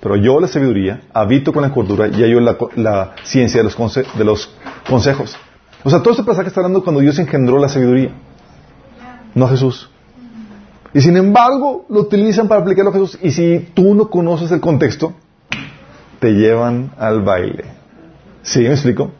pero 0.00 0.16
yo 0.16 0.40
la 0.40 0.48
sabiduría, 0.48 1.02
habito 1.14 1.52
con 1.52 1.62
la 1.62 1.70
cordura 1.70 2.08
y 2.08 2.22
hallo 2.22 2.40
la, 2.40 2.56
la 2.74 3.14
ciencia 3.22 3.62
de 3.62 3.64
los, 3.64 3.94
de 3.94 4.24
los 4.24 4.54
consejos. 4.88 5.36
O 5.84 5.90
sea, 5.90 6.00
todo 6.00 6.12
este 6.12 6.24
pasaje 6.24 6.48
está 6.48 6.60
hablando 6.60 6.82
cuando 6.82 7.00
Dios 7.00 7.18
engendró 7.18 7.58
la 7.58 7.68
sabiduría, 7.68 8.12
no 9.34 9.48
Jesús. 9.48 9.90
Y 10.94 11.00
sin 11.00 11.16
embargo, 11.16 11.86
lo 11.88 12.00
utilizan 12.00 12.48
para 12.48 12.60
aplicarlo 12.60 12.90
a 12.90 12.94
Jesús. 12.94 13.18
Y 13.22 13.30
si 13.32 13.70
tú 13.74 13.94
no 13.94 14.08
conoces 14.10 14.50
el 14.52 14.60
contexto, 14.60 15.14
te 16.20 16.32
llevan 16.32 16.92
al 16.98 17.22
baile. 17.22 17.64
¿Sí? 18.42 18.60
¿Me 18.60 18.72
explico? 18.72 19.10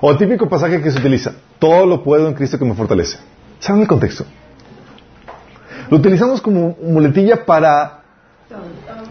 O 0.00 0.10
el 0.10 0.18
típico 0.18 0.48
pasaje 0.48 0.80
que 0.82 0.90
se 0.90 0.98
utiliza, 0.98 1.32
todo 1.58 1.86
lo 1.86 2.04
puedo 2.04 2.28
en 2.28 2.34
Cristo 2.34 2.58
que 2.58 2.64
me 2.64 2.74
fortalece. 2.74 3.18
¿Saben 3.58 3.82
el 3.82 3.88
contexto? 3.88 4.24
Lo 5.90 5.96
utilizamos 5.96 6.40
como 6.40 6.76
muletilla 6.82 7.44
para 7.44 8.02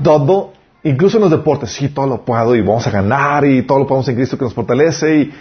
todo, 0.04 0.54
incluso 0.84 1.18
en 1.18 1.24
los 1.24 1.32
deportes. 1.32 1.72
Sí, 1.72 1.90
todo 1.90 2.08
lo 2.08 2.24
puedo 2.24 2.56
y 2.56 2.62
vamos 2.62 2.86
a 2.88 2.92
ganar 2.92 3.44
y 3.46 3.64
todo 3.64 3.80
lo 3.80 3.88
podemos 3.88 4.08
en 4.08 4.16
Cristo 4.16 4.38
que 4.38 4.46
nos 4.46 4.54
fortalece. 4.54 5.16
Y, 5.18 5.34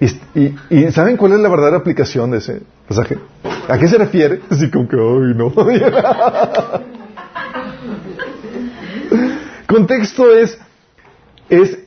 y, 0.00 0.54
¿saben 0.92 1.16
cuál 1.16 1.32
es 1.32 1.40
la 1.40 1.48
verdadera 1.48 1.78
aplicación 1.78 2.30
de 2.30 2.38
ese 2.38 2.62
pasaje? 2.86 3.18
¿A 3.68 3.76
qué 3.78 3.88
se 3.88 3.98
refiere? 3.98 4.40
Así 4.50 4.70
como 4.70 4.88
que, 4.88 4.96
ay, 4.96 5.34
no. 5.34 5.52
Contexto 9.66 10.34
es, 10.34 10.58
es 11.50 11.78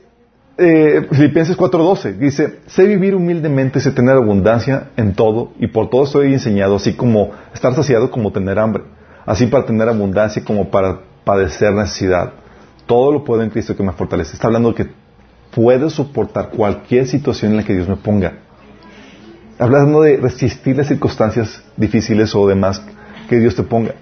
eh, 0.58 1.08
Filipenses 1.12 1.58
4:12 1.58 2.18
dice, 2.18 2.60
sé 2.68 2.86
vivir 2.86 3.16
humildemente, 3.16 3.80
sé 3.80 3.92
tener 3.92 4.16
abundancia 4.16 4.90
en 4.98 5.16
todo 5.16 5.54
y 5.60 5.68
por 5.68 5.90
todo 5.90 6.04
estoy 6.04 6.34
enseñado, 6.34 6.76
así 6.76 6.94
como 6.94 7.32
estar 7.54 7.74
saciado 7.74 8.12
como 8.12 8.32
tener 8.32 8.60
hambre, 8.60 8.84
así 9.26 9.48
para 9.48 9.66
tener 9.66 9.90
abundancia 9.90 10.44
como 10.44 10.70
para 10.70 11.00
padecer 11.24 11.74
necesidad. 11.74 12.34
Todo 12.86 13.12
lo 13.12 13.24
puedo 13.24 13.42
en 13.42 13.50
Cristo 13.50 13.76
que 13.76 13.84
me 13.84 13.94
fortalece. 13.94 14.34
Está 14.34 14.48
hablando 14.48 14.76
que 14.76 14.90
puedo 15.54 15.90
soportar 15.90 16.50
cualquier 16.50 17.08
situación 17.08 17.52
en 17.52 17.58
la 17.58 17.64
que 17.64 17.74
Dios 17.74 17.88
me 17.88 17.98
ponga. 17.98 18.34
Hablando 19.60 20.02
de 20.02 20.18
resistir 20.18 20.76
las 20.76 20.88
circunstancias 20.88 21.64
difíciles 21.78 22.34
o 22.36 22.48
demás 22.48 22.82
que 23.30 23.38
Dios 23.40 23.56
te 23.56 23.64
ponga. 23.64 23.96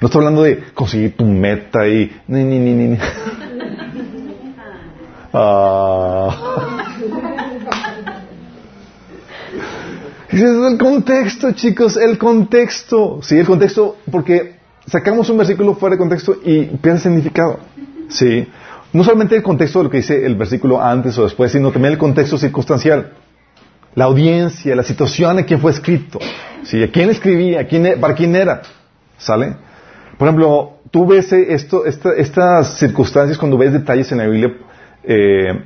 No 0.00 0.06
estoy 0.06 0.20
hablando 0.20 0.42
de 0.42 0.64
conseguir 0.74 1.16
tu 1.16 1.24
meta 1.24 1.86
y... 1.86 2.10
Ni, 2.26 2.44
ni, 2.44 2.58
ni, 2.58 2.74
ni. 2.74 2.98
Ah. 5.34 6.28
Ese 10.28 10.44
es 10.44 10.72
el 10.72 10.78
contexto, 10.78 11.52
chicos, 11.52 11.96
el 11.96 12.18
contexto. 12.18 13.20
Sí, 13.22 13.38
el 13.38 13.46
contexto, 13.46 13.96
porque 14.10 14.56
sacamos 14.86 15.30
un 15.30 15.38
versículo 15.38 15.74
fuera 15.74 15.94
de 15.94 15.98
contexto 15.98 16.36
y 16.44 16.64
pierde 16.64 17.00
significado. 17.00 17.60
Sí. 18.08 18.46
No 18.92 19.04
solamente 19.04 19.36
el 19.36 19.42
contexto 19.42 19.78
de 19.78 19.84
lo 19.84 19.90
que 19.90 19.98
dice 19.98 20.26
el 20.26 20.34
versículo 20.34 20.82
antes 20.82 21.16
o 21.18 21.24
después, 21.24 21.52
sino 21.52 21.72
también 21.72 21.92
el 21.92 21.98
contexto 21.98 22.36
circunstancial. 22.36 23.12
La 23.94 24.04
audiencia, 24.04 24.74
la 24.76 24.82
situación 24.82 25.38
a 25.38 25.44
quién 25.44 25.60
fue 25.60 25.70
escrito. 25.70 26.18
¿Sí? 26.62 26.82
¿A 26.82 26.90
quién 26.90 27.10
escribía? 27.10 27.60
e-, 27.62 27.96
¿Para 27.96 28.14
quién 28.14 28.34
era? 28.36 28.62
¿Sale? 29.18 29.56
Por 30.18 30.28
ejemplo, 30.28 30.78
tú 30.90 31.06
ves 31.06 31.32
esto, 31.32 31.84
estas 31.86 32.78
circunstancias 32.78 33.38
cuando 33.38 33.56
ves 33.56 33.72
detalles 33.72 34.12
en 34.12 34.18
la 34.18 34.26
Biblia 34.26 34.54
eh, 35.04 35.64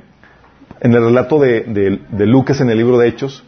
en 0.79 0.93
el 0.93 1.03
relato 1.03 1.39
de, 1.39 1.99
Lucas 2.19 2.61
en 2.61 2.69
el 2.69 2.77
libro 2.77 2.97
de 2.97 3.07
Hechos, 3.07 3.43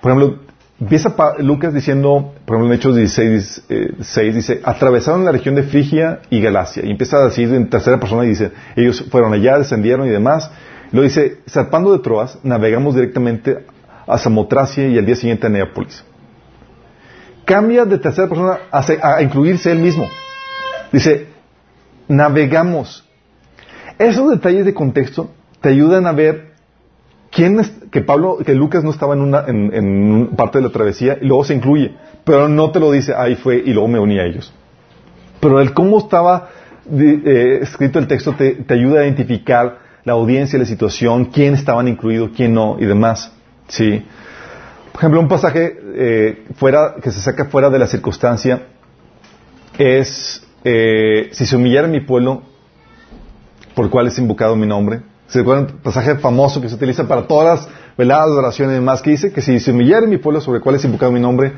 por 0.00 0.12
ejemplo, 0.12 0.38
empieza 0.80 1.14
Lucas 1.38 1.72
diciendo, 1.72 2.34
por 2.44 2.56
ejemplo 2.56 2.74
en 2.74 2.78
Hechos 2.78 2.96
16, 2.96 3.64
eh, 3.68 4.32
dice, 4.32 4.60
atravesaron 4.64 5.24
la 5.24 5.32
región 5.32 5.54
de 5.54 5.62
Frigia 5.62 6.20
y 6.30 6.40
Galacia, 6.40 6.84
y 6.84 6.90
empieza 6.90 7.18
a 7.18 7.24
decir 7.26 7.52
en 7.52 7.70
tercera 7.70 7.98
persona 7.98 8.24
y 8.24 8.28
dice, 8.28 8.52
ellos 8.76 9.04
fueron 9.10 9.32
allá, 9.32 9.58
descendieron 9.58 10.06
y 10.06 10.10
demás, 10.10 10.50
lo 10.92 11.02
dice, 11.02 11.38
zarpando 11.48 11.92
de 11.92 11.98
Troas, 12.00 12.38
navegamos 12.42 12.94
directamente 12.94 13.66
a 14.06 14.18
Samotracia 14.18 14.86
y 14.88 14.98
al 14.98 15.06
día 15.06 15.16
siguiente 15.16 15.46
a 15.46 15.50
Neápolis. 15.50 16.04
Cambia 17.44 17.84
de 17.84 17.98
tercera 17.98 18.28
persona 18.28 18.58
a 18.70 19.22
incluirse 19.22 19.70
él 19.70 19.78
mismo. 19.78 20.08
Dice, 20.92 21.26
navegamos 22.08 23.04
esos 23.98 24.30
detalles 24.30 24.64
de 24.64 24.74
contexto 24.74 25.30
te 25.60 25.68
ayudan 25.68 26.06
a 26.06 26.12
ver 26.12 26.52
quién 27.30 27.60
es, 27.60 27.72
que 27.94 28.00
Pablo, 28.00 28.38
que 28.44 28.56
Lucas 28.56 28.82
no 28.82 28.90
estaba 28.90 29.14
en 29.14 29.20
una, 29.20 29.44
en, 29.46 30.30
parte 30.36 30.58
de 30.58 30.64
la 30.64 30.70
travesía 30.70 31.16
y 31.22 31.26
luego 31.26 31.44
se 31.44 31.54
incluye, 31.54 31.94
pero 32.24 32.48
no 32.48 32.72
te 32.72 32.80
lo 32.80 32.90
dice, 32.90 33.14
ahí 33.16 33.36
fue 33.36 33.62
y 33.64 33.72
luego 33.72 33.86
me 33.86 34.00
uní 34.00 34.18
a 34.18 34.24
ellos. 34.24 34.52
Pero 35.38 35.60
el 35.60 35.72
cómo 35.74 35.98
estaba 35.98 36.48
eh, 36.92 37.60
escrito 37.62 38.00
el 38.00 38.08
texto 38.08 38.32
te, 38.32 38.64
ayuda 38.68 39.02
a 39.02 39.04
identificar 39.04 39.78
la 40.02 40.14
audiencia, 40.14 40.58
la 40.58 40.64
situación, 40.64 41.26
quién 41.26 41.54
estaban 41.54 41.86
incluidos, 41.86 42.30
quién 42.34 42.52
no 42.52 42.78
y 42.80 42.84
demás. 42.84 43.32
Sí. 43.68 44.04
Por 44.90 45.00
ejemplo, 45.00 45.20
un 45.20 45.28
pasaje 45.28 45.78
eh, 45.94 46.46
fuera, 46.56 46.96
que 47.00 47.12
se 47.12 47.20
saca 47.20 47.44
fuera 47.44 47.70
de 47.70 47.78
la 47.78 47.86
circunstancia 47.86 48.62
es, 49.78 50.44
eh, 50.64 51.28
si 51.30 51.46
se 51.46 51.54
humillara 51.54 51.86
mi 51.86 52.00
pueblo, 52.00 52.42
por 53.76 53.84
el 53.84 53.90
cual 53.92 54.08
es 54.08 54.18
invocado 54.18 54.56
mi 54.56 54.66
nombre. 54.66 55.02
¿Se 55.28 55.40
acuerdan? 55.40 55.78
Pasaje 55.82 56.16
famoso 56.16 56.60
que 56.60 56.68
se 56.68 56.74
utiliza 56.74 57.08
para 57.08 57.26
todas 57.28 57.60
las 57.60 57.83
veladas, 57.96 58.30
oraciones 58.30 58.72
y 58.72 58.80
demás, 58.80 59.02
que 59.02 59.10
dice 59.10 59.32
que 59.32 59.40
si 59.40 59.60
se 59.60 59.70
humillare 59.70 60.06
mi 60.06 60.18
pueblo 60.18 60.40
sobre 60.40 60.58
el 60.58 60.62
cual 60.62 60.76
es 60.76 60.84
invocado 60.84 61.12
mi 61.12 61.20
nombre, 61.20 61.52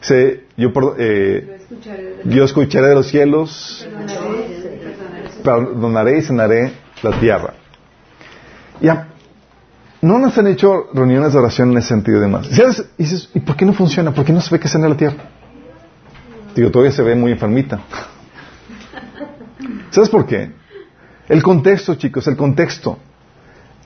se, 0.00 0.44
yo, 0.56 0.70
eh, 0.98 1.60
escucharé 2.24 2.88
de 2.88 2.94
los 2.94 3.06
cielos, 3.06 3.86
perdonaré 5.42 6.18
y 6.18 6.22
sanaré 6.22 6.72
la 7.02 7.20
tierra. 7.20 7.54
Ya, 8.80 9.08
no 10.00 10.18
nos 10.18 10.36
han 10.36 10.48
hecho 10.48 10.88
reuniones 10.92 11.32
de 11.32 11.38
oración 11.38 11.70
en 11.70 11.78
ese 11.78 11.88
sentido 11.88 12.18
y 12.18 12.20
demás. 12.20 12.48
Y 12.98 13.02
dices, 13.02 13.30
¿y 13.34 13.40
por 13.40 13.56
qué 13.56 13.64
no 13.64 13.72
funciona? 13.72 14.12
¿Por 14.12 14.24
qué 14.24 14.32
no 14.32 14.40
se 14.40 14.50
ve 14.50 14.58
que 14.58 14.68
sana 14.68 14.88
la 14.88 14.96
tierra? 14.96 15.30
Digo, 16.54 16.70
todavía 16.70 16.92
se 16.92 17.02
ve 17.02 17.14
muy 17.14 17.32
enfermita. 17.32 17.80
¿Sabes 19.90 20.10
por 20.10 20.26
qué? 20.26 20.50
El 21.28 21.42
contexto, 21.42 21.94
chicos, 21.94 22.26
el 22.26 22.36
contexto. 22.36 22.98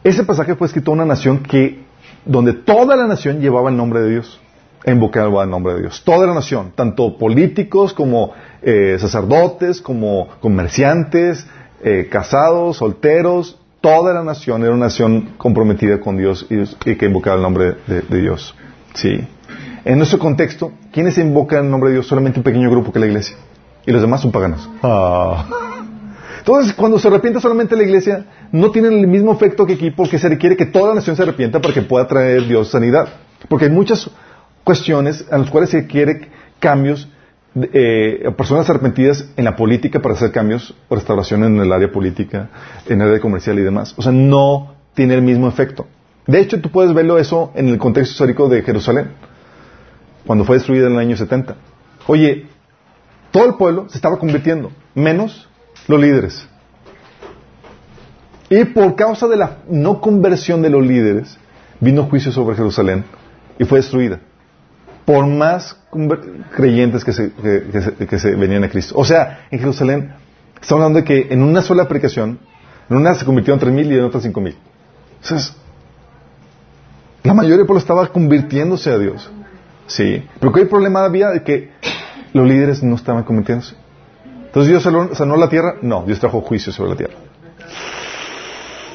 Ese 0.02 0.24
pasaje 0.24 0.54
fue 0.54 0.66
escrito 0.66 0.90
a 0.90 0.94
una 0.94 1.04
nación 1.04 1.42
que, 1.42 1.84
donde 2.26 2.52
toda 2.52 2.96
la 2.96 3.06
nación 3.06 3.40
llevaba 3.40 3.70
el 3.70 3.76
nombre 3.76 4.00
de 4.00 4.10
Dios, 4.10 4.40
invocaba 4.84 5.44
el 5.44 5.50
nombre 5.50 5.74
de 5.74 5.80
Dios. 5.82 6.02
Toda 6.04 6.26
la 6.26 6.34
nación, 6.34 6.72
tanto 6.74 7.16
políticos 7.16 7.92
como 7.92 8.32
eh, 8.62 8.96
sacerdotes, 8.98 9.80
como 9.80 10.28
comerciantes, 10.40 11.46
eh, 11.82 12.08
casados, 12.10 12.78
solteros, 12.78 13.58
toda 13.80 14.12
la 14.12 14.24
nación 14.24 14.62
era 14.62 14.72
una 14.72 14.86
nación 14.86 15.34
comprometida 15.36 16.00
con 16.00 16.16
Dios 16.16 16.46
y, 16.50 16.96
que 16.96 17.06
invocaba 17.06 17.36
el 17.36 17.42
nombre 17.42 17.76
de, 17.86 18.20
Dios. 18.20 18.54
Sí. 18.94 19.20
En 19.84 19.98
nuestro 19.98 20.18
contexto, 20.18 20.72
¿quiénes 20.92 21.16
invocan 21.18 21.66
el 21.66 21.70
nombre 21.70 21.90
de 21.90 21.96
Dios? 21.96 22.06
Solamente 22.06 22.40
un 22.40 22.44
pequeño 22.44 22.70
grupo 22.70 22.92
que 22.92 22.98
la 22.98 23.06
iglesia. 23.06 23.36
Y 23.86 23.92
los 23.92 24.02
demás 24.02 24.20
son 24.20 24.32
paganos. 24.32 24.68
Ah. 24.82 25.75
Entonces, 26.46 26.74
cuando 26.74 26.96
se 27.00 27.08
arrepiente 27.08 27.40
solamente 27.40 27.74
la 27.74 27.82
iglesia, 27.82 28.24
no 28.52 28.70
tiene 28.70 28.86
el 28.86 29.08
mismo 29.08 29.32
efecto 29.32 29.66
que 29.66 29.72
aquí 29.72 29.90
porque 29.90 30.16
se 30.16 30.28
requiere 30.28 30.56
que 30.56 30.66
toda 30.66 30.90
la 30.90 30.94
nación 30.94 31.16
se 31.16 31.24
arrepienta 31.24 31.60
para 31.60 31.74
que 31.74 31.82
pueda 31.82 32.06
traer 32.06 32.46
Dios 32.46 32.68
sanidad. 32.68 33.08
Porque 33.48 33.64
hay 33.64 33.72
muchas 33.72 34.08
cuestiones 34.62 35.26
en 35.28 35.40
las 35.40 35.50
cuales 35.50 35.70
se 35.70 35.80
requiere 35.80 36.28
cambios, 36.60 37.08
eh, 37.56 38.30
personas 38.36 38.70
arrepentidas 38.70 39.28
en 39.36 39.44
la 39.44 39.56
política 39.56 40.00
para 40.00 40.14
hacer 40.14 40.30
cambios 40.30 40.72
o 40.88 40.94
restauración 40.94 41.42
en 41.42 41.58
el 41.58 41.72
área 41.72 41.90
política, 41.90 42.48
en 42.88 43.00
el 43.00 43.08
área 43.08 43.20
comercial 43.20 43.58
y 43.58 43.62
demás. 43.62 43.94
O 43.96 44.02
sea, 44.02 44.12
no 44.12 44.76
tiene 44.94 45.14
el 45.14 45.22
mismo 45.22 45.48
efecto. 45.48 45.88
De 46.28 46.38
hecho, 46.38 46.60
tú 46.60 46.70
puedes 46.70 46.94
verlo 46.94 47.18
eso 47.18 47.50
en 47.56 47.70
el 47.70 47.78
contexto 47.78 48.12
histórico 48.12 48.48
de 48.48 48.62
Jerusalén, 48.62 49.08
cuando 50.24 50.44
fue 50.44 50.58
destruida 50.58 50.86
en 50.86 50.92
el 50.92 51.00
año 51.00 51.16
70. 51.16 51.56
Oye, 52.06 52.46
todo 53.32 53.46
el 53.46 53.54
pueblo 53.54 53.88
se 53.88 53.98
estaba 53.98 54.16
convirtiendo, 54.20 54.70
menos 54.94 55.48
los 55.88 56.00
líderes. 56.00 56.48
Y 58.48 58.64
por 58.64 58.94
causa 58.94 59.26
de 59.26 59.36
la 59.36 59.58
no 59.68 60.00
conversión 60.00 60.62
de 60.62 60.70
los 60.70 60.84
líderes, 60.86 61.36
vino 61.80 62.04
juicio 62.04 62.32
sobre 62.32 62.56
Jerusalén 62.56 63.04
y 63.58 63.64
fue 63.64 63.78
destruida. 63.78 64.20
Por 65.04 65.26
más 65.26 65.76
creyentes 66.54 67.04
que 67.04 67.12
se, 67.12 67.32
que, 67.32 68.18
se, 68.18 68.34
venían 68.34 68.64
a 68.64 68.68
Cristo. 68.68 68.94
O 68.96 69.04
sea, 69.04 69.46
en 69.50 69.58
Jerusalén, 69.58 70.12
estamos 70.60 70.82
hablando 70.82 71.00
de 71.00 71.04
que 71.04 71.32
en 71.32 71.42
una 71.42 71.62
sola 71.62 71.84
aplicación, 71.84 72.38
en 72.88 72.96
una 72.96 73.14
se 73.14 73.24
convirtieron 73.24 73.58
tres 73.58 73.72
mil 73.72 73.90
y 73.90 73.94
en 73.94 74.04
otra 74.04 74.20
cinco 74.20 74.40
mil. 74.40 74.56
Entonces, 75.22 75.56
la 77.22 77.34
mayoría 77.34 77.58
del 77.58 77.66
pueblo 77.66 77.80
estaba 77.80 78.06
convirtiéndose 78.08 78.90
a 78.90 78.98
Dios. 78.98 79.30
Sí. 79.86 80.24
Pero 80.40 80.52
¿qué 80.52 80.66
problema 80.66 81.04
había? 81.04 81.30
De 81.30 81.42
que 81.42 81.70
los 82.32 82.46
líderes 82.46 82.82
no 82.82 82.96
estaban 82.96 83.24
cometiéndose. 83.24 83.74
Entonces 84.56 84.82
Dios 84.82 85.18
sanó 85.18 85.36
la 85.36 85.50
tierra. 85.50 85.74
No, 85.82 86.04
Dios 86.06 86.18
trajo 86.18 86.40
juicio 86.40 86.72
sobre 86.72 86.88
la 86.88 86.96
tierra. 86.96 87.12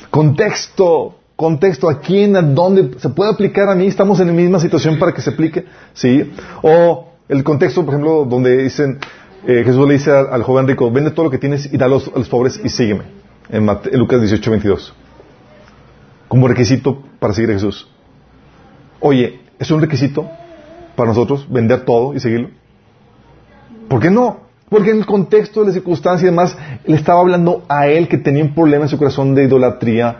Contexto. 0.09 1.20
Contexto. 1.36 1.88
¿A 1.88 1.99
quién? 1.99 2.36
¿A 2.36 2.41
dónde? 2.41 2.97
¿Se 2.97 3.09
puede 3.09 3.30
aplicar 3.30 3.70
a 3.70 3.76
mí? 3.76 3.86
¿Estamos 3.86 4.20
en 4.20 4.28
la 4.28 4.34
misma 4.34 4.59
situación 4.59 4.97
para 4.97 5.14
que 5.14 5.22
se 5.22 5.30
aplique? 5.30 5.66
Sí. 5.93 6.32
O 6.64 7.09
el 7.30 7.43
contexto, 7.43 7.86
por 7.86 7.93
ejemplo, 7.93 8.26
donde 8.26 8.57
dicen, 8.64 8.97
eh, 9.45 9.62
Jesús 9.64 9.88
le 9.88 9.93
dice 9.93 10.09
al, 10.09 10.41
joven 10.41 10.68
rico, 10.68 10.89
vende 10.89 11.12
todo 11.12 11.26
lo 11.26 11.30
que 11.30 11.38
tienes 11.38 11.72
y 11.72 11.78
dalo 11.78 11.97
a 11.97 12.18
los, 12.18 12.28
pobres 12.28 12.59
y 12.64 12.70
sígueme. 12.70 13.03
En, 13.49 13.70
en 13.70 13.99
Lucas 13.99 14.20
18, 14.20 14.49
22. 14.49 14.95
Como 16.28 16.47
requisito 16.47 17.03
para 17.20 17.36
seguir 17.36 17.51
a 17.51 17.53
Jesús. 17.53 17.88
Oye, 18.99 19.41
¿es 19.59 19.70
un 19.70 19.80
requisito 19.80 20.28
para 20.95 21.09
nosotros 21.09 21.45
vender 21.47 21.86
todo 21.86 22.16
y 22.16 22.20
seguirlo? 22.20 22.49
¿Por 23.88 23.99
qué 23.99 24.09
no? 24.09 24.51
Porque 24.72 24.91
en 24.91 24.99
el 24.99 25.05
contexto 25.05 25.59
de 25.59 25.67
la 25.67 25.74
circunstancia 25.74 26.26
y 26.26 26.30
demás, 26.30 26.57
le 26.86 26.95
estaba 26.95 27.19
hablando 27.19 27.65
a 27.67 27.88
él 27.88 28.07
que 28.07 28.17
tenía 28.17 28.41
un 28.41 28.55
problema 28.55 28.86
en 28.86 28.89
su 28.89 28.97
corazón 28.97 29.36
de 29.36 29.43
idolatría, 29.43 30.15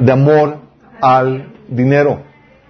de 0.00 0.10
amor 0.10 0.56
al 1.00 1.52
dinero. 1.68 2.22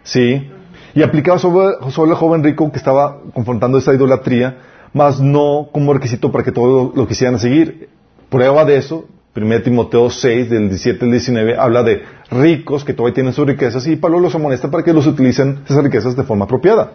¿Sí? 0.02 0.46
Y 0.94 1.02
aplicaba 1.02 1.38
sobre, 1.38 1.90
sobre 1.90 2.10
el 2.10 2.18
joven 2.18 2.44
rico 2.44 2.70
que 2.70 2.76
estaba 2.76 3.22
confrontando 3.32 3.78
esa 3.78 3.94
idolatría, 3.94 4.58
más 4.92 5.18
no 5.18 5.70
como 5.72 5.94
requisito 5.94 6.30
para 6.30 6.44
que 6.44 6.52
todos 6.52 6.94
lo, 6.94 7.08
quisieran 7.08 7.38
seguir. 7.38 7.88
Prueba 8.28 8.66
de 8.66 8.76
eso, 8.76 9.06
1 9.34 9.62
Timoteo 9.62 10.10
6, 10.10 10.50
del 10.50 10.68
17 10.68 11.02
al 11.02 11.10
19, 11.12 11.56
habla 11.56 11.82
de 11.82 12.02
ricos 12.30 12.84
que 12.84 12.92
todavía 12.92 13.14
tienen 13.14 13.32
sus 13.32 13.46
riquezas 13.46 13.86
y 13.86 13.96
Pablo 13.96 14.20
los 14.20 14.34
amonesta 14.34 14.70
para 14.70 14.84
que 14.84 14.92
los 14.92 15.06
utilicen 15.06 15.60
esas 15.64 15.82
riquezas 15.82 16.14
de 16.14 16.24
forma 16.24 16.44
apropiada. 16.44 16.92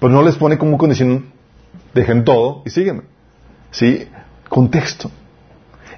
Pero 0.00 0.10
no 0.10 0.22
les 0.22 0.36
pone 0.36 0.56
como 0.56 0.78
condición, 0.78 1.26
dejen 1.92 2.24
todo 2.24 2.62
y 2.64 2.70
sígueme. 2.70 3.02
¿Sí? 3.72 4.08
Contexto. 4.48 5.10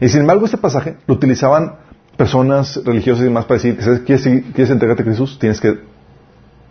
Y 0.01 0.09
sin 0.09 0.23
embargo, 0.23 0.47
este 0.47 0.57
pasaje 0.57 0.97
lo 1.07 1.15
utilizaban 1.15 1.77
personas 2.17 2.81
religiosas 2.85 3.23
y 3.23 3.25
demás 3.25 3.45
para 3.45 3.61
decir, 3.61 3.77
¿quieres, 4.05 4.23
quieres 4.23 4.71
entregarte 4.71 5.03
a 5.03 5.07
Jesús? 5.07 5.39
Tienes 5.39 5.61
que 5.61 5.79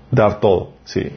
dar 0.09 0.39
todo. 0.39 0.73
¿Sí? 0.85 1.11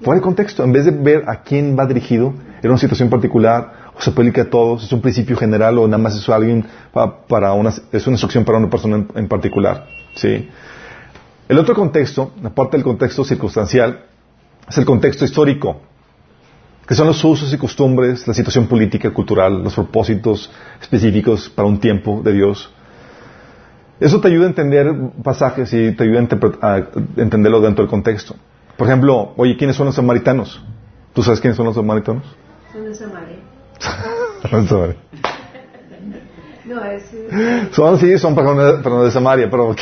Fuera 0.00 0.20
de 0.20 0.22
contexto, 0.22 0.64
en 0.64 0.72
vez 0.72 0.84
de 0.84 0.90
ver 0.90 1.24
a 1.28 1.42
quién 1.42 1.76
va 1.78 1.86
dirigido, 1.86 2.34
era 2.60 2.70
una 2.70 2.78
situación 2.78 3.08
particular, 3.08 3.92
o 3.96 4.00
se 4.00 4.10
aplica 4.10 4.42
a 4.42 4.44
todos, 4.50 4.84
es 4.84 4.92
un 4.92 5.00
principio 5.00 5.36
general, 5.36 5.78
o 5.78 5.86
nada 5.86 6.02
más 6.02 6.16
es 6.16 6.28
alguien 6.28 6.66
para 6.92 7.52
una, 7.52 7.70
es 7.70 8.06
una 8.06 8.14
instrucción 8.14 8.44
para 8.44 8.58
una 8.58 8.68
persona 8.68 9.06
en, 9.14 9.28
particular. 9.28 9.86
¿Sí? 10.14 10.48
El 11.48 11.58
otro 11.58 11.74
contexto, 11.74 12.32
aparte 12.42 12.76
del 12.76 12.84
contexto 12.84 13.24
circunstancial, 13.24 14.04
es 14.68 14.78
el 14.78 14.84
contexto 14.84 15.24
histórico, 15.24 15.80
que 16.86 16.94
son 16.94 17.06
los 17.06 17.24
usos 17.24 17.52
y 17.52 17.58
costumbres, 17.58 18.26
la 18.26 18.34
situación 18.34 18.66
política, 18.66 19.10
cultural, 19.10 19.62
los 19.62 19.74
propósitos 19.74 20.50
específicos 20.80 21.48
para 21.48 21.66
un 21.66 21.80
tiempo 21.80 22.20
de 22.22 22.32
Dios. 22.32 22.70
Eso 24.00 24.20
te 24.20 24.28
ayuda 24.28 24.46
a 24.46 24.48
entender 24.48 24.92
pasajes 25.22 25.72
y 25.72 25.92
te 25.92 26.04
ayuda 26.04 26.28
a, 26.60 26.82
entenderlo 27.16 27.60
dentro 27.60 27.84
del 27.84 27.90
contexto. 27.90 28.34
Por 28.76 28.86
ejemplo, 28.88 29.32
oye, 29.36 29.56
¿quiénes 29.56 29.76
son 29.76 29.86
los 29.86 29.94
samaritanos? 29.94 30.60
¿Tú 31.14 31.22
sabes 31.22 31.40
quiénes 31.40 31.56
son 31.56 31.66
los 31.66 31.74
samaritanos? 31.74 32.24
Son 32.72 32.84
de 32.84 32.94
Samaria. 32.94 33.36
son 34.50 34.62
de 34.62 34.68
Samaria. 34.68 34.96
no, 36.66 36.84
es... 36.84 37.74
Son, 37.74 37.98
sí, 37.98 38.18
son 38.18 38.34
personas 38.34 38.82
de 38.82 39.10
Samaria, 39.10 39.48
pero 39.48 39.74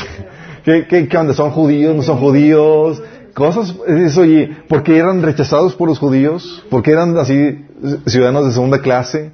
¿qué, 0.62 0.86
qué, 0.86 1.09
qué 1.09 1.16
onda? 1.16 1.32
¿Son 1.32 1.50
judíos? 1.50 1.96
¿No 1.96 2.03
son 2.03 2.18
judíos? 2.18 3.03
Cosas, 3.34 3.74
eso, 3.86 4.20
oye, 4.20 4.56
¿por 4.68 4.82
qué 4.82 4.98
eran 4.98 5.22
rechazados 5.22 5.74
por 5.74 5.88
los 5.88 5.98
judíos? 5.98 6.64
¿Por 6.70 6.82
qué 6.82 6.92
eran 6.92 7.16
así 7.16 7.64
ciudadanos 8.06 8.46
de 8.46 8.52
segunda 8.52 8.80
clase? 8.80 9.32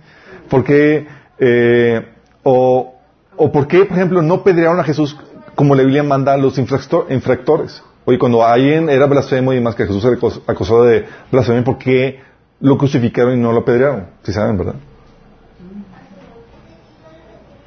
¿Por 0.48 0.64
qué, 0.64 1.06
eh, 1.38 2.06
o 2.42 2.98
¿O 3.38 3.52
por 3.52 3.68
qué, 3.68 3.84
por 3.84 3.96
ejemplo, 3.96 4.20
no 4.20 4.42
pedrearon 4.42 4.80
a 4.80 4.84
Jesús 4.84 5.16
como 5.54 5.76
la 5.76 5.82
Biblia 5.82 6.02
manda 6.02 6.34
a 6.34 6.36
los 6.36 6.58
infractores? 6.58 7.82
Oye, 8.04 8.18
cuando 8.18 8.44
alguien 8.44 8.90
era 8.90 9.06
blasfemo 9.06 9.52
y 9.52 9.60
más 9.60 9.76
que 9.76 9.86
Jesús 9.86 10.04
era 10.04 10.16
acusado 10.46 10.84
de 10.84 11.06
blasfemia, 11.30 11.62
¿por 11.62 11.78
qué 11.78 12.20
lo 12.60 12.76
crucificaron 12.76 13.38
y 13.38 13.40
no 13.40 13.52
lo 13.52 13.60
apedrearon? 13.60 14.08
Si 14.24 14.32
saben, 14.32 14.58
¿verdad? 14.58 14.74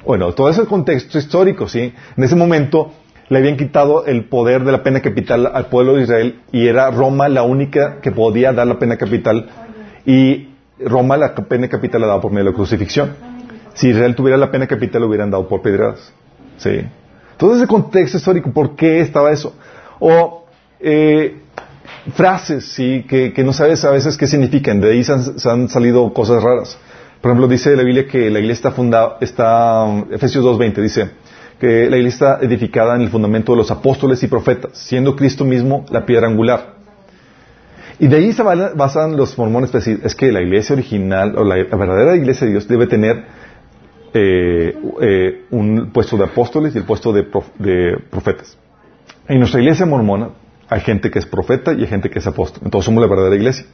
Bueno, 0.04 0.32
todo 0.34 0.50
ese 0.50 0.66
contexto 0.66 1.16
histórico, 1.16 1.66
¿sí? 1.68 1.94
En 2.16 2.24
ese 2.24 2.36
momento 2.36 2.92
le 3.28 3.38
habían 3.38 3.56
quitado 3.56 4.06
el 4.06 4.24
poder 4.24 4.64
de 4.64 4.72
la 4.72 4.82
pena 4.82 5.00
capital 5.00 5.50
al 5.52 5.66
pueblo 5.66 5.94
de 5.94 6.02
Israel 6.02 6.40
y 6.52 6.66
era 6.66 6.90
Roma 6.90 7.28
la 7.28 7.42
única 7.42 8.00
que 8.00 8.12
podía 8.12 8.52
dar 8.52 8.66
la 8.66 8.78
pena 8.78 8.96
capital 8.96 9.48
y 10.04 10.48
Roma 10.78 11.16
la 11.16 11.34
pena 11.34 11.68
capital 11.68 12.00
la 12.00 12.08
daba 12.08 12.20
por 12.20 12.32
medio 12.32 12.46
de 12.46 12.50
la 12.50 12.56
crucifixión. 12.56 13.14
Si 13.74 13.88
Israel 13.88 14.14
tuviera 14.14 14.36
la 14.36 14.50
pena 14.50 14.66
capital, 14.66 15.02
lo 15.02 15.08
hubieran 15.08 15.30
dado 15.30 15.48
por 15.48 15.62
pedradas. 15.62 16.12
¿Sí? 16.58 16.84
Todo 17.36 17.56
ese 17.56 17.66
contexto 17.66 18.18
histórico, 18.18 18.52
¿por 18.52 18.76
qué 18.76 19.00
estaba 19.00 19.32
eso? 19.32 19.54
O 19.98 20.44
eh, 20.80 21.38
frases, 22.14 22.66
¿sí? 22.66 23.04
Que, 23.08 23.32
no 23.44 23.52
sabes 23.52 23.84
a 23.84 23.90
veces 23.90 24.16
qué 24.16 24.26
significan. 24.26 24.80
De 24.80 24.90
ahí 24.90 25.04
se 25.04 25.12
han, 25.48 25.68
salido 25.68 26.12
cosas 26.12 26.42
raras. 26.42 26.78
Por 27.20 27.30
ejemplo, 27.30 27.48
dice 27.48 27.76
la 27.76 27.84
Biblia 27.84 28.06
que 28.06 28.30
la 28.30 28.40
iglesia 28.40 28.68
está 28.68 28.70
fundada, 28.72 29.18
está, 29.20 29.86
Efesios 30.10 30.44
2.20 30.44 30.74
dice, 30.82 31.10
que 31.62 31.88
la 31.88 31.96
iglesia 31.96 32.34
está 32.34 32.44
edificada 32.44 32.96
en 32.96 33.02
el 33.02 33.08
fundamento 33.08 33.52
de 33.52 33.58
los 33.58 33.70
apóstoles 33.70 34.20
y 34.24 34.26
profetas, 34.26 34.72
siendo 34.76 35.14
Cristo 35.14 35.44
mismo 35.44 35.86
la 35.90 36.04
piedra 36.04 36.26
angular. 36.26 36.74
Y 38.00 38.08
de 38.08 38.16
ahí 38.16 38.32
se 38.32 38.42
basan 38.42 39.16
los 39.16 39.38
mormones 39.38 39.70
para 39.70 39.78
decir, 39.78 40.00
es 40.02 40.16
que 40.16 40.32
la 40.32 40.42
iglesia 40.42 40.74
original, 40.74 41.38
o 41.38 41.44
la 41.44 41.54
verdadera 41.54 42.16
iglesia 42.16 42.48
de 42.48 42.54
Dios 42.54 42.66
debe 42.66 42.88
tener 42.88 43.26
eh, 44.12 44.76
eh, 45.02 45.44
un 45.52 45.92
puesto 45.92 46.16
de 46.16 46.24
apóstoles 46.24 46.74
y 46.74 46.78
el 46.78 46.84
puesto 46.84 47.12
de, 47.12 47.22
profetas. 48.10 48.58
En 49.28 49.38
nuestra 49.38 49.60
iglesia 49.60 49.86
mormona 49.86 50.30
hay 50.68 50.80
gente 50.80 51.12
que 51.12 51.20
es 51.20 51.26
profeta 51.26 51.74
y 51.74 51.82
hay 51.82 51.86
gente 51.86 52.10
que 52.10 52.18
es 52.18 52.26
apóstol. 52.26 52.62
Entonces 52.64 52.86
somos 52.86 53.00
la 53.00 53.08
verdadera 53.08 53.36
iglesia. 53.36 53.66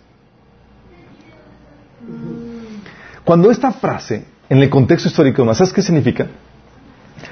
Cuando 3.24 3.50
esta 3.50 3.72
frase, 3.72 4.26
en 4.50 4.58
el 4.58 4.68
contexto 4.68 5.08
histórico, 5.08 5.42
¿no 5.42 5.54
sabes 5.54 5.72
qué 5.72 5.80
significa? 5.80 6.26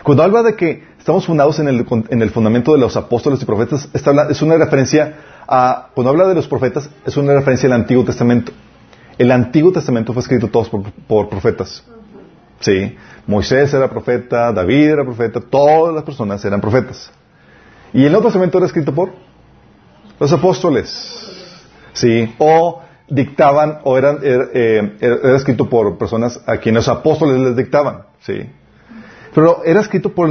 Cuando 0.02 0.22
habla 0.22 0.42
de 0.42 0.56
que 0.56 0.84
estamos 0.98 1.26
fundados 1.26 1.58
en 1.58 1.68
el, 1.68 1.86
en 2.08 2.22
el 2.22 2.30
fundamento 2.30 2.72
de 2.72 2.78
los 2.78 2.96
apóstoles 2.96 3.42
y 3.42 3.44
profetas, 3.44 3.88
es 3.92 4.42
una 4.42 4.56
referencia 4.56 5.14
a, 5.46 5.88
cuando 5.94 6.10
habla 6.10 6.26
de 6.26 6.34
los 6.34 6.48
profetas, 6.48 6.90
es 7.04 7.16
una 7.16 7.34
referencia 7.34 7.68
al 7.68 7.74
Antiguo 7.74 8.04
Testamento. 8.04 8.52
El 9.18 9.30
Antiguo 9.30 9.72
Testamento 9.72 10.12
fue 10.12 10.22
escrito 10.22 10.48
todos 10.48 10.68
por 10.68 11.28
profetas. 11.28 11.84
Sí, 12.60 12.96
Moisés 13.26 13.72
era 13.74 13.88
profeta, 13.88 14.52
David 14.52 14.90
era 14.90 15.04
profeta, 15.04 15.40
todas 15.40 15.94
las 15.94 16.04
personas 16.04 16.44
eran 16.44 16.60
profetas. 16.60 17.10
Y 17.92 18.04
el 18.04 18.12
Nuevo 18.12 18.26
Testamento 18.26 18.58
era 18.58 18.66
escrito 18.66 18.94
por 18.94 19.12
los 20.18 20.32
apóstoles. 20.32 21.22
Sí, 21.92 22.34
o 22.38 22.82
dictaban, 23.08 23.78
o 23.84 23.96
eran, 23.96 24.18
era, 24.22 24.48
eh, 24.52 24.96
escrito 25.36 25.68
por 25.68 25.96
personas 25.98 26.42
a 26.46 26.58
quienes 26.58 26.86
los 26.86 26.96
apóstoles 26.96 27.40
les 27.40 27.56
dictaban. 27.56 28.02
Sí. 28.20 28.46
Pero 29.34 29.62
era 29.64 29.80
escrito 29.80 30.12
por, 30.12 30.28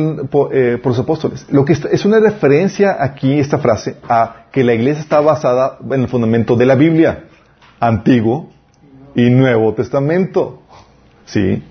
eh, 0.52 0.78
por, 0.82 0.92
los 0.92 1.00
apóstoles. 1.00 1.46
Lo 1.50 1.66
que 1.66 1.74
es 1.74 2.06
una 2.06 2.20
referencia 2.20 2.98
aquí, 3.00 3.40
esta 3.40 3.60
frase, 3.60 3.98
a 4.08 4.46
que 4.52 4.64
la 4.64 4.74
iglesia 4.74 5.02
está 5.02 5.22
basada 5.22 5.78
en 5.92 6.02
el 6.02 6.08
fundamento 6.08 6.56
de 6.56 6.66
la 6.66 6.76
Biblia, 6.76 7.26
Antiguo 7.80 8.50
y 9.16 9.30
Nuevo 9.30 9.74
Testamento. 9.74 10.62
¿Sí? 11.26 11.64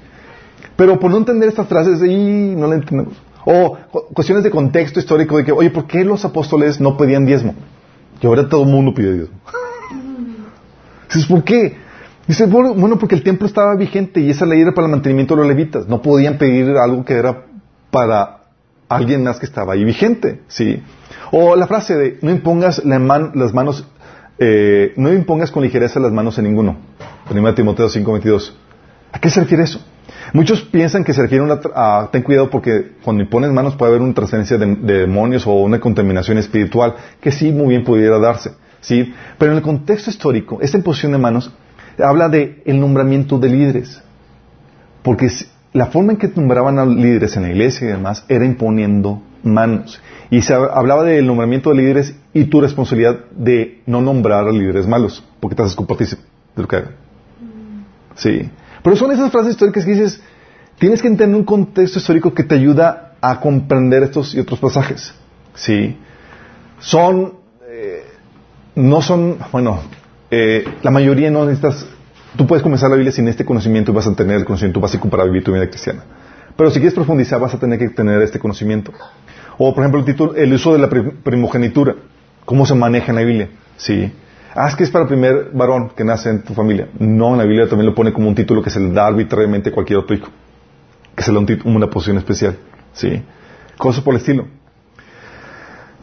Pero 0.77 0.99
por 0.99 1.11
no 1.11 1.19
entender 1.19 1.49
estas 1.49 1.69
frases, 1.69 2.03
ahí 2.03 2.55
no 2.57 2.67
la 2.67 2.77
entendemos. 2.77 3.15
O 3.45 3.77
cuestiones 4.15 4.43
de 4.43 4.51
contexto 4.51 4.99
histórico 4.99 5.37
de 5.37 5.45
que, 5.45 5.53
oye, 5.53 5.71
¿por 5.71 5.87
qué 5.87 6.05
los 6.05 6.25
apóstoles 6.25 6.81
no 6.81 6.97
pedían 6.97 7.27
diezmo? 7.27 7.55
Y 8.21 8.27
ahora 8.27 8.49
todo 8.49 8.63
el 8.63 8.71
mundo 8.71 8.95
pide 8.95 9.13
diezmo. 9.13 9.37
Dices, 11.09 11.27
¿por 11.27 11.45
qué? 11.45 11.77
Dice, 12.27 12.47
bueno, 12.47 12.99
porque 12.99 13.15
el 13.15 13.23
templo 13.23 13.47
estaba 13.47 13.75
vigente 13.77 14.21
y 14.21 14.31
esa 14.31 14.47
ley 14.47 14.61
era 14.61 14.73
para 14.73 14.87
el 14.87 14.91
mantenimiento 14.91 15.35
de 15.35 15.41
los 15.43 15.49
levitas. 15.49 15.87
No 15.89 16.01
podían 16.01 16.39
pedir 16.39 16.77
algo 16.77 17.05
que 17.05 17.15
era 17.15 17.45
para 17.91 18.45
alguien 18.89 19.25
más 19.25 19.39
que 19.39 19.47
estaba 19.47 19.75
ahí 19.75 19.85
vigente, 19.85 20.41
¿sí? 20.49 20.83
O 21.33 21.57
la 21.57 21.67
frase 21.67 21.97
de, 21.97 22.19
no 22.23 22.31
impongas 22.31 22.83
las 22.85 23.53
manos, 23.53 23.87
eh, 24.39 24.93
no 24.97 25.13
impongas 25.13 25.51
con 25.51 25.63
ligereza 25.63 26.01
las 26.01 26.13
manos 26.13 26.39
en 26.39 26.45
ninguno. 26.45 26.77
1 27.31 27.55
Timoteo 27.55 27.89
5:22. 27.89 28.55
¿A 29.13 29.19
qué 29.19 29.31
se 29.31 29.41
refiere 29.41 29.65
eso? 29.65 29.81
Muchos 30.33 30.63
piensan 30.63 31.05
que 31.05 31.13
se 31.13 31.23
refiere 31.23 31.47
a, 31.75 32.09
ten 32.11 32.23
cuidado 32.23 32.51
porque 32.51 32.93
cuando 33.05 33.23
impones 33.23 33.53
manos 33.53 33.77
puede 33.77 33.91
haber 33.91 34.03
una 34.03 34.15
transferencia 34.15 34.59
de, 34.59 34.75
demonios 34.75 35.47
o 35.47 35.53
una 35.53 35.79
contaminación 35.79 36.39
espiritual, 36.39 36.95
que 37.21 37.31
sí 37.31 37.53
muy 37.53 37.69
bien 37.69 37.85
pudiera 37.85 38.19
darse, 38.19 38.53
¿sí? 38.81 39.15
Pero 39.39 39.53
en 39.53 39.59
el 39.59 39.63
contexto 39.63 40.11
histórico, 40.11 40.59
esta 40.61 40.79
imposición 40.79 41.13
de 41.13 41.19
manos 41.19 41.53
habla 41.99 42.29
de 42.29 42.63
el 42.65 42.81
nombramiento 42.81 43.39
de 43.39 43.49
líderes. 43.49 44.03
Porque 45.03 45.29
la 45.73 45.87
forma 45.87 46.13
en 46.13 46.19
que 46.19 46.29
nombraban 46.29 46.79
a 46.79 46.87
líderes 46.87 47.37
en 47.37 47.43
la 47.43 47.51
iglesia 47.51 47.89
y 47.89 47.91
demás 47.93 48.25
era 48.29 48.45
imponiendo 48.45 49.23
manos. 49.43 50.01
Y 50.31 50.43
se 50.43 50.55
hablaba 50.55 51.05
del 51.05 51.27
nombramiento 51.27 51.71
de 51.71 51.77
líderes 51.77 52.15
y 52.33 52.45
tu 52.45 52.61
responsabilidad 52.61 53.21
de 53.31 53.83
no 53.87 54.01
nombrar 54.01 54.49
a 54.49 54.53
líderes 54.53 54.87
malos. 54.87 55.23
porque 55.41 55.57
te 55.57 55.63
haces 55.63 55.77
de 55.77 56.63
lo 56.63 56.69
que 56.69 56.77
haga. 56.77 56.91
Sí. 58.15 58.51
Pero 58.83 58.97
son 58.97 59.13
esas 59.13 59.31
frases 59.31 59.53
históricas 59.53 59.85
que 59.85 59.93
dices, 59.93 60.21
tienes 60.79 61.03
que 61.03 61.09
entender 61.09 61.37
un 61.37 61.45
contexto 61.45 61.99
histórico 61.99 62.33
que 62.33 62.45
te 62.45 62.55
ayuda 62.55 63.15
a 63.21 63.41
comprender 63.41 64.03
estos 64.03 64.35
y 64.35 64.41
otros 64.41 64.61
pasajes. 64.61 65.15
Sí. 65.55 65.97
Son, 66.79 67.35
eh, 67.69 68.05
no 68.75 69.03
son, 69.03 69.39
bueno, 69.51 69.81
eh, 70.37 70.65
la 70.83 70.91
mayoría 70.91 71.31
no 71.31 71.45
necesitas, 71.45 71.87
tú 72.37 72.45
puedes 72.47 72.63
comenzar 72.63 72.91
la 72.91 72.97
Biblia 72.97 73.13
sin 73.13 73.29
este 73.29 73.45
conocimiento 73.45 73.93
y 73.93 73.95
vas 73.95 74.09
a 74.09 74.15
tener 74.15 74.37
el 74.37 74.45
conocimiento 74.45 74.81
básico 74.81 75.09
para 75.09 75.25
vivir 75.25 75.45
tu 75.45 75.53
vida 75.53 75.69
cristiana. 75.69 76.03
Pero 76.57 76.71
si 76.71 76.81
quieres 76.81 76.95
profundizar 76.95 77.39
vas 77.39 77.55
a 77.55 77.59
tener 77.59 77.79
que 77.79 77.89
tener 77.91 78.21
este 78.21 78.41
conocimiento. 78.41 78.93
O, 79.59 79.73
por 79.73 79.85
ejemplo, 79.85 80.01
el, 80.01 80.07
título, 80.07 80.35
el 80.35 80.53
uso 80.53 80.73
de 80.73 80.81
la 80.81 80.89
primogenitura. 80.89 81.95
¿Cómo 82.45 82.67
se 82.67 82.75
maneja 82.75 83.11
en 83.11 83.17
la 83.17 83.23
Biblia? 83.23 83.49
Sí. 83.77 84.13
Ah, 84.55 84.69
es 84.69 84.75
que 84.75 84.85
es 84.85 84.91
para 84.91 85.05
el 85.05 85.09
primer 85.09 85.51
varón 85.53 85.91
que 85.97 86.05
nace 86.05 86.31
en 86.31 86.43
tu 86.43 86.53
familia. 86.53 86.89
No, 86.99 87.33
en 87.33 87.39
la 87.39 87.45
Biblia 87.45 87.69
también 87.69 87.87
lo 87.87 87.95
pone 87.95 88.13
como 88.13 88.29
un 88.29 88.35
título 88.35 88.63
que 88.63 88.71
se 88.71 88.81
le 88.81 88.91
da 88.91 89.07
arbitrariamente 89.07 89.71
a 89.71 89.73
cualquier 89.73 90.01
otro 90.01 90.17
hijo. 90.17 90.29
Que 91.15 91.23
se 91.23 91.33
le 91.33 91.45
da 91.45 91.57
una 91.65 91.89
posición 91.89 92.19
especial. 92.19 92.57
Sí. 92.93 93.23
Cosas 93.79 94.03
por 94.03 94.15
el 94.15 94.21
estilo. 94.21 94.47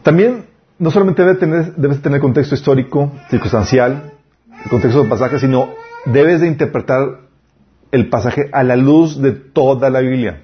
También, 0.02 0.46
no 0.78 0.90
solamente 0.90 1.22
debes 1.22 2.02
tener 2.02 2.20
contexto 2.20 2.54
histórico, 2.54 3.12
circunstancial, 3.30 4.11
el 4.64 4.70
contexto 4.70 5.00
del 5.00 5.08
pasaje, 5.08 5.38
sino 5.38 5.70
debes 6.04 6.40
de 6.40 6.46
interpretar 6.46 7.20
el 7.90 8.08
pasaje 8.08 8.48
a 8.52 8.62
la 8.62 8.76
luz 8.76 9.20
de 9.20 9.32
toda 9.32 9.90
la 9.90 10.00
Biblia. 10.00 10.42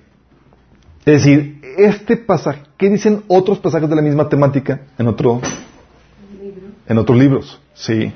Es 1.05 1.25
decir, 1.25 1.61
este 1.79 2.17
pasaje, 2.17 2.63
¿qué 2.77 2.91
dicen 2.91 3.23
otros 3.29 3.59
pasajes 3.59 3.89
de 3.89 3.97
la 3.97 4.03
misma 4.03 4.29
temática 4.29 4.81
en 4.99 5.09
otro 5.09 5.41
en 6.87 6.99
otros 6.99 7.19
libros? 7.19 7.61
Sí. 7.75 8.13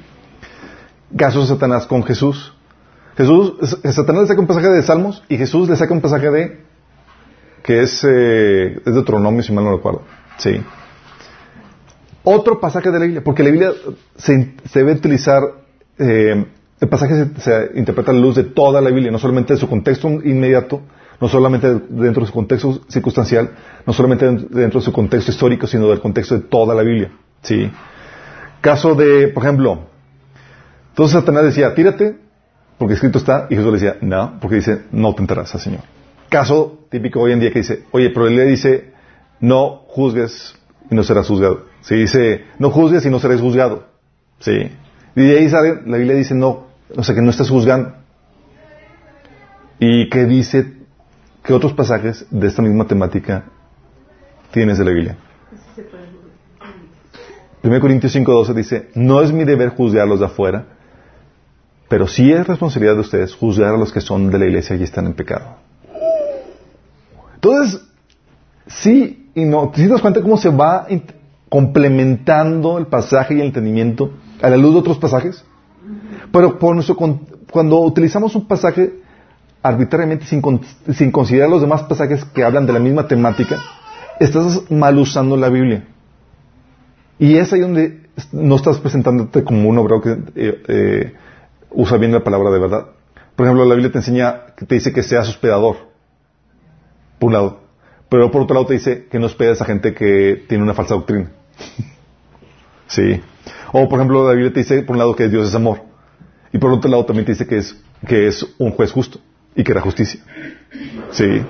Casos 1.16 1.48
de 1.48 1.54
Satanás 1.54 1.86
con 1.86 2.02
Jesús. 2.02 2.54
Jesús, 3.16 3.54
Satanás 3.92 4.22
le 4.22 4.28
saca 4.28 4.40
un 4.40 4.46
pasaje 4.46 4.68
de 4.68 4.82
Salmos 4.82 5.22
y 5.28 5.36
Jesús 5.36 5.68
le 5.68 5.76
saca 5.76 5.92
un 5.92 6.00
pasaje 6.00 6.30
de 6.30 6.72
que 7.62 7.82
es, 7.82 8.04
eh, 8.04 8.80
es 8.84 8.94
Deuteronomio, 8.94 9.42
si 9.42 9.52
mal 9.52 9.64
no 9.64 9.76
recuerdo. 9.76 10.02
Sí. 10.38 10.62
Otro 12.24 12.60
pasaje 12.60 12.90
de 12.90 12.98
la 12.98 13.04
Biblia, 13.04 13.24
porque 13.24 13.42
la 13.42 13.50
Biblia 13.50 13.72
se, 14.16 14.54
debe 14.74 14.92
utilizar, 14.92 15.42
eh, 15.98 16.44
el 16.80 16.88
pasaje 16.88 17.26
se, 17.38 17.70
interpreta 17.74 18.10
a 18.10 18.14
la 18.14 18.20
luz 18.20 18.34
de 18.34 18.44
toda 18.44 18.80
la 18.80 18.90
Biblia, 18.90 19.10
no 19.10 19.18
solamente 19.18 19.54
de 19.54 19.60
su 19.60 19.68
contexto 19.68 20.08
inmediato, 20.08 20.82
no 21.20 21.28
solamente 21.28 21.68
dentro 21.88 22.22
de 22.22 22.26
su 22.26 22.32
contexto 22.32 22.80
circunstancial, 22.88 23.50
no 23.86 23.92
solamente 23.92 24.26
dentro 24.26 24.80
de 24.80 24.84
su 24.84 24.92
contexto 24.92 25.30
histórico, 25.30 25.66
sino 25.68 25.88
del 25.88 26.00
contexto 26.00 26.34
de 26.34 26.40
toda 26.40 26.74
la 26.74 26.82
Biblia. 26.82 27.12
¿sí? 27.42 27.70
Caso 28.60 28.96
de, 28.96 29.28
por 29.28 29.44
ejemplo, 29.44 29.86
entonces 30.88 31.12
Satanás 31.12 31.44
decía, 31.44 31.72
tírate, 31.74 32.16
porque 32.78 32.94
escrito 32.94 33.18
está, 33.18 33.46
y 33.48 33.54
Jesús 33.54 33.72
le 33.72 33.78
decía, 33.78 33.96
no, 34.00 34.38
porque 34.40 34.56
dice, 34.56 34.82
no 34.90 35.14
tentarás 35.14 35.54
al 35.54 35.60
Señor. 35.60 35.82
Caso 36.28 36.86
típico 36.90 37.20
hoy 37.20 37.32
en 37.32 37.38
día 37.38 37.52
que 37.52 37.60
dice, 37.60 37.84
oye, 37.92 38.10
pero 38.10 38.26
él 38.26 38.34
le 38.34 38.44
dice, 38.44 38.92
no 39.38 39.84
juzgues 39.86 40.54
y 40.90 40.94
no 40.94 41.04
serás 41.04 41.28
juzgado. 41.28 41.66
Se 41.82 41.94
dice, 41.94 42.44
no 42.58 42.70
juzgues 42.70 43.06
y 43.06 43.10
no 43.10 43.20
serás 43.20 43.40
juzgado. 43.40 43.86
Sí. 44.40 44.70
Y 45.14 45.22
de 45.22 45.38
ahí 45.38 45.48
sale, 45.48 45.82
la 45.86 45.96
Biblia 45.98 46.16
dice, 46.16 46.34
no, 46.34 46.66
o 46.96 47.02
sea, 47.02 47.14
que 47.14 47.22
no 47.22 47.30
estás 47.30 47.50
juzgando. 47.50 47.94
¿Y 49.78 50.08
qué 50.08 50.24
dice, 50.24 50.72
qué 51.42 51.52
otros 51.52 51.72
pasajes 51.72 52.26
de 52.30 52.46
esta 52.46 52.62
misma 52.62 52.86
temática 52.86 53.44
tienes 54.52 54.78
de 54.78 54.84
la 54.84 54.90
Biblia? 54.92 55.16
1 57.62 57.80
Corintios 57.80 58.14
5.12 58.14 58.54
dice, 58.54 58.90
no 58.94 59.22
es 59.22 59.32
mi 59.32 59.44
deber 59.44 59.70
juzgar 59.70 60.02
a 60.02 60.06
los 60.06 60.20
de 60.20 60.26
afuera, 60.26 60.66
pero 61.88 62.08
sí 62.08 62.32
es 62.32 62.46
responsabilidad 62.46 62.94
de 62.94 63.00
ustedes 63.00 63.34
juzgar 63.34 63.74
a 63.74 63.76
los 63.76 63.92
que 63.92 64.00
son 64.00 64.30
de 64.30 64.38
la 64.38 64.46
iglesia 64.46 64.76
y 64.76 64.82
están 64.82 65.06
en 65.06 65.14
pecado. 65.14 65.56
Entonces, 67.34 67.82
sí 68.66 69.30
y 69.34 69.44
no. 69.44 69.70
¿Te 69.70 69.86
das 69.86 70.00
cuenta 70.00 70.22
cómo 70.22 70.36
se 70.36 70.48
va 70.48 70.86
complementando 71.48 72.78
el 72.78 72.86
pasaje 72.86 73.34
y 73.34 73.40
el 73.40 73.46
entendimiento 73.46 74.12
a 74.42 74.50
la 74.50 74.56
luz 74.56 74.74
de 74.74 74.80
otros 74.80 74.98
pasajes? 74.98 75.44
Pero 76.32 76.58
por 76.58 76.74
nuestro, 76.74 76.96
cuando 77.50 77.80
utilizamos 77.80 78.34
un 78.34 78.46
pasaje 78.46 78.94
arbitrariamente 79.62 80.26
sin, 80.26 80.42
sin 80.92 81.12
considerar 81.12 81.48
los 81.48 81.60
demás 81.60 81.84
pasajes 81.84 82.24
que 82.24 82.42
hablan 82.42 82.66
de 82.66 82.72
la 82.72 82.80
misma 82.80 83.06
temática, 83.06 83.60
estás 84.18 84.70
mal 84.70 84.98
usando 84.98 85.36
la 85.36 85.48
Biblia. 85.48 85.86
Y 87.18 87.36
es 87.36 87.52
ahí 87.52 87.60
donde 87.60 88.08
no 88.32 88.56
estás 88.56 88.78
presentándote 88.78 89.44
como 89.44 89.68
un 89.68 89.78
obrero 89.78 90.00
que 90.00 90.10
eh, 90.34 90.62
eh, 90.68 91.14
usa 91.70 91.96
bien 91.96 92.12
la 92.12 92.24
palabra 92.24 92.50
de 92.50 92.58
verdad. 92.58 92.86
Por 93.36 93.46
ejemplo, 93.46 93.64
la 93.64 93.74
Biblia 93.74 93.92
te 93.92 93.98
enseña, 93.98 94.46
te 94.56 94.74
dice 94.74 94.92
que 94.92 95.02
seas 95.02 95.28
hospedador, 95.28 95.76
por 97.18 97.28
un 97.28 97.32
lado. 97.32 97.60
Pero 98.08 98.30
por 98.30 98.42
otro 98.42 98.54
lado 98.54 98.66
te 98.66 98.74
dice 98.74 99.06
que 99.10 99.18
no 99.18 99.26
hospedes 99.26 99.62
a 99.62 99.64
gente 99.64 99.94
que 99.94 100.44
tiene 100.48 100.64
una 100.64 100.74
falsa 100.74 100.94
doctrina. 100.94 101.30
sí. 102.88 103.22
O 103.72 103.88
por 103.88 103.98
ejemplo, 103.98 104.26
la 104.26 104.34
Biblia 104.34 104.52
te 104.52 104.60
dice, 104.60 104.82
por 104.82 104.94
un 104.94 104.98
lado, 104.98 105.16
que 105.16 105.28
Dios 105.28 105.48
es 105.48 105.54
amor. 105.54 105.82
Y 106.52 106.58
por 106.58 106.70
otro 106.70 106.90
lado 106.90 107.04
también 107.06 107.24
te 107.24 107.32
dice 107.32 107.46
que 107.46 107.56
es, 107.56 107.76
que 108.06 108.26
es 108.26 108.46
un 108.58 108.72
juez 108.72 108.92
justo 108.92 109.18
y 109.56 109.64
que 109.64 109.72
era 109.72 109.80
justicia. 109.80 110.20
Sí. 111.10 111.42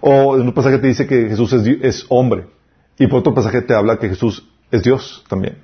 O 0.00 0.36
en 0.36 0.42
un 0.42 0.52
pasaje 0.52 0.78
te 0.78 0.86
dice 0.86 1.06
que 1.06 1.28
Jesús 1.28 1.52
es, 1.52 1.66
es 1.82 2.06
hombre. 2.08 2.46
Y 2.98 3.06
por 3.08 3.20
otro 3.20 3.34
pasaje 3.34 3.62
te 3.62 3.74
habla 3.74 3.98
que 3.98 4.08
Jesús 4.08 4.48
es 4.70 4.82
Dios 4.82 5.24
también. 5.28 5.56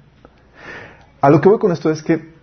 A 1.21 1.31
lo 1.31 1.41
que 1.41 1.49
voy 1.49 1.59
con 1.59 1.73
esto 1.73 1.91
es 1.91 2.03
que 2.03 2.35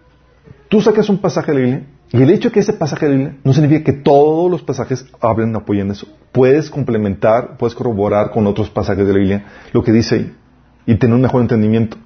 tú 0.70 0.82
sacas 0.82 1.10
un 1.10 1.18
pasaje 1.18 1.52
de 1.52 1.58
la 1.58 1.66
Biblia 1.66 1.88
y 2.12 2.22
el 2.22 2.30
hecho 2.30 2.50
de 2.50 2.54
que 2.54 2.60
ese 2.60 2.74
pasaje 2.74 3.08
de 3.08 3.12
la 3.12 3.18
Biblia 3.18 3.40
no 3.44 3.54
significa 3.54 3.84
que 3.84 3.94
todos 3.94 4.50
los 4.50 4.62
pasajes 4.62 5.06
hablen, 5.20 5.56
apoyen 5.56 5.92
eso. 5.92 6.08
Puedes 6.32 6.70
complementar, 6.70 7.58
puedes 7.58 7.76
corroborar 7.76 8.32
con 8.32 8.46
otros 8.48 8.70
pasajes 8.70 9.06
de 9.06 9.14
la 9.14 9.20
Biblia 9.20 9.46
lo 9.72 9.84
que 9.84 9.92
dice 9.92 10.16
ahí 10.16 10.36
y 10.86 10.96
tener 10.96 11.16
un 11.16 11.22
mejor 11.22 11.42
entendimiento. 11.42 11.98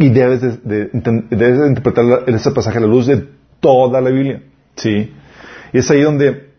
Y 0.00 0.08
debes 0.08 0.40
de, 0.40 0.90
debes 1.30 1.68
interpretar 1.68 2.24
ese 2.26 2.50
pasaje 2.50 2.78
a 2.78 2.80
la 2.80 2.86
luz 2.88 3.06
de 3.06 3.28
toda 3.60 4.00
la 4.00 4.10
Biblia. 4.10 4.42
¿Sí? 4.74 5.12
Y 5.72 5.78
es 5.78 5.88
ahí 5.90 6.02
donde 6.02 6.50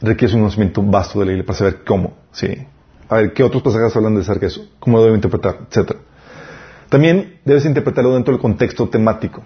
requieres 0.00 0.34
un 0.34 0.42
conocimiento 0.42 0.82
vasto 0.82 1.18
de 1.18 1.24
la 1.24 1.30
Biblia 1.30 1.46
para 1.46 1.58
saber 1.58 1.84
cómo. 1.84 2.14
¿Sí? 2.30 2.66
a 3.12 3.16
ver 3.16 3.34
qué 3.34 3.42
otros 3.42 3.62
pasajes 3.62 3.94
hablan 3.94 4.14
de 4.14 4.22
acerca 4.22 4.40
de 4.40 4.46
eso, 4.46 4.66
cómo 4.78 4.96
lo 4.96 5.04
debo 5.04 5.14
interpretar, 5.14 5.66
etcétera. 5.68 6.00
También 6.88 7.40
debes 7.44 7.66
interpretarlo 7.66 8.14
dentro 8.14 8.32
del 8.32 8.40
contexto 8.40 8.88
temático. 8.88 9.42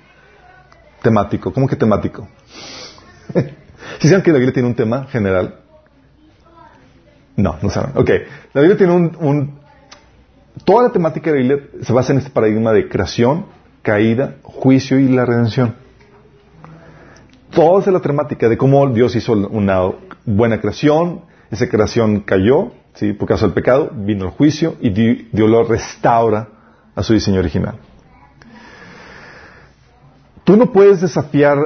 Temático, 1.02 1.52
¿cómo 1.52 1.66
que 1.66 1.74
temático? 1.74 2.28
¿Sí 3.98 4.08
saben 4.08 4.22
que 4.22 4.30
la 4.30 4.38
Biblia 4.38 4.52
tiene 4.52 4.68
un 4.68 4.76
tema 4.76 5.06
general? 5.06 5.56
No, 7.34 7.56
no 7.60 7.68
saben. 7.70 7.90
Ok, 7.96 8.10
la 8.52 8.60
Biblia 8.60 8.76
tiene 8.76 8.92
un, 8.92 9.58
Toda 10.64 10.84
la 10.84 10.92
temática 10.92 11.30
de 11.30 11.36
la 11.36 11.42
Biblia 11.42 11.68
se 11.82 11.92
basa 11.92 12.12
en 12.12 12.18
este 12.18 12.30
paradigma 12.30 12.72
de 12.72 12.88
creación, 12.88 13.46
caída, 13.82 14.36
juicio 14.42 14.98
y 14.98 15.09
la 15.09 15.24
redención. 15.24 15.74
Toda 17.50 17.80
es 17.80 17.86
la 17.86 18.00
temática 18.00 18.48
de 18.48 18.57
cómo 18.59 18.86
Dios 18.88 19.14
hizo 19.16 19.32
una 19.32 19.92
buena 20.24 20.61
creación, 20.61 21.22
esa 21.50 21.68
creación 21.68 22.20
cayó, 22.20 22.72
¿sí? 22.94 23.12
por 23.12 23.28
causa 23.28 23.46
del 23.46 23.54
pecado, 23.54 23.90
vino 23.94 24.24
el 24.24 24.30
juicio 24.30 24.74
y 24.80 24.90
Dios 24.90 25.48
lo 25.50 25.62
restaura 25.64 26.48
a 26.94 27.02
su 27.02 27.12
diseño 27.12 27.38
original. 27.38 27.76
Tú 30.44 30.57
no 30.57 30.72
puedes 30.72 31.00
desafiar 31.00 31.59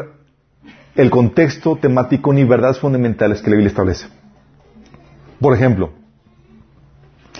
el 0.95 1.11
contexto 1.11 1.77
temático 1.77 2.33
ni 2.33 2.45
verdades 2.45 2.79
fundamentales 2.79 3.41
que 3.41 3.51
la 3.51 3.57
Biblia 3.57 3.69
establece. 3.69 4.07
Por 5.41 5.55
ejemplo, 5.55 5.91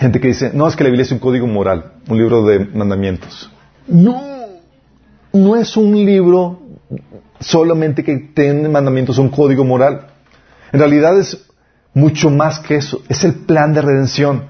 gente 0.01 0.19
que 0.19 0.29
dice, 0.29 0.51
no, 0.55 0.67
es 0.67 0.77
que 0.77 0.83
la 0.83 0.89
Biblia 0.89 1.05
es 1.05 1.13
un 1.13 1.19
código 1.19 1.47
moral, 1.47 1.93
un 2.09 2.17
libro 2.17 2.43
de 2.47 2.61
mandamientos. 2.61 3.51
No, 3.87 4.23
no 5.33 5.57
es 5.57 5.77
un 5.77 5.95
libro 5.95 6.59
solamente 7.39 8.03
que 8.03 8.17
tiene 8.35 8.69
mandamientos, 8.69 9.19
un 9.19 9.29
código 9.29 9.63
moral. 9.63 10.07
En 10.73 10.81
realidad 10.81 11.19
es 11.19 11.47
mucho 11.93 12.31
más 12.31 12.61
que 12.61 12.77
eso. 12.77 13.03
Es 13.09 13.25
el 13.25 13.35
plan 13.35 13.75
de 13.75 13.83
redención. 13.83 14.45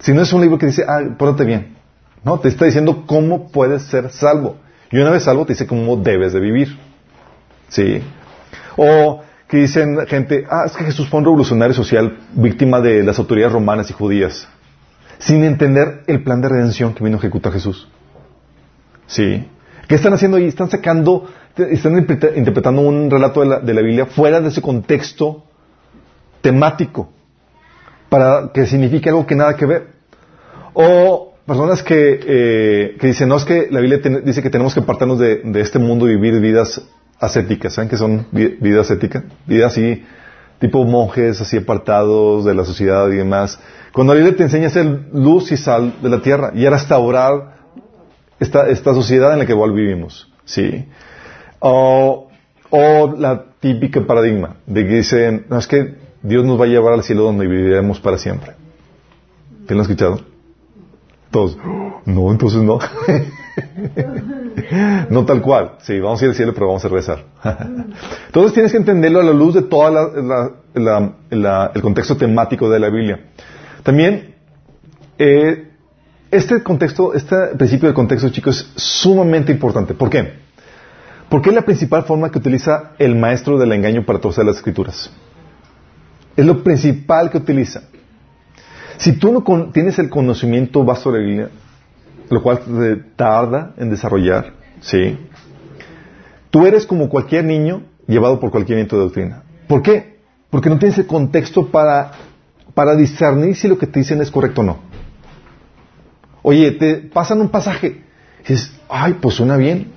Si 0.00 0.12
no 0.12 0.22
es 0.22 0.32
un 0.32 0.40
libro 0.40 0.58
que 0.58 0.66
dice, 0.66 0.84
ah, 0.88 1.00
pórtate 1.16 1.44
bien. 1.44 1.76
No, 2.24 2.40
te 2.40 2.48
está 2.48 2.64
diciendo 2.64 3.04
cómo 3.06 3.52
puedes 3.52 3.82
ser 3.82 4.10
salvo. 4.10 4.56
Y 4.90 4.98
una 4.98 5.10
vez 5.10 5.22
salvo 5.22 5.46
te 5.46 5.52
dice 5.52 5.66
cómo 5.68 5.96
debes 5.96 6.32
de 6.32 6.40
vivir. 6.40 6.76
¿Sí? 7.68 8.02
O 8.76 9.22
que 9.50 9.56
dicen 9.56 10.06
gente, 10.06 10.46
ah, 10.48 10.62
es 10.64 10.76
que 10.76 10.84
Jesús 10.84 11.08
fue 11.08 11.18
un 11.18 11.24
revolucionario 11.24 11.74
social 11.74 12.18
víctima 12.34 12.80
de 12.80 13.02
las 13.02 13.18
autoridades 13.18 13.52
romanas 13.52 13.90
y 13.90 13.92
judías. 13.92 14.48
Sin 15.18 15.42
entender 15.42 16.04
el 16.06 16.22
plan 16.22 16.40
de 16.40 16.48
redención 16.48 16.94
que 16.94 17.02
vino 17.02 17.16
a 17.16 17.18
ejecutar 17.18 17.52
Jesús. 17.52 17.88
¿Sí? 19.08 19.44
¿Qué 19.88 19.96
están 19.96 20.12
haciendo 20.12 20.36
ahí? 20.36 20.44
Están 20.44 20.70
sacando, 20.70 21.28
están 21.56 21.98
interpretando 21.98 22.80
un 22.80 23.10
relato 23.10 23.40
de 23.40 23.46
la, 23.46 23.58
de 23.58 23.74
la 23.74 23.82
Biblia 23.82 24.06
fuera 24.06 24.40
de 24.40 24.50
ese 24.50 24.62
contexto 24.62 25.44
temático 26.42 27.10
para 28.08 28.52
que 28.54 28.66
signifique 28.66 29.08
algo 29.08 29.26
que 29.26 29.34
nada 29.34 29.56
que 29.56 29.66
ver. 29.66 29.88
O, 30.74 31.34
personas 31.44 31.82
que, 31.82 32.20
eh, 32.24 32.96
que 33.00 33.08
dicen, 33.08 33.28
no, 33.28 33.36
es 33.36 33.44
que 33.44 33.66
la 33.68 33.80
Biblia 33.80 33.98
dice 34.24 34.42
que 34.42 34.50
tenemos 34.50 34.74
que 34.74 34.80
apartarnos 34.80 35.18
de, 35.18 35.42
de 35.42 35.60
este 35.60 35.80
mundo 35.80 36.08
y 36.08 36.14
vivir 36.14 36.40
vidas 36.40 36.80
ascéticas. 37.20 37.74
¿Saben 37.74 37.88
qué 37.88 37.96
son 37.96 38.26
vi- 38.32 38.56
vida 38.60 38.80
ascética? 38.80 39.24
Vida 39.46 39.66
así, 39.66 40.04
tipo 40.58 40.84
monjes, 40.84 41.40
así 41.40 41.58
apartados 41.58 42.44
de 42.44 42.54
la 42.54 42.64
sociedad 42.64 43.08
y 43.08 43.16
demás. 43.16 43.58
Cuando 43.92 44.14
la 44.14 44.20
Biblia 44.20 44.36
te 44.36 44.42
enseña 44.44 44.68
a 44.68 45.16
luz 45.16 45.52
y 45.52 45.56
sal 45.56 45.94
de 46.02 46.08
la 46.08 46.20
tierra 46.22 46.52
y 46.54 46.64
a 46.66 46.70
restaurar 46.70 47.56
esta, 48.38 48.68
esta 48.68 48.94
sociedad 48.94 49.32
en 49.32 49.40
la 49.40 49.46
que 49.46 49.52
igual 49.52 49.72
vivimos. 49.72 50.32
¿Sí? 50.44 50.86
O, 51.60 52.28
o 52.70 53.14
la 53.18 53.44
típica 53.60 54.00
paradigma 54.06 54.56
de 54.66 54.86
que 54.86 54.94
dicen, 54.94 55.46
no, 55.48 55.58
es 55.58 55.66
que 55.66 55.94
Dios 56.22 56.44
nos 56.44 56.60
va 56.60 56.64
a 56.64 56.68
llevar 56.68 56.94
al 56.94 57.02
cielo 57.02 57.24
donde 57.24 57.46
viviremos 57.46 58.00
para 58.00 58.16
siempre. 58.18 58.52
¿Quién 59.66 59.76
lo 59.76 59.82
ha 59.82 59.86
escuchado? 59.86 60.20
Todos. 61.30 61.56
No, 62.06 62.30
entonces 62.30 62.62
no. 62.62 62.78
no 65.10 65.24
tal 65.24 65.40
cual. 65.40 65.72
Sí, 65.80 65.98
vamos 66.00 66.20
a 66.20 66.24
ir 66.24 66.30
al 66.30 66.36
cielo, 66.36 66.54
pero 66.54 66.68
vamos 66.68 66.84
a 66.84 66.88
regresar. 66.88 67.24
entonces 68.26 68.52
tienes 68.52 68.72
que 68.72 68.78
entenderlo 68.78 69.20
a 69.20 69.24
la 69.24 69.32
luz 69.32 69.54
de 69.54 69.62
todo 69.62 70.12
el 70.74 71.82
contexto 71.82 72.16
temático 72.16 72.68
de 72.70 72.78
la 72.78 72.90
Biblia. 72.90 73.20
También, 73.82 74.34
eh, 75.18 75.70
este 76.30 76.62
contexto, 76.62 77.14
este 77.14 77.36
principio 77.56 77.88
del 77.88 77.94
contexto, 77.94 78.28
chicos, 78.30 78.70
es 78.76 78.82
sumamente 78.82 79.52
importante. 79.52 79.94
¿Por 79.94 80.10
qué? 80.10 80.34
Porque 81.28 81.50
es 81.50 81.54
la 81.54 81.62
principal 81.62 82.04
forma 82.04 82.30
que 82.30 82.38
utiliza 82.38 82.92
el 82.98 83.14
maestro 83.14 83.58
del 83.58 83.72
engaño 83.72 84.04
para 84.04 84.18
torcer 84.18 84.44
las 84.44 84.56
escrituras. 84.56 85.10
Es 86.36 86.44
lo 86.44 86.62
principal 86.62 87.30
que 87.30 87.38
utiliza. 87.38 87.82
Si 88.96 89.12
tú 89.12 89.32
no 89.32 89.70
tienes 89.70 89.98
el 89.98 90.10
conocimiento 90.10 90.84
vasto 90.84 91.10
de 91.10 91.18
la 91.18 91.24
Biblia, 91.24 91.48
lo 92.30 92.42
cual 92.42 92.60
te 92.60 92.96
tarda 93.16 93.74
en 93.76 93.90
desarrollar, 93.90 94.52
¿sí? 94.80 95.18
Tú 96.50 96.66
eres 96.66 96.86
como 96.86 97.08
cualquier 97.08 97.44
niño 97.44 97.82
llevado 98.06 98.40
por 98.40 98.50
cualquier 98.50 98.76
viento 98.76 98.96
de 98.96 99.02
doctrina. 99.02 99.42
¿Por 99.66 99.82
qué? 99.82 100.18
Porque 100.48 100.70
no 100.70 100.78
tienes 100.78 100.98
el 100.98 101.06
contexto 101.06 101.68
para, 101.68 102.12
para 102.74 102.96
discernir 102.96 103.56
si 103.56 103.68
lo 103.68 103.78
que 103.78 103.86
te 103.86 104.00
dicen 104.00 104.20
es 104.20 104.30
correcto 104.30 104.62
o 104.62 104.64
no. 104.64 104.78
Oye, 106.42 106.72
te 106.72 106.96
pasan 106.96 107.40
un 107.40 107.48
pasaje 107.48 108.02
y 108.44 108.48
dices, 108.48 108.72
ay, 108.88 109.18
pues 109.20 109.34
suena 109.34 109.56
bien. 109.56 109.88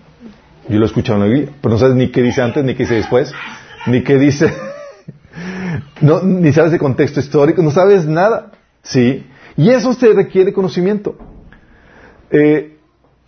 Yo 0.68 0.78
lo 0.78 0.86
he 0.86 0.88
escuchado 0.88 1.18
en 1.18 1.30
la 1.30 1.34
Biblia, 1.34 1.54
pero 1.62 1.74
no 1.74 1.80
sabes 1.80 1.96
ni 1.96 2.12
qué 2.12 2.22
dice 2.22 2.42
antes, 2.42 2.64
ni 2.64 2.74
qué 2.74 2.84
dice 2.84 2.96
después, 2.96 3.34
ni 3.88 4.04
qué 4.04 4.18
dice, 4.18 4.54
no, 6.02 6.22
ni 6.24 6.52
sabes 6.54 6.72
de 6.72 6.80
contexto 6.80 7.20
histórico, 7.20 7.62
no 7.62 7.72
sabes 7.72 8.06
nada. 8.06 8.52
¿Sí? 8.82 9.26
Y 9.56 9.70
eso 9.70 9.96
te 9.96 10.14
requiere 10.14 10.52
conocimiento. 10.52 11.18
Eh, 12.34 12.78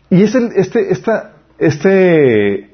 y 0.10 0.24
es 0.24 0.34
el, 0.34 0.52
este, 0.56 0.92
esta, 0.92 1.34
este 1.60 2.72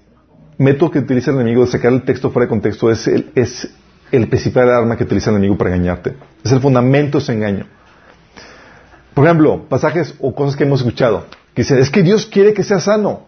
método 0.58 0.92
que 0.92 1.00
utiliza 1.00 1.32
el 1.32 1.42
enemigo 1.42 1.66
de 1.66 1.72
sacar 1.72 1.92
el 1.92 2.04
texto 2.04 2.32
fuera 2.32 2.46
de 2.46 2.50
contexto 2.50 2.90
es 2.90 3.06
el, 3.08 3.32
es 3.36 3.70
el 4.14 4.30
principal 4.30 4.70
arma 4.72 4.96
que 4.96 5.04
utiliza 5.04 5.30
el 5.30 5.36
enemigo 5.36 5.58
para 5.58 5.76
engañarte. 5.76 6.16
Es 6.42 6.54
el 6.54 6.62
fundamento 6.62 7.18
de 7.18 7.24
ese 7.24 7.34
engaño. 7.34 7.68
Por 9.14 9.26
ejemplo, 9.26 9.66
pasajes 9.68 10.16
o 10.20 10.34
cosas 10.34 10.56
que 10.56 10.64
hemos 10.64 10.80
escuchado. 10.80 11.26
Que 11.54 11.64
dicen, 11.64 11.80
es 11.80 11.90
que 11.90 12.02
Dios 12.02 12.26
quiere 12.26 12.54
que 12.54 12.64
sea 12.64 12.80
sano. 12.80 13.28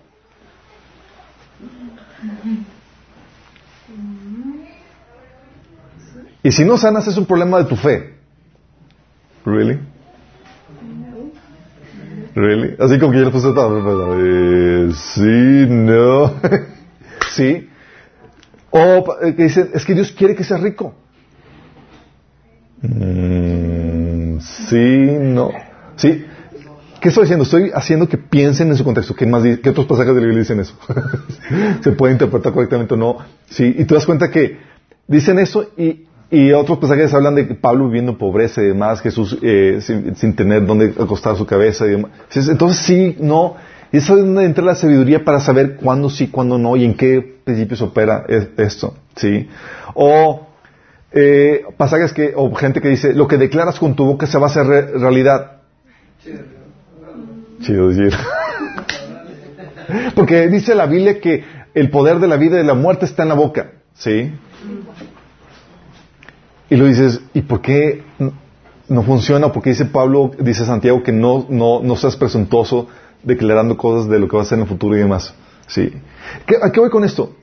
Y 6.41 6.51
si 6.53 6.63
no 6.63 6.77
sanas 6.77 7.05
es 7.07 7.17
un 7.17 7.25
problema 7.25 7.57
de 7.57 7.65
tu 7.65 7.75
fe. 7.75 8.15
¿Really? 9.45 9.79
¿Really? 12.35 12.75
Así 12.79 12.97
como 12.99 13.11
que 13.11 13.19
yo 13.19 13.25
le 13.25 13.31
puse 13.31 13.53
todo. 13.53 14.17
Eh, 14.17 14.91
sí, 14.93 15.65
no. 15.69 16.33
sí. 17.31 17.69
O 18.71 19.17
eh, 19.21 19.35
que 19.35 19.43
dicen, 19.43 19.69
es 19.73 19.85
que 19.85 19.93
Dios 19.93 20.11
quiere 20.11 20.35
que 20.35 20.43
seas 20.43 20.61
rico. 20.61 20.95
Mm, 22.81 24.39
sí, 24.39 25.07
no. 25.19 25.51
Sí. 25.95 26.25
¿Qué 26.99 27.09
estoy 27.09 27.25
haciendo? 27.25 27.43
Estoy 27.43 27.71
haciendo 27.73 28.07
que 28.07 28.17
piensen 28.17 28.69
en 28.69 28.77
su 28.77 28.83
contexto. 28.83 29.15
¿Qué, 29.15 29.25
más, 29.25 29.43
qué 29.43 29.69
otros 29.69 29.85
pasajes 29.85 30.15
de 30.15 30.21
la 30.21 30.27
Biblia 30.27 30.39
dicen 30.39 30.59
eso? 30.59 30.75
Se 31.83 31.91
puede 31.91 32.13
interpretar 32.13 32.51
correctamente 32.51 32.93
o 32.93 32.97
no. 32.97 33.17
Sí. 33.49 33.75
Y 33.77 33.85
te 33.85 33.93
das 33.93 34.05
cuenta 34.05 34.31
que 34.31 34.57
dicen 35.07 35.37
eso 35.37 35.69
y, 35.77 36.07
y 36.35 36.51
otros 36.51 36.79
pasajes 36.79 37.13
hablan 37.13 37.35
de 37.35 37.43
Pablo 37.45 37.85
viviendo 37.85 38.13
en 38.13 38.17
pobreza 38.17 38.61
y 38.61 38.65
demás, 38.67 39.01
Jesús 39.01 39.37
eh, 39.41 39.79
sin, 39.81 40.15
sin 40.15 40.35
tener 40.35 40.65
dónde 40.65 40.93
acostar 40.99 41.35
su 41.37 41.45
cabeza 41.45 41.85
y 41.85 41.91
demás. 41.91 42.11
Entonces, 42.33 42.79
sí, 42.85 43.15
no. 43.19 43.55
Eso 43.91 44.17
es 44.17 44.25
donde 44.25 44.43
entra 44.45 44.63
la 44.63 44.73
sabiduría 44.73 45.23
para 45.23 45.39
saber 45.39 45.75
cuándo 45.75 46.09
sí, 46.09 46.27
cuándo 46.29 46.57
no 46.57 46.75
y 46.75 46.83
en 46.85 46.95
qué 46.95 47.21
principios 47.43 47.81
opera 47.83 48.25
es- 48.27 48.47
esto. 48.57 48.95
¿sí? 49.15 49.47
O 49.93 50.47
eh, 51.11 51.63
pasajes 51.77 52.11
que, 52.11 52.33
o 52.35 52.51
gente 52.55 52.81
que 52.81 52.89
dice, 52.89 53.13
lo 53.13 53.27
que 53.27 53.37
declaras 53.37 53.77
con 53.79 53.95
tu 53.95 54.03
boca 54.05 54.25
se 54.25 54.39
va 54.39 54.47
a 54.47 54.49
hacer 54.49 54.65
re- 54.65 54.91
realidad. 54.97 55.57
Chido 57.61 57.89
decir. 57.89 58.11
Porque 60.15 60.47
dice 60.47 60.73
la 60.73 60.85
Biblia 60.87 61.19
que 61.19 61.43
el 61.75 61.89
poder 61.91 62.19
de 62.19 62.27
la 62.27 62.37
vida 62.37 62.55
y 62.55 62.59
de 62.59 62.63
la 62.63 62.73
muerte 62.73 63.05
está 63.05 63.23
en 63.23 63.29
la 63.29 63.35
boca. 63.35 63.71
¿Sí? 63.93 64.31
Y 66.73 66.75
lo 66.75 66.85
dices, 66.87 67.21
¿y 67.35 67.41
por 67.43 67.61
qué 67.61 68.01
no 68.89 69.03
funciona? 69.03 69.51
Porque 69.51 69.69
dice 69.69 69.85
Pablo, 69.85 70.31
dice 70.39 70.65
Santiago 70.65 71.03
que 71.03 71.11
no, 71.11 71.45
no, 71.47 71.81
no 71.83 71.95
seas 71.95 72.15
presuntuoso 72.15 72.87
declarando 73.21 73.77
cosas 73.77 74.09
de 74.09 74.17
lo 74.19 74.27
que 74.27 74.35
va 74.37 74.41
a 74.41 74.45
ser 74.45 74.57
en 74.57 74.63
el 74.63 74.67
futuro 74.67 74.95
y 74.95 74.99
demás. 74.99 75.35
¿Sí? 75.67 75.93
¿Qué- 76.47 76.57
¿A 76.59 76.71
qué 76.71 76.79
voy 76.79 76.89
con 76.89 77.03
esto? 77.03 77.35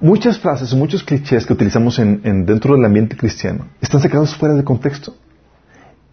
Muchas 0.00 0.38
frases, 0.38 0.72
muchos 0.72 1.02
clichés 1.04 1.44
que 1.44 1.52
utilizamos 1.52 1.98
en, 1.98 2.22
en- 2.24 2.46
dentro 2.46 2.74
del 2.74 2.84
ambiente 2.86 3.14
cristiano 3.14 3.66
están 3.82 4.00
sacados 4.00 4.34
fuera 4.34 4.54
de 4.54 4.64
contexto. 4.64 5.14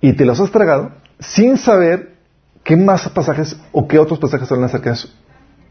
Y 0.01 0.11
te 0.11 0.25
los 0.25 0.37
has 0.41 0.51
tragado 0.51 0.91
sin 1.19 1.57
saber 1.57 2.15
qué 2.65 2.75
más 2.75 3.07
pasajes 3.07 3.55
o 3.71 3.87
qué 3.87 3.99
otros 3.99 4.19
pasajes 4.19 4.51
hablan 4.51 4.65
acerca 4.65 4.89
de 4.89 4.95
eso. 4.97 5.07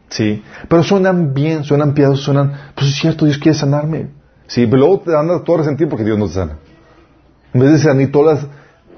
Sí, 0.09 0.41
pero 0.67 0.81
suenan 0.81 1.35
bien, 1.35 1.63
suenan 1.63 1.93
piadosos, 1.93 2.25
suenan, 2.25 2.51
pues 2.73 2.87
es 2.89 2.95
cierto, 2.95 3.25
Dios 3.25 3.37
quiere 3.37 3.55
sanarme. 3.57 4.07
Sí, 4.53 4.67
pero 4.67 4.81
luego 4.81 4.99
te 4.99 5.17
andas 5.17 5.43
todo 5.43 5.57
resentido 5.57 5.89
porque 5.89 6.05
Dios 6.05 6.19
no 6.19 6.27
te 6.27 6.33
sana. 6.33 6.57
En 7.55 7.59
vez 7.59 7.71
de 7.71 7.79
sanir 7.79 8.11
todas 8.11 8.43
las 8.43 8.51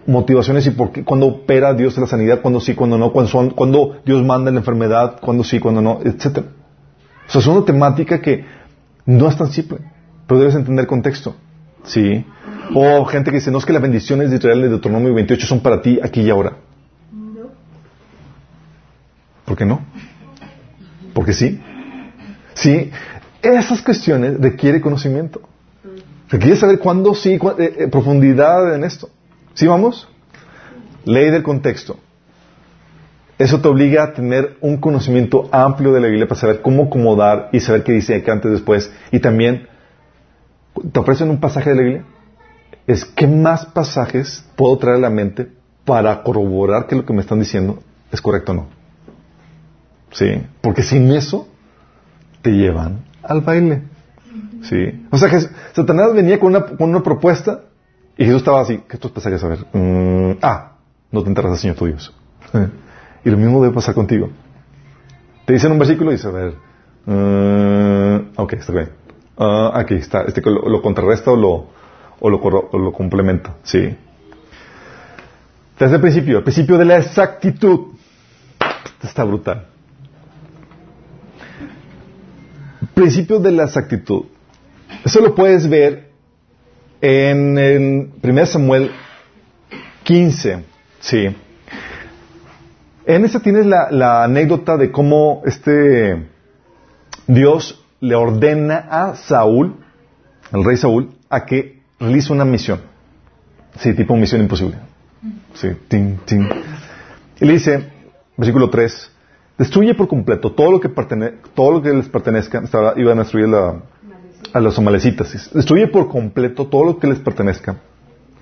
motivaciones 0.06 0.68
y 0.68 0.72
por 0.72 0.92
qué, 0.92 1.06
cuando 1.06 1.28
opera 1.28 1.74
Dios 1.74 1.98
la 1.98 2.08
sanidad, 2.08 2.42
cuando 2.42 2.60
sí, 2.60 2.76
cuando 2.76 2.98
no, 2.98 3.14
cuando, 3.14 3.32
son, 3.32 3.52
cuando 3.52 4.02
Dios 4.06 4.22
manda 4.26 4.52
la 4.52 4.58
enfermedad, 4.58 5.18
cuando 5.22 5.46
sí, 5.46 5.62
cuando 5.62 5.82
no, 5.82 6.02
etcétera. 6.04 6.48
O 7.26 7.32
sea, 7.32 7.40
es 7.40 7.48
una 7.48 7.64
temática 7.64 8.20
que 8.20 8.44
no 9.06 9.30
es 9.30 9.38
tan 9.38 9.50
simple, 9.50 9.78
pero 10.28 10.42
debes 10.42 10.56
entender 10.56 10.84
el 10.84 10.90
contexto. 10.90 11.38
Sí. 11.86 12.26
O 12.74 13.06
gente 13.06 13.32
que 13.32 13.38
dice, 13.38 13.50
no 13.50 13.60
es 13.60 13.66
que 13.66 13.72
las 13.72 13.82
bendiciones 13.82 14.32
de 14.32 14.36
Israel 14.36 14.62
de 14.62 14.68
Deuteronomio 14.68 15.14
28 15.14 15.48
son 15.48 15.62
para 15.62 15.82
ti 15.82 16.02
aquí 16.04 16.20
y 16.20 16.30
ahora. 16.32 16.58
No. 17.14 17.48
¿Por 19.46 19.56
qué 19.56 19.66
no? 19.66 19.80
Porque 21.14 21.32
sí. 21.32 21.62
Sí, 22.56 22.92
esas 23.54 23.82
cuestiones 23.82 24.40
requiere 24.40 24.82
conocimiento. 24.82 25.42
Requiere 26.30 26.56
saber 26.56 26.80
cuándo 26.80 27.14
sí, 27.14 27.34
eh, 27.34 27.76
eh, 27.80 27.88
profundidad 27.88 28.74
en 28.74 28.84
esto. 28.84 29.10
¿Sí 29.54 29.68
vamos? 29.68 30.08
Ley 31.06 31.30
del 31.30 31.44
contexto. 31.44 31.98
Eso 33.38 33.60
te 33.60 33.68
obliga 33.68 34.04
a 34.04 34.14
tener 34.14 34.58
un 34.62 34.78
conocimiento 34.78 35.50
amplio 35.52 35.92
de 35.94 36.00
la 36.00 36.08
Biblia 36.08 36.28
para 36.28 36.40
saber 36.40 36.62
cómo 36.62 36.86
acomodar 36.86 37.50
y 37.52 37.60
saber 37.60 37.84
qué 37.84 37.92
dice 37.92 38.16
acá 38.16 38.32
antes 38.32 38.52
después. 38.52 38.92
Y 39.12 39.20
también, 39.20 39.68
te 40.92 41.00
ofrecen 41.00 41.30
un 41.30 41.40
pasaje 41.40 41.72
de 41.72 41.76
la 41.76 41.82
Biblia, 41.82 42.06
es 42.88 43.06
qué 43.06 43.28
más 43.28 43.66
pasajes 43.66 44.46
puedo 44.56 44.78
traer 44.78 44.98
a 44.98 45.02
la 45.02 45.10
mente 45.10 45.50
para 45.84 46.24
corroborar 46.24 46.88
que 46.88 46.96
lo 46.96 47.06
que 47.06 47.14
me 47.14 47.22
están 47.22 47.40
diciendo 47.40 47.80
es 48.12 48.22
correcto 48.22 48.54
o 48.54 48.56
no. 48.56 48.68
Sí, 50.12 50.42
porque 50.62 50.82
sin 50.82 51.12
eso 51.12 51.48
te 52.42 52.52
llevan 52.52 53.04
al 53.28 53.42
baile. 53.42 53.84
Sí. 54.64 55.06
O 55.12 55.18
sea 55.18 55.30
que 55.30 55.40
Satanás 55.74 56.14
venía 56.14 56.40
con 56.40 56.56
una, 56.56 56.66
con 56.66 56.90
una 56.90 57.04
propuesta 57.04 57.62
y 58.18 58.26
Jesús 58.26 58.38
estaba 58.38 58.62
así, 58.62 58.82
¿qué 58.88 58.98
pasajes 58.98 59.44
a 59.44 59.48
ver? 59.48 59.60
Mm, 59.74 60.38
ah, 60.42 60.74
no 61.12 61.24
te 61.24 61.30
enterras 61.30 61.52
al 61.52 61.58
Señor 61.58 61.76
tu 61.76 61.86
Dios. 61.86 62.14
y 63.24 63.30
lo 63.30 63.38
mismo 63.38 63.62
debe 63.62 63.74
pasar 63.74 63.94
contigo. 63.94 64.30
Te 65.46 65.54
dicen 65.54 65.72
un 65.72 65.80
versículo 65.80 66.12
y 66.12 66.16
dices, 66.16 66.28
a 66.28 66.32
ver, 66.32 66.54
mm, 67.06 68.32
ok, 68.38 68.54
está 68.54 68.74
bien. 68.74 68.90
Ah, 69.38 69.72
aquí 69.76 69.96
está, 69.96 70.24
este 70.24 70.42
lo, 70.42 70.68
lo 70.68 70.82
contrarresta 70.82 71.32
o 71.32 71.36
lo, 71.36 71.68
o 72.20 72.30
lo, 72.30 72.38
o 72.38 72.80
lo 72.80 72.92
complementa. 72.94 73.56
Sí. 73.64 73.96
Desde 75.78 75.96
el 75.96 76.02
principio, 76.02 76.38
el 76.38 76.44
principio 76.44 76.78
de 76.78 76.86
la 76.86 76.98
exactitud. 76.98 77.96
Está 79.04 79.24
brutal. 79.24 79.68
Principio 82.96 83.40
de 83.40 83.52
la 83.52 83.66
exactitud. 83.66 84.24
Eso 85.04 85.20
lo 85.22 85.36
puedes 85.36 85.70
ver 85.70 86.10
en 87.02 87.58
el 87.58 88.10
1 88.24 88.46
Samuel 88.46 88.92
15. 90.04 90.64
Sí. 91.00 91.28
En 93.06 93.26
esta 93.26 93.40
tienes 93.42 93.66
la, 93.66 93.92
la 93.92 94.24
anécdota 94.24 94.78
de 94.78 94.92
cómo 94.92 95.44
este 95.46 96.26
Dios 97.28 97.84
le 98.00 98.16
ordena 98.16 98.88
a 98.90 99.16
Saúl, 99.16 99.76
al 100.52 100.64
rey 100.64 100.78
Saúl, 100.78 101.12
a 101.30 101.46
que 101.46 101.82
realice 102.00 102.32
una 102.34 102.46
misión. 102.46 102.82
Sí, 103.80 103.94
tipo 103.94 104.16
misión 104.16 104.42
imposible. 104.42 104.78
Sí, 105.54 105.70
tin, 105.88 106.18
tin. 106.26 106.48
Y 107.40 107.46
le 107.46 107.54
dice, 107.54 107.92
versículo 108.38 108.70
3, 108.70 109.12
destruye 109.58 109.94
por 109.96 110.08
completo 110.08 110.52
todo 110.52 110.72
lo 110.72 110.80
que, 110.80 110.90
pertene 110.90 111.34
todo 111.54 111.72
lo 111.72 111.82
que 111.82 111.94
les 111.94 112.08
pertenezca. 112.10 112.64
Iban 112.96 113.20
a 113.20 113.24
destruir 113.24 113.50
la, 113.50 113.82
a 114.54 114.60
los 114.60 114.78
amalecitas. 114.78 115.52
Destruye 115.54 115.88
por 115.88 116.10
completo 116.10 116.68
todo 116.68 116.86
lo 116.86 117.00
que 117.00 117.08
les 117.08 117.20
pertenezca. 117.20 117.78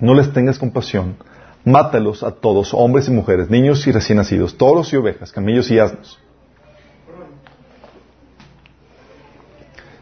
No 0.00 0.14
les 0.14 0.32
tengas 0.32 0.58
compasión. 0.58 1.16
Mátalos 1.64 2.22
a 2.22 2.30
todos, 2.30 2.74
hombres 2.74 3.08
y 3.08 3.10
mujeres, 3.10 3.48
niños 3.48 3.86
y 3.86 3.92
recién 3.92 4.18
nacidos, 4.18 4.58
toros 4.58 4.92
y 4.92 4.96
ovejas, 4.96 5.32
camellos 5.32 5.70
y 5.70 5.78
asnos. 5.78 6.18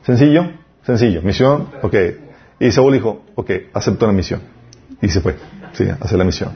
¿Sencillo? 0.02 0.50
Sencillo. 0.84 1.22
Misión, 1.22 1.68
ok. 1.82 1.94
Y 2.58 2.70
Saúl 2.72 2.94
dijo, 2.94 3.22
ok, 3.36 3.50
acepto 3.72 4.06
la 4.06 4.12
misión. 4.12 4.40
Y 5.00 5.08
se 5.08 5.20
fue, 5.20 5.36
sí, 5.72 5.84
a 5.88 5.98
hacer 6.00 6.18
la 6.18 6.24
misión. 6.24 6.52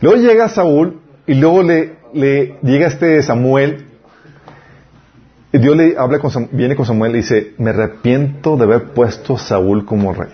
Luego 0.00 0.20
llega 0.20 0.48
Saúl 0.48 1.00
y 1.28 1.34
luego 1.34 1.62
le, 1.62 1.94
le 2.12 2.56
llega 2.62 2.88
este 2.88 3.22
Samuel. 3.22 3.84
Y 5.52 5.58
Dios 5.58 5.76
le 5.76 5.96
habla 5.96 6.18
con 6.18 6.30
Sam- 6.30 6.48
viene 6.52 6.74
con 6.76 6.84
Samuel 6.84 7.12
y 7.12 7.18
dice, 7.18 7.54
me 7.58 7.70
arrepiento 7.70 8.56
de 8.56 8.64
haber 8.64 8.84
puesto 8.92 9.36
a 9.36 9.38
Saúl 9.38 9.84
como 9.84 10.12
rey. 10.12 10.30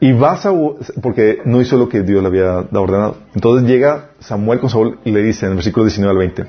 Y 0.00 0.12
va 0.12 0.36
Saúl, 0.36 0.76
porque 1.02 1.38
no 1.44 1.60
hizo 1.60 1.76
lo 1.76 1.88
que 1.88 2.02
Dios 2.02 2.22
le 2.22 2.28
había 2.28 2.58
ordenado. 2.72 3.16
Entonces 3.34 3.68
llega 3.68 4.10
Samuel 4.20 4.58
con 4.60 4.68
Saúl 4.70 4.98
y 5.04 5.10
le 5.10 5.22
dice 5.22 5.46
en 5.46 5.52
el 5.52 5.56
versículo 5.56 5.84
19 5.86 6.10
al 6.12 6.18
20, 6.18 6.44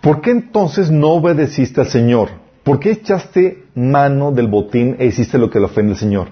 ¿por 0.00 0.20
qué 0.20 0.30
entonces 0.30 0.90
no 0.90 1.08
obedeciste 1.14 1.80
al 1.82 1.88
Señor? 1.88 2.30
¿Por 2.64 2.80
qué 2.80 2.90
echaste 2.92 3.64
mano 3.74 4.32
del 4.32 4.48
botín 4.48 4.96
e 4.98 5.06
hiciste 5.06 5.38
lo 5.38 5.50
que 5.50 5.58
le 5.58 5.66
ofende 5.66 5.92
al 5.92 5.98
Señor? 5.98 6.28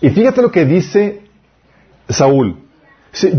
Y 0.00 0.10
fíjate 0.10 0.42
lo 0.42 0.50
que 0.50 0.64
dice 0.64 1.22
Saúl. 2.08 2.56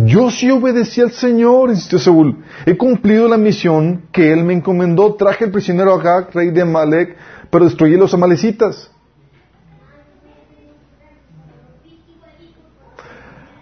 Yo 0.06 0.32
sí 0.32 0.50
obedecí 0.50 1.02
al 1.02 1.12
Señor, 1.12 1.70
insistió 1.70 2.00
Saúl. 2.00 2.44
He 2.66 2.76
cumplido 2.76 3.28
la 3.28 3.38
misión 3.38 4.04
que 4.12 4.32
él 4.34 4.44
me 4.44 4.54
encomendó. 4.54 5.14
Traje 5.16 5.46
el 5.46 5.52
prisionero 5.52 5.94
Agag, 5.94 6.30
rey 6.34 6.50
de 6.50 6.62
Amalek, 6.62 7.16
pero 7.52 7.66
destruí 7.66 7.96
los 7.96 8.14
amalecitas. 8.14 8.90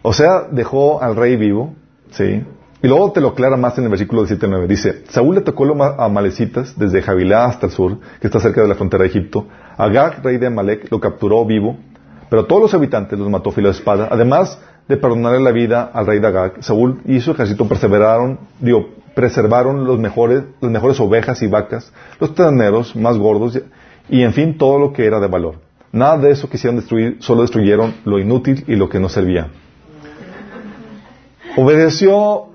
O 0.02 0.14
sea, 0.14 0.44
dejó 0.52 1.02
al 1.02 1.16
rey 1.16 1.36
vivo, 1.36 1.74
¿sí? 2.12 2.44
Y 2.82 2.88
luego 2.88 3.12
te 3.12 3.20
lo 3.22 3.30
aclara 3.30 3.58
más 3.58 3.78
en 3.80 3.86
el 3.86 3.90
versículo 3.90 4.22
17 4.22 4.48
9. 4.48 4.68
Dice, 4.68 5.04
Saúl 5.10 5.36
le 5.36 5.42
tocó 5.42 5.66
los 5.66 5.76
ma- 5.76 5.96
amalecitas 5.98 6.78
desde 6.78 7.02
Javilá 7.02 7.46
hasta 7.46 7.66
el 7.66 7.72
sur, 7.72 8.00
que 8.22 8.28
está 8.28 8.40
cerca 8.40 8.62
de 8.62 8.68
la 8.68 8.76
frontera 8.76 9.04
de 9.04 9.10
Egipto. 9.10 9.48
Agag, 9.78 10.24
rey 10.24 10.38
de 10.38 10.48
Amalek, 10.48 10.92
lo 10.92 11.00
capturó 11.00 11.44
vivo, 11.46 11.78
pero 12.30 12.46
todos 12.46 12.62
los 12.62 12.74
habitantes 12.76 13.18
los 13.18 13.30
mató 13.30 13.50
a 13.50 13.54
filo 13.54 13.70
de 13.70 13.74
espada. 13.76 14.08
Además 14.12 14.60
de 14.88 14.98
perdonarle 14.98 15.40
la 15.40 15.52
vida 15.52 15.90
al 15.94 16.06
rey 16.06 16.20
de 16.20 16.28
Agag, 16.28 16.64
Saúl 16.64 17.02
y 17.06 17.20
su 17.20 17.32
ejército 17.32 17.68
perseveraron, 17.68 18.40
digo, 18.60 18.90
preservaron 19.16 19.86
los 19.86 19.98
mejores, 19.98 20.44
las 20.62 20.72
mejores 20.72 21.00
ovejas 21.00 21.42
y 21.42 21.48
vacas, 21.48 21.92
los 22.20 22.36
terneros 22.36 22.96
más 22.96 23.18
gordos 23.18 23.60
y, 24.10 24.22
en 24.22 24.34
fin, 24.34 24.58
todo 24.58 24.78
lo 24.78 24.94
que 24.94 25.06
era 25.06 25.20
de 25.20 25.28
valor. 25.28 25.56
Nada 25.92 26.18
de 26.18 26.32
eso 26.32 26.50
quisieron 26.50 26.76
destruir, 26.76 27.18
solo 27.22 27.42
destruyeron 27.42 27.96
lo 28.04 28.20
inútil 28.20 28.64
y 28.68 28.76
lo 28.76 28.90
que 28.90 29.00
no 29.00 29.10
servía. 29.10 29.48
¿Obedeció 31.56 32.50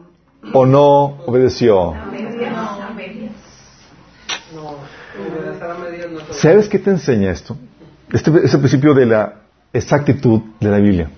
o 0.53 0.67
no 0.67 1.19
obedeció? 1.27 1.95
¿Sabes 6.31 6.69
qué 6.69 6.79
te 6.79 6.91
enseña 6.91 7.31
esto? 7.31 7.57
Este 8.13 8.31
es 8.45 8.53
el 8.53 8.61
principio 8.61 8.93
de 8.93 9.07
la 9.07 9.35
exactitud 9.73 10.43
de 10.61 10.69
la 10.69 10.79
Biblia. 10.79 11.11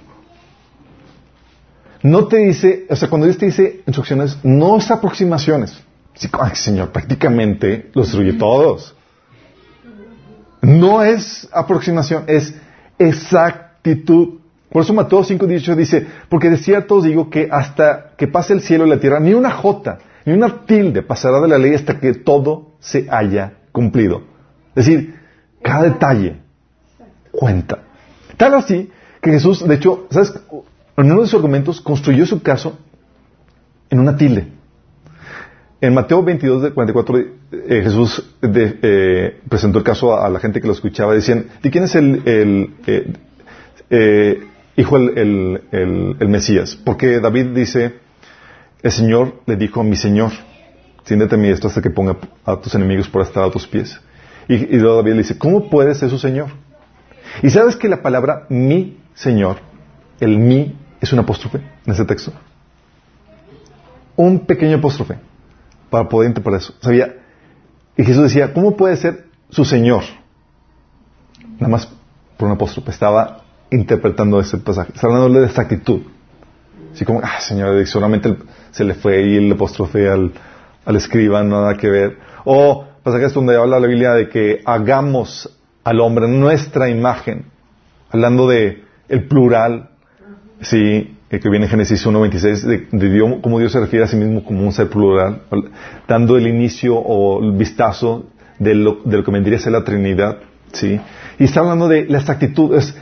No 2.03 2.27
te 2.27 2.39
dice, 2.39 2.87
o 2.91 2.97
sea, 2.97 3.09
cuando 3.09 3.27
Dios 3.27 3.39
te 3.39 3.47
dice 3.47 3.83
instrucciones, 3.87 4.39
no 4.43 4.77
es 4.77 4.91
aproximaciones. 4.91 5.81
Sí, 6.15 6.29
ay, 6.33 6.55
Señor, 6.55 6.91
prácticamente 6.91 7.91
los 7.95 8.09
destruye 8.09 8.33
todos. 8.35 8.95
No 10.61 11.03
es 11.03 11.49
aproximación, 11.53 12.25
es 12.27 12.55
exactitud. 12.99 14.41
Por 14.71 14.83
eso 14.83 14.95
Mateo 14.95 15.23
5.18 15.23 15.75
dice, 15.77 16.07
porque 16.29 16.51
de 16.51 16.57
cierto 16.57 16.97
os 16.97 17.05
digo 17.05 17.31
que 17.31 17.49
hasta 17.51 18.13
que 18.17 18.27
pase 18.27 18.53
el 18.53 18.63
cielo 18.63 18.87
y 18.87 18.91
la 18.91 18.99
tierra, 18.99 19.21
ni 19.21 19.35
una 19.35 19.51
jota, 19.51 19.99
ni 20.25 20.33
una 20.33 20.65
tilde 20.67 21.03
pasará 21.03 21.41
de 21.41 21.49
la 21.49 21.59
ley 21.59 21.75
hasta 21.75 21.99
que 22.01 22.15
todo 22.15 22.73
se 22.81 23.07
haya 23.11 23.55
cumplido. 23.71 24.23
Es 24.75 24.87
decir, 24.87 25.21
cada 25.63 25.85
detalle 25.85 26.39
cuenta. 27.31 27.81
Tal 28.37 28.55
así 28.55 28.91
que 29.21 29.31
Jesús, 29.31 29.67
de 29.67 29.75
hecho, 29.75 30.07
¿sabes? 30.11 30.33
En 30.97 31.11
uno 31.11 31.23
de 31.23 31.27
sus 31.27 31.35
argumentos 31.35 31.81
construyó 31.81 32.27
su 32.27 32.43
caso 32.43 32.79
en 33.89 34.01
una 34.01 34.17
tilde. 34.17 34.49
En 35.81 35.95
Mateo 35.95 36.23
22, 36.23 36.63
de 36.63 36.71
44, 36.71 37.19
eh, 37.19 37.27
Jesús 37.83 38.25
eh, 38.41 39.41
presentó 39.49 39.79
el 39.79 39.85
caso 39.85 40.17
a, 40.17 40.29
la 40.31 40.39
gente 40.39 40.61
que 40.61 40.67
lo 40.67 40.75
escuchaba. 40.75 41.13
Decían, 41.13 41.47
¿de 41.61 41.71
quién 41.71 41.85
es 41.85 41.95
el, 41.97 42.23
eh, 43.91 44.45
hijo 44.77 44.97
el, 44.97 46.29
Mesías? 46.29 46.77
Porque 46.77 47.19
David 47.21 47.47
dice, 47.47 47.95
el 48.83 48.93
Señor 48.93 49.41
le 49.47 49.57
dijo 49.57 49.81
a 49.81 49.85
mi 49.85 49.97
Señor, 49.97 50.31
siéntate 51.05 51.35
a 51.35 51.39
mí 51.39 51.49
esto 51.49 51.67
hasta 51.67 51.83
que 51.83 51.91
ponga 51.91 52.17
a 52.45 52.61
tus 52.61 52.75
enemigos 52.77 53.09
por 53.09 53.23
estar 53.23 53.43
a 53.43 53.51
tus 53.51 53.67
pies. 53.67 54.01
Y, 54.47 54.55
y 54.55 54.79
luego 54.79 54.97
David 54.97 55.13
le 55.13 55.19
dice, 55.19 55.37
¿cómo 55.37 55.69
puede 55.69 55.97
ser 55.97 56.11
su 56.11 56.19
Señor? 56.19 56.49
Y 57.43 57.51
sabes 57.51 57.75
que 57.75 57.89
la 57.89 58.03
palabra 58.03 58.47
mi 58.51 58.99
Señor, 59.15 59.57
el 60.21 60.39
mi, 60.39 60.77
es 61.03 61.13
un 61.13 61.19
apóstrofe 61.19 61.59
en 61.85 61.93
ese 61.93 62.05
texto. 62.05 62.33
Un 64.17 64.47
pequeño 64.47 64.77
apóstrofe 64.77 65.19
para 65.91 66.09
poder 66.09 66.29
interpretar 66.29 66.61
eso. 66.61 66.75
Sabía, 66.81 67.17
y 67.97 68.05
Jesús 68.05 68.23
decía, 68.23 68.53
¿cómo 68.55 68.77
puede 68.77 68.97
ser 68.97 69.27
su 69.51 69.65
Señor? 69.65 70.05
Nada 71.59 71.69
más 71.69 71.89
por 72.37 72.49
un 72.49 72.55
apóstrofe. 72.55 72.91
Estaba 72.91 73.43
interpretando 73.71 74.39
ese 74.39 74.59
pasaje. 74.59 74.93
Estaba 74.95 75.15
hablándole 75.15 75.41
de 75.41 75.47
esta 75.47 75.63
actitud. 75.63 76.03
Así 76.93 77.05
como, 77.05 77.21
ah, 77.23 77.41
Señor, 77.41 77.85
seguramente 77.87 78.37
se 78.71 78.85
le 78.85 78.95
fue 78.95 79.17
ahí 79.17 79.37
el 79.37 79.53
apóstrofe 79.53 80.09
al, 80.09 80.33
al 80.85 80.97
escriba, 80.97 81.43
nada 81.43 81.77
que 81.77 81.91
ver. 81.91 82.19
O 82.45 82.85
pasajes 83.03 83.35
donde 83.35 83.57
habla 83.57 83.81
la 83.81 83.87
Biblia 83.87 84.13
de 84.13 84.29
que 84.29 84.61
hagamos 84.65 85.51
al 85.85 86.01
hombre 86.01 86.29
nuestra 86.29 86.89
imagen, 86.89 87.47
hablando 88.11 88.47
de 88.47 88.85
el 89.09 89.27
plural, 89.27 89.91
sí, 90.63 91.17
que 91.29 91.49
viene 91.49 91.67
en 91.67 91.71
Génesis 91.71 92.07
1.26, 92.07 92.63
de, 92.63 92.87
de 92.91 93.11
Dios, 93.11 93.31
como 93.43 93.59
Dios 93.59 93.73
se 93.73 93.81
refiere 93.81 94.05
a 94.05 94.09
sí 94.09 94.17
mismo 94.17 94.45
como 94.45 94.65
un 94.65 94.73
ser 94.73 94.89
plural, 94.89 95.43
dando 96.07 96.37
el 96.37 96.47
inicio 96.47 96.97
o 96.97 97.43
el 97.43 97.53
vistazo 97.53 98.27
de 98.59 98.75
lo, 98.75 98.99
de 99.05 99.17
lo 99.19 99.25
que 99.25 99.31
vendría 99.31 99.57
a 99.57 99.61
ser 99.61 99.73
la 99.73 99.85
Trinidad, 99.85 100.39
sí, 100.73 101.01
y 101.39 101.45
está 101.45 101.61
hablando 101.61 101.89
de 101.89 102.07
las 102.07 102.29
actitudes, 102.29 102.95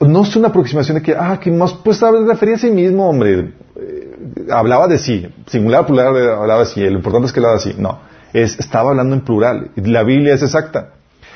no 0.00 0.22
es 0.22 0.36
una 0.36 0.48
aproximación 0.48 0.98
de 0.98 1.02
que, 1.02 1.14
ah, 1.14 1.38
que 1.40 1.50
más 1.50 1.72
pues 1.74 2.00
refería 2.00 2.56
a 2.56 2.58
sí 2.58 2.70
mismo, 2.70 3.08
hombre, 3.08 3.52
eh, 3.76 4.16
hablaba 4.50 4.88
de 4.88 4.98
sí, 4.98 5.26
singular, 5.46 5.86
plural, 5.86 6.16
hablaba 6.16 6.60
de 6.60 6.66
sí, 6.66 6.80
lo 6.80 6.98
importante 6.98 7.26
es 7.26 7.32
que 7.32 7.40
hablaba 7.40 7.56
de 7.56 7.62
sí, 7.62 7.74
no, 7.78 8.00
es, 8.32 8.58
estaba 8.58 8.90
hablando 8.90 9.14
en 9.14 9.22
plural, 9.22 9.70
la 9.76 10.02
Biblia 10.02 10.34
es 10.34 10.42
exacta. 10.42 10.92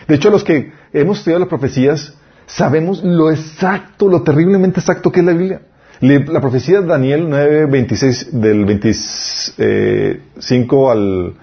De 0.06 0.16
hecho, 0.16 0.30
los 0.30 0.42
que 0.42 0.72
hemos 0.92 1.18
estudiado 1.18 1.40
las 1.40 1.48
profecías, 1.48 2.16
sabemos 2.46 3.02
lo 3.02 3.30
exacto, 3.30 4.08
lo 4.08 4.22
terriblemente 4.22 4.80
exacto 4.80 5.10
que 5.10 5.20
es 5.20 5.26
la 5.26 5.32
Biblia. 5.32 5.62
La 6.00 6.40
profecía 6.40 6.80
de 6.80 6.86
Daniel 6.86 7.28
9, 7.28 7.66
26, 7.66 8.40
del 8.40 8.64
25 8.64 10.90
al 10.90 11.34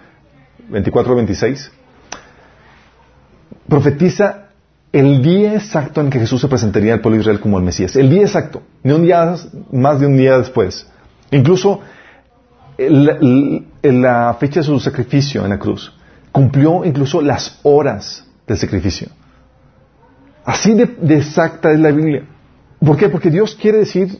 24 0.70 1.12
al 1.12 1.16
26, 1.16 1.72
profetiza 3.70 4.50
el 4.92 5.22
día 5.22 5.54
exacto 5.54 6.02
en 6.02 6.10
que 6.10 6.20
Jesús 6.20 6.42
se 6.42 6.48
presentaría 6.48 6.94
al 6.94 7.02
pueblo 7.02 7.18
de 7.18 7.22
Israel 7.22 7.40
como 7.40 7.58
el 7.58 7.64
Mesías. 7.64 7.96
El 7.96 8.10
día 8.10 8.24
exacto, 8.24 8.64
ni 8.84 8.92
un 8.92 9.04
día 9.04 9.36
más 9.72 10.00
de 10.00 10.08
un 10.08 10.18
día 10.18 10.38
después. 10.38 10.88
Incluso 11.32 11.82
la 12.78 14.36
fecha 14.40 14.62
de 14.62 14.66
su 14.66 14.80
sacrificio 14.80 15.44
en 15.44 15.52
la 15.52 15.60
cruz 15.60 15.94
cumplió 16.32 16.86
incluso 16.86 17.22
las 17.22 17.60
horas 17.64 18.26
del 18.48 18.58
sacrificio. 18.58 19.10
Así 20.50 20.74
de, 20.74 21.16
exacta 21.16 21.72
es 21.72 21.80
la 21.80 21.92
Biblia. 21.92 22.24
¿Por 22.80 22.98
qué? 22.98 23.08
Porque 23.08 23.30
Dios 23.30 23.54
quiere 23.54 23.78
decir 23.78 24.18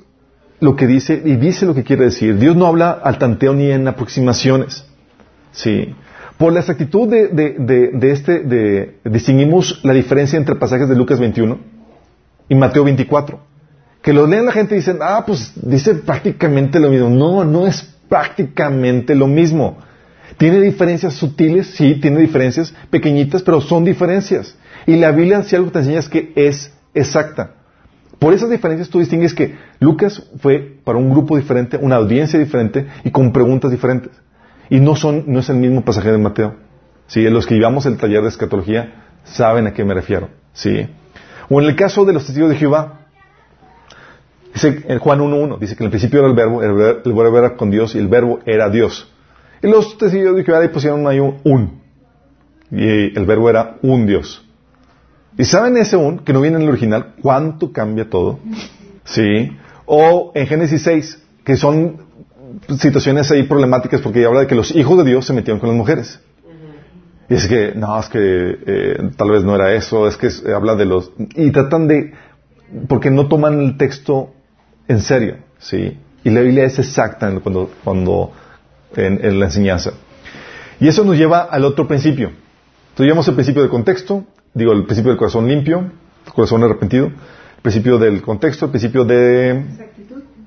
lo 0.60 0.76
que 0.76 0.86
dice 0.86 1.20
y 1.26 1.38
dice 1.38 1.66
lo 1.66 1.74
que 1.74 1.84
quiere 1.84 2.04
decir. 2.06 2.38
Dios 2.38 2.56
no 2.56 2.68
habla 2.68 2.92
al 2.92 3.18
tanteo 3.18 3.56
ni 3.56 3.72
en 3.72 3.88
aproximaciones. 3.88 4.86
Sí. 5.52 5.96
Por 6.38 6.54
la 6.54 6.60
exactitud 6.60 7.10
de, 7.10 7.30
de, 7.30 8.12
este, 8.12 9.00
distinguimos 9.06 9.84
la 9.84 9.94
diferencia 9.94 10.38
entre 10.38 10.56
pasajes 10.56 10.88
de 10.88 10.96
Lucas 10.96 11.20
21 11.20 11.58
y 12.48 12.54
Mateo 12.54 12.84
24. 12.84 13.40
Que 14.04 14.14
lo 14.14 14.28
leen 14.28 14.46
la 14.46 14.52
gente 14.52 14.76
y 14.76 14.78
dicen, 14.78 15.00
ah, 15.02 15.24
pues 15.26 15.54
dice 15.56 15.96
prácticamente 15.96 16.80
lo 16.80 16.92
mismo. 16.92 17.10
No, 17.10 17.44
no 17.44 17.66
es 17.66 17.82
prácticamente 18.08 19.16
lo 19.16 19.26
mismo. 19.26 19.80
¿Tiene 20.38 20.62
diferencias 20.62 21.16
sutiles? 21.16 21.72
Sí, 21.72 21.96
tiene 21.96 22.20
diferencias 22.20 22.72
pequeñitas, 22.92 23.42
pero 23.42 23.60
son 23.62 23.84
diferencias. 23.84 24.56
Y 24.90 24.96
la 24.96 25.12
Biblia, 25.12 25.44
si 25.44 25.56
algo 25.56 25.70
te 25.70 25.78
enseña, 25.78 26.00
es 26.00 26.10
que 26.10 26.34
es 26.36 26.74
exacta. 26.96 27.52
Por 28.18 28.34
esas 28.34 28.50
diferencias 28.50 28.90
tú 28.90 28.98
distingues 28.98 29.36
que 29.36 29.56
Lucas 29.80 30.32
fue 30.40 30.80
para 30.84 30.98
un 30.98 31.12
grupo 31.12 31.38
diferente, 31.38 31.78
una 31.78 31.98
audiencia 31.98 32.40
diferente 32.40 32.88
y 33.04 33.12
con 33.12 33.32
preguntas 33.32 33.70
diferentes. 33.70 34.12
Y 34.68 34.80
no, 34.80 34.96
son, 34.96 35.26
no 35.28 35.42
es 35.42 35.50
el 35.50 35.58
mismo 35.58 35.86
pasaje 35.86 36.12
de 36.12 36.18
Mateo. 36.18 36.56
¿Sí? 37.06 37.22
Los 37.30 37.46
que 37.46 37.54
llevamos 37.54 37.86
el 37.86 37.98
taller 37.98 38.24
de 38.24 38.30
escatología 38.30 39.04
saben 39.26 39.68
a 39.68 39.76
qué 39.76 39.84
me 39.84 39.94
refiero. 39.94 40.30
¿Sí? 40.54 40.88
O 41.50 41.62
en 41.62 41.68
el 41.68 41.76
caso 41.76 42.04
de 42.04 42.14
los 42.14 42.26
testigos 42.26 42.50
de 42.50 42.56
Jehová, 42.56 43.02
en 44.64 44.98
Juan 44.98 45.20
1.1, 45.20 45.60
dice 45.60 45.76
que 45.76 45.84
en 45.84 45.86
el 45.86 45.92
principio 45.92 46.18
era 46.22 46.30
el 46.30 46.36
verbo, 46.36 46.64
el 46.64 47.14
verbo 47.14 47.38
era 47.38 47.56
con 47.56 47.70
Dios 47.70 47.94
y 47.94 48.00
el 48.00 48.08
verbo 48.08 48.40
era 48.48 48.72
Dios. 48.72 49.08
Y 49.62 49.68
los 49.68 50.00
testigos 50.00 50.36
de 50.36 50.44
Jehová 50.44 50.62
ahí 50.62 50.70
pusieron 50.70 51.06
ahí 51.06 51.20
un, 51.20 51.38
un. 51.44 51.80
Y 52.72 53.16
el 53.16 53.26
verbo 53.28 53.52
era 53.52 53.78
un 53.84 54.08
Dios. 54.08 54.49
¿Y 55.40 55.46
saben 55.46 55.78
ese 55.78 55.96
un, 55.96 56.20
que 56.20 56.34
no 56.34 56.42
viene 56.42 56.58
en 56.58 56.64
el 56.64 56.70
original, 56.70 57.14
cuánto 57.22 57.72
cambia 57.72 58.10
todo? 58.10 58.40
Sí. 59.06 59.58
O 59.86 60.34
en 60.36 60.46
Génesis 60.46 60.82
6, 60.82 61.24
que 61.46 61.56
son 61.56 62.02
situaciones 62.78 63.32
ahí 63.32 63.44
problemáticas 63.44 64.02
porque 64.02 64.26
habla 64.26 64.42
de 64.42 64.48
que 64.48 64.56
los 64.56 64.76
hijos 64.76 64.98
de 64.98 65.06
Dios 65.06 65.26
se 65.26 65.32
metieron 65.32 65.62
con 65.62 65.70
las 65.70 65.78
mujeres. 65.78 66.20
Y 67.30 67.36
es 67.36 67.48
que, 67.48 67.72
no, 67.74 67.98
es 67.98 68.10
que 68.10 68.20
eh, 68.20 69.12
tal 69.16 69.32
vez 69.32 69.46
no 69.46 69.56
era 69.56 69.74
eso, 69.74 70.10
es 70.10 70.18
que 70.18 70.28
eh, 70.28 70.54
habla 70.54 70.76
de 70.76 70.84
los... 70.84 71.14
Y 71.18 71.52
tratan 71.52 71.88
de... 71.88 72.12
porque 72.90 73.10
no 73.10 73.30
toman 73.30 73.62
el 73.62 73.78
texto 73.78 74.34
en 74.90 75.00
serio, 75.00 75.38
¿sí? 75.58 75.98
Y 76.26 76.32
la 76.32 76.42
Biblia 76.42 76.66
es 76.66 76.80
exacta 76.80 77.34
cuando, 77.40 77.72
cuando 77.86 78.34
en, 78.94 79.40
la 79.40 79.46
enseñanza. 79.46 79.94
Y 80.82 80.90
eso 80.90 81.06
nos 81.06 81.16
lleva 81.16 81.44
al 81.44 81.64
otro 81.64 81.88
principio. 81.88 82.28
Entonces 82.28 83.06
llevamos 83.06 83.28
el 83.30 83.36
principio 83.36 83.62
del 83.62 83.72
contexto, 83.72 84.26
digo, 84.54 84.74
el 84.74 84.86
principio 84.86 85.12
del 85.12 85.18
corazón 85.18 85.48
limpio, 85.48 85.92
corazón 86.34 86.64
arrepentido, 86.64 87.08
el 87.08 87.62
principio 87.62 87.98
del 87.98 88.22
contexto, 88.22 88.66
el 88.66 88.72
principio 88.72 89.06
de, 89.06 89.66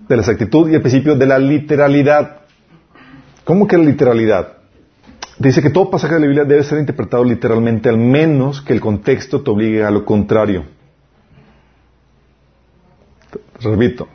la 0.08 0.16
exactitud 0.16 0.68
y 0.70 0.74
el 0.74 0.80
principio 0.80 1.14
de 1.16 1.26
la 1.26 1.38
literalidad. 1.38 2.42
¿Cómo 3.44 3.66
que 3.66 3.76
la 3.76 3.84
literalidad? 3.84 4.54
Dice 5.38 5.62
que 5.62 5.70
todo 5.70 5.90
pasaje 5.90 6.14
de 6.14 6.20
la 6.20 6.26
Biblia 6.26 6.44
debe 6.44 6.62
ser 6.62 6.78
interpretado 6.78 7.24
literalmente, 7.24 7.88
al 7.88 7.98
menos 7.98 8.60
que 8.60 8.72
el 8.72 8.80
contexto 8.80 9.42
te 9.42 9.50
obligue 9.50 9.82
a 9.82 9.90
lo 9.90 10.04
contrario. 10.04 10.64
Repito, 13.60 14.08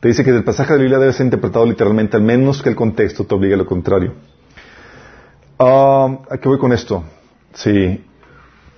te 0.00 0.08
dice 0.08 0.24
que 0.24 0.30
el 0.30 0.44
pasaje 0.44 0.72
de 0.72 0.78
la 0.78 0.82
Biblia 0.82 0.98
debe 0.98 1.12
ser 1.12 1.24
interpretado 1.26 1.64
literalmente, 1.66 2.16
al 2.16 2.22
menos 2.22 2.62
que 2.62 2.68
el 2.68 2.76
contexto 2.76 3.24
te 3.24 3.34
obligue 3.34 3.54
a 3.54 3.58
lo 3.58 3.66
contrario. 3.66 4.12
Uh, 5.58 6.18
¿A 6.30 6.38
qué 6.40 6.48
voy 6.48 6.58
con 6.58 6.72
esto? 6.72 7.02
Sí. 7.54 8.04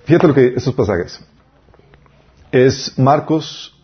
Fíjate 0.09 0.27
lo 0.27 0.33
que 0.33 0.53
estos 0.55 0.73
pasajes. 0.73 1.23
Es 2.51 2.97
Marcos, 2.97 3.79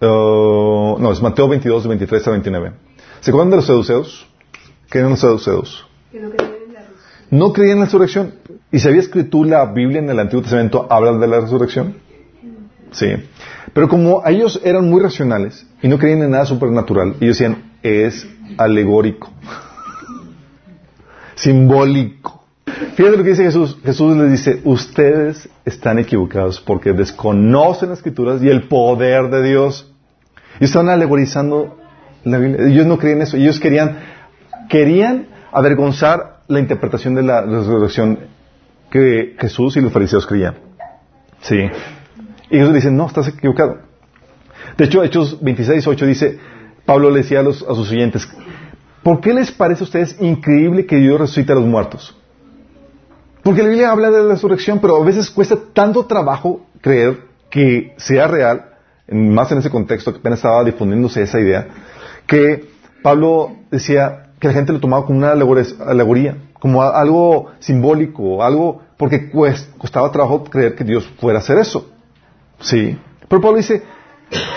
uh, 0.00 0.96
no, 0.98 1.12
es 1.12 1.20
Mateo 1.20 1.46
22, 1.46 1.86
23 1.86 2.26
a 2.26 2.30
29. 2.30 2.72
¿Se 3.20 3.30
acuerdan 3.30 3.50
de 3.50 3.56
los 3.56 3.66
seduceos? 3.66 4.26
¿Qué 4.88 5.00
eran 5.00 5.10
los 5.10 5.20
seduceos? 5.20 5.86
Que 6.10 6.20
no 6.20 6.30
creían 6.30 6.62
en 6.68 6.72
la 6.72 6.80
resurrección. 6.80 7.38
No 7.38 7.52
creían 7.52 7.72
en 7.72 7.78
la 7.80 7.84
resurrección. 7.84 8.34
¿Y 8.72 8.78
si 8.78 8.88
habías 8.88 9.04
escrito 9.04 9.44
la 9.44 9.66
Biblia 9.66 9.98
en 9.98 10.08
el 10.08 10.18
Antiguo 10.18 10.40
Testamento 10.40 10.86
habla 10.88 11.12
de 11.12 11.26
la 11.26 11.40
resurrección? 11.40 11.96
Sí. 12.92 13.08
Pero 13.74 13.90
como 13.90 14.22
ellos 14.24 14.62
eran 14.64 14.88
muy 14.88 15.02
racionales 15.02 15.66
y 15.82 15.88
no 15.88 15.98
creían 15.98 16.22
en 16.22 16.30
nada 16.30 16.46
supernatural, 16.46 17.16
ellos 17.20 17.36
decían, 17.36 17.72
es 17.82 18.26
alegórico, 18.56 19.30
simbólico. 21.34 22.37
Fíjate 22.94 23.16
lo 23.16 23.24
que 23.24 23.30
dice 23.30 23.44
Jesús. 23.44 23.78
Jesús 23.84 24.16
les 24.16 24.30
dice, 24.30 24.60
ustedes 24.64 25.48
están 25.64 25.98
equivocados 25.98 26.60
porque 26.60 26.92
desconocen 26.92 27.90
las 27.90 27.98
escrituras 27.98 28.42
y 28.42 28.48
el 28.48 28.68
poder 28.68 29.30
de 29.30 29.42
Dios. 29.42 29.92
Y 30.60 30.64
están 30.64 30.88
alegorizando 30.88 31.78
la 32.24 32.38
Biblia. 32.38 32.66
Ellos 32.66 32.86
no 32.86 32.98
creían 32.98 33.22
eso. 33.22 33.36
Ellos 33.36 33.58
querían, 33.60 33.98
querían 34.68 35.28
avergonzar 35.52 36.42
la 36.48 36.60
interpretación 36.60 37.14
de 37.14 37.22
la 37.22 37.42
resurrección 37.42 38.20
que 38.90 39.36
Jesús 39.38 39.76
y 39.76 39.80
los 39.80 39.92
fariseos 39.92 40.26
creían. 40.26 40.54
Sí. 41.40 41.68
Y 42.50 42.58
le 42.58 42.72
dicen, 42.72 42.96
no, 42.96 43.06
estás 43.06 43.28
equivocado. 43.28 43.78
De 44.76 44.84
hecho, 44.84 45.02
Hechos 45.02 45.42
26, 45.42 45.86
8 45.86 46.06
dice, 46.06 46.38
Pablo 46.84 47.10
le 47.10 47.18
decía 47.18 47.40
a, 47.40 47.42
a 47.42 47.52
sus 47.52 47.90
oyentes, 47.90 48.28
¿por 49.02 49.20
qué 49.20 49.34
les 49.34 49.50
parece 49.50 49.82
a 49.82 49.84
ustedes 49.84 50.16
increíble 50.20 50.86
que 50.86 50.96
Dios 50.96 51.20
resucite 51.20 51.52
a 51.52 51.56
los 51.56 51.66
muertos? 51.66 52.16
Porque 53.42 53.62
la 53.62 53.68
Biblia 53.68 53.90
habla 53.90 54.10
de 54.10 54.22
la 54.22 54.34
resurrección, 54.34 54.80
pero 54.80 55.00
a 55.00 55.04
veces 55.04 55.30
cuesta 55.30 55.56
tanto 55.72 56.06
trabajo 56.06 56.66
creer 56.80 57.20
que 57.50 57.94
sea 57.96 58.26
real, 58.26 58.70
más 59.10 59.50
en 59.52 59.58
ese 59.58 59.70
contexto 59.70 60.12
que 60.12 60.18
apenas 60.18 60.40
estaba 60.40 60.64
difundiéndose 60.64 61.22
esa 61.22 61.40
idea, 61.40 61.66
que 62.26 62.68
Pablo 63.02 63.56
decía 63.70 64.32
que 64.38 64.48
la 64.48 64.54
gente 64.54 64.72
lo 64.72 64.80
tomaba 64.80 65.06
como 65.06 65.18
una 65.18 65.30
alegoría, 65.30 66.36
como 66.58 66.82
algo 66.82 67.52
simbólico, 67.58 68.42
algo 68.42 68.82
porque 68.96 69.30
costaba 69.78 70.10
trabajo 70.10 70.44
creer 70.44 70.74
que 70.74 70.84
Dios 70.84 71.08
fuera 71.20 71.38
a 71.38 71.42
hacer 71.42 71.58
eso. 71.58 71.90
Sí. 72.60 72.98
Pero 73.28 73.40
Pablo 73.40 73.58
dice, 73.58 73.82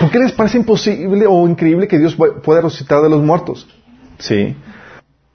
¿por 0.00 0.10
qué 0.10 0.18
les 0.18 0.32
parece 0.32 0.58
imposible 0.58 1.26
o 1.26 1.48
increíble 1.48 1.88
que 1.88 1.98
Dios 1.98 2.16
pueda 2.16 2.60
resucitar 2.60 3.00
de 3.02 3.08
los 3.08 3.22
muertos? 3.22 3.66
Sí. 4.18 4.56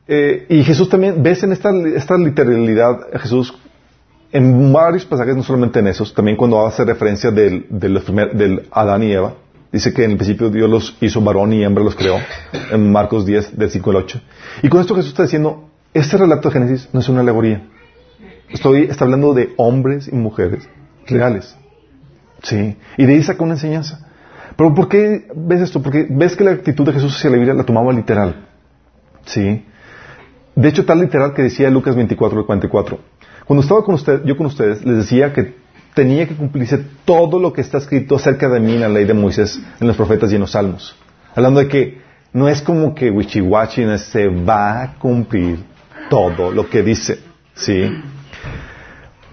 Eh, 0.07 0.45
y 0.49 0.63
Jesús 0.63 0.89
también, 0.89 1.21
ves 1.21 1.43
en 1.43 1.51
esta, 1.51 1.69
esta 1.95 2.17
literalidad, 2.17 2.97
Jesús, 3.19 3.53
en 4.31 4.71
varios 4.71 5.05
pasajes, 5.05 5.35
no 5.35 5.43
solamente 5.43 5.79
en 5.79 5.87
esos, 5.87 6.13
también 6.13 6.37
cuando 6.37 6.65
hace 6.65 6.85
referencia 6.85 7.31
del, 7.31 7.65
del, 7.69 8.67
Adán 8.71 9.03
y 9.03 9.11
Eva, 9.11 9.33
dice 9.71 9.93
que 9.93 10.05
en 10.05 10.11
el 10.11 10.17
principio 10.17 10.49
Dios 10.49 10.69
los 10.69 10.97
hizo 11.01 11.21
varón 11.21 11.51
y 11.53 11.63
hembra 11.63 11.83
los 11.83 11.95
creó, 11.95 12.17
en 12.71 12.91
Marcos 12.91 13.25
10, 13.25 13.57
del 13.57 13.69
5 13.69 13.89
al 13.89 13.95
8. 13.97 14.21
Y 14.63 14.69
con 14.69 14.81
esto 14.81 14.95
Jesús 14.95 15.11
está 15.11 15.23
diciendo, 15.23 15.69
este 15.93 16.17
relato 16.17 16.49
de 16.49 16.53
Génesis 16.53 16.89
no 16.93 16.99
es 16.99 17.09
una 17.09 17.21
alegoría. 17.21 17.67
Estoy, 18.49 18.83
está 18.83 19.03
hablando 19.03 19.33
de 19.33 19.53
hombres 19.57 20.07
y 20.07 20.15
mujeres 20.15 20.69
reales. 21.05 21.55
Sí. 22.43 22.77
Y 22.97 23.05
de 23.05 23.13
ahí 23.13 23.23
saca 23.23 23.43
una 23.43 23.53
enseñanza. 23.53 24.07
Pero 24.55 24.73
¿por 24.73 24.87
qué 24.87 25.27
ves 25.35 25.61
esto? 25.61 25.81
Porque 25.81 26.07
ves 26.09 26.35
que 26.35 26.43
la 26.43 26.51
actitud 26.51 26.85
de 26.85 26.93
Jesús 26.93 27.15
hacia 27.15 27.29
la 27.29 27.35
Biblia 27.35 27.53
la 27.53 27.63
tomaba 27.63 27.91
literal. 27.91 28.47
Sí. 29.25 29.65
De 30.57 30.69
hecho, 30.69 30.85
tal 30.85 31.01
literal 31.01 31.35
que 31.35 31.43
decía 31.43 31.69
Lucas 31.69 31.95
24, 31.95 32.43
44. 32.43 32.99
Cuando 33.45 33.61
estaba 33.61 33.83
con 33.83 33.93
usted, 33.93 34.23
yo 34.25 34.35
con 34.35 34.47
ustedes, 34.47 34.83
les 34.83 34.97
decía 34.97 35.31
que 35.31 35.53
tenía 35.93 36.27
que 36.27 36.35
cumplirse 36.35 36.83
todo 37.05 37.39
lo 37.39 37.53
que 37.53 37.61
está 37.61 37.77
escrito 37.77 38.15
acerca 38.15 38.49
de 38.49 38.59
mí 38.59 38.73
en 38.73 38.81
la 38.81 38.89
ley 38.89 39.05
de 39.05 39.13
Moisés, 39.13 39.61
en 39.79 39.87
los 39.87 39.95
profetas 39.95 40.31
y 40.31 40.35
en 40.35 40.41
los 40.41 40.51
salmos. 40.51 40.95
Hablando 41.35 41.59
de 41.59 41.67
que 41.67 42.01
no 42.33 42.49
es 42.49 42.63
como 42.63 42.95
que 42.95 43.11
Wichiwachi 43.11 43.83
se 43.99 44.29
va 44.29 44.81
a 44.81 44.93
cumplir 44.95 45.59
todo 46.09 46.51
lo 46.51 46.67
que 46.67 46.81
dice. 46.81 47.19
¿Sí? 47.53 47.83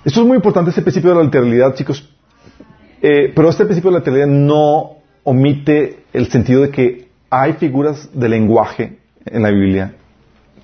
Esto 0.05 0.21
es 0.21 0.27
muy 0.27 0.37
importante, 0.37 0.69
este 0.69 0.83
principio 0.83 1.09
de 1.09 1.17
la 1.17 1.23
literalidad, 1.23 1.75
chicos, 1.75 2.07
eh, 3.01 3.33
pero 3.35 3.49
este 3.49 3.65
principio 3.65 3.91
de 3.91 3.99
la 3.99 4.05
teoría 4.05 4.27
no 4.27 4.99
omite 5.23 6.05
el 6.13 6.31
sentido 6.31 6.61
de 6.61 6.69
que 6.69 7.09
hay 7.31 7.55
figuras 7.55 8.11
de 8.13 8.29
lenguaje 8.29 8.99
en 9.25 9.43
la 9.43 9.49
Biblia, 9.49 9.95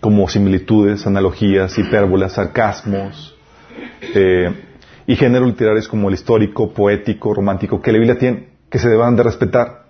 como 0.01 0.29
similitudes, 0.29 1.07
analogías, 1.07 1.79
hipérbolas, 1.79 2.33
sarcasmos, 2.33 3.37
eh, 4.15 4.55
y 5.07 5.17
géneros 5.17 5.49
literarios 5.49 5.89
como 5.89 6.09
el 6.09 6.15
histórico, 6.15 6.73
poético, 6.73 7.35
romántico, 7.35 7.83
que 7.83 7.93
la 7.93 7.99
Biblia 7.99 8.19
tiene, 8.19 8.49
que 8.71 8.79
se 8.79 8.89
deban 8.89 9.17
de 9.17 9.23
respetar. 9.23 9.87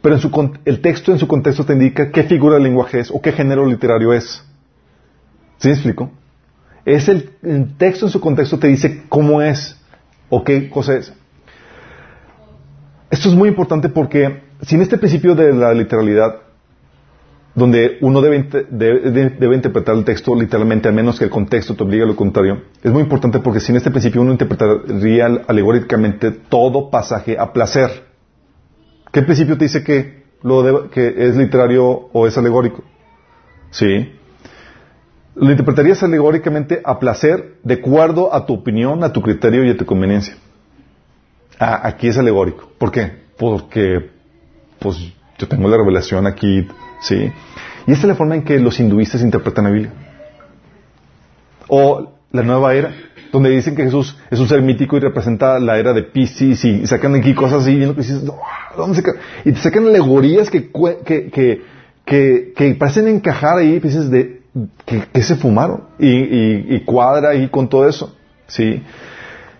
Pero 0.00 0.14
en 0.14 0.20
su, 0.20 0.58
el 0.64 0.80
texto 0.80 1.12
en 1.12 1.18
su 1.18 1.26
contexto 1.26 1.64
te 1.64 1.72
indica 1.72 2.10
qué 2.10 2.22
figura 2.22 2.54
de 2.54 2.62
lenguaje 2.62 3.00
es 3.00 3.10
o 3.10 3.20
qué 3.20 3.32
género 3.32 3.66
literario 3.66 4.12
es. 4.12 4.44
¿Sí 5.58 5.68
me 5.68 5.74
explico? 5.74 6.12
Es 6.84 7.08
el, 7.08 7.30
el 7.42 7.76
texto 7.76 8.06
en 8.06 8.12
su 8.12 8.20
contexto 8.20 8.58
te 8.58 8.68
dice 8.68 9.02
cómo 9.08 9.42
es 9.42 9.76
o 10.28 10.44
qué 10.44 10.70
cosa 10.70 10.94
es. 10.94 11.12
Esto 13.10 13.28
es 13.28 13.34
muy 13.34 13.48
importante 13.48 13.88
porque 13.88 14.42
si 14.62 14.76
en 14.76 14.82
este 14.82 14.98
principio 14.98 15.34
de 15.34 15.52
la 15.52 15.72
literalidad, 15.74 16.36
donde 17.58 17.98
uno 18.00 18.20
debe, 18.20 18.48
debe, 18.70 19.54
interpretar 19.54 19.96
el 19.96 20.04
texto 20.04 20.34
literalmente, 20.34 20.88
a 20.88 20.92
menos 20.92 21.18
que 21.18 21.24
el 21.24 21.30
contexto 21.30 21.74
te 21.74 21.82
obligue 21.82 22.04
a 22.04 22.06
lo 22.06 22.16
contrario, 22.16 22.62
es 22.82 22.92
muy 22.92 23.02
importante 23.02 23.40
porque 23.40 23.60
si 23.60 23.72
en 23.72 23.76
este 23.76 23.90
principio 23.90 24.22
uno 24.22 24.32
interpretaría 24.32 25.26
alegóricamente 25.46 26.30
todo 26.30 26.90
pasaje 26.90 27.36
a 27.38 27.52
placer, 27.52 27.90
¿qué 29.12 29.22
principio 29.22 29.58
te 29.58 29.64
dice 29.64 29.82
que, 29.82 30.24
lo 30.42 30.88
que 30.90 31.14
es 31.16 31.36
literario 31.36 32.08
o 32.12 32.26
es 32.26 32.38
alegórico? 32.38 32.84
Sí. 33.70 34.12
Lo 35.34 35.50
interpretarías 35.50 36.02
alegóricamente 36.02 36.80
a 36.84 36.98
placer 36.98 37.58
de 37.62 37.74
acuerdo 37.74 38.34
a 38.34 38.46
tu 38.46 38.54
opinión, 38.54 39.04
a 39.04 39.12
tu 39.12 39.22
criterio 39.22 39.64
y 39.64 39.70
a 39.70 39.76
tu 39.76 39.84
conveniencia. 39.84 40.36
Ah, 41.58 41.80
aquí 41.84 42.08
es 42.08 42.18
alegórico. 42.18 42.70
¿Por 42.78 42.90
qué? 42.90 43.26
Porque, 43.36 44.10
pues, 44.78 44.96
yo 45.38 45.48
tengo 45.48 45.68
la 45.68 45.76
revelación 45.76 46.26
aquí, 46.26 46.66
¿sí? 47.00 47.32
Y 47.88 47.92
esta 47.92 48.04
es 48.04 48.08
la 48.08 48.16
forma 48.16 48.34
en 48.34 48.42
que 48.42 48.60
los 48.60 48.78
hinduistas 48.78 49.22
interpretan 49.22 49.64
la 49.64 49.70
Biblia. 49.70 49.92
O 51.68 52.12
la 52.32 52.42
nueva 52.42 52.74
era, 52.74 52.94
donde 53.32 53.48
dicen 53.48 53.74
que 53.74 53.82
Jesús 53.82 54.14
es 54.30 54.38
un 54.38 54.46
ser 54.46 54.60
mítico 54.60 54.98
y 54.98 55.00
representa 55.00 55.58
la 55.58 55.78
era 55.78 55.94
de 55.94 56.02
Pisces 56.02 56.62
y 56.66 56.86
sacan 56.86 57.14
aquí 57.14 57.32
cosas 57.32 57.62
así, 57.62 57.70
y, 57.70 57.86
dices, 57.94 58.24
y 59.46 59.52
te 59.52 59.58
sacan 59.58 59.86
alegorías 59.86 60.50
que, 60.50 60.70
que, 61.02 61.62
que, 62.04 62.52
que, 62.54 62.74
parecen 62.74 63.08
encajar 63.08 63.56
ahí, 63.56 63.80
dices, 63.80 64.10
de, 64.10 64.42
que, 64.84 65.22
se 65.22 65.36
fumaron 65.36 65.84
y, 65.98 66.74
y, 66.74 66.80
cuadra 66.84 67.30
ahí 67.30 67.48
con 67.48 67.70
todo 67.70 67.88
eso. 67.88 68.14
¿sí? 68.48 68.82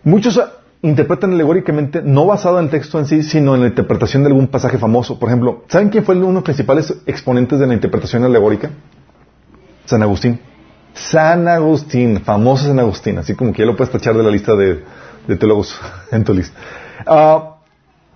Muchos 0.04 0.38
interpretan 0.82 1.32
alegóricamente 1.32 2.02
no 2.02 2.26
basado 2.26 2.58
en 2.58 2.66
el 2.66 2.70
texto 2.70 2.98
en 2.98 3.06
sí, 3.06 3.22
sino 3.22 3.54
en 3.54 3.62
la 3.62 3.68
interpretación 3.68 4.22
de 4.22 4.28
algún 4.28 4.48
pasaje 4.48 4.78
famoso. 4.78 5.18
Por 5.18 5.28
ejemplo, 5.28 5.64
¿saben 5.68 5.88
quién 5.88 6.04
fue 6.04 6.16
uno 6.16 6.28
de 6.28 6.32
los 6.34 6.42
principales 6.44 6.94
exponentes 7.06 7.58
de 7.58 7.66
la 7.66 7.74
interpretación 7.74 8.24
alegórica? 8.24 8.70
San 9.84 10.02
Agustín. 10.02 10.40
San 10.94 11.48
Agustín, 11.48 12.20
famoso 12.20 12.66
San 12.66 12.78
Agustín, 12.78 13.18
así 13.18 13.34
como 13.34 13.52
que 13.52 13.60
ya 13.60 13.66
lo 13.66 13.76
puedes 13.76 13.92
tachar 13.92 14.16
de 14.16 14.22
la 14.22 14.30
lista 14.30 14.54
de, 14.54 14.82
teólogos 15.36 15.78
en 16.10 16.24
tu. 16.24 16.34
Ah, 17.06 17.56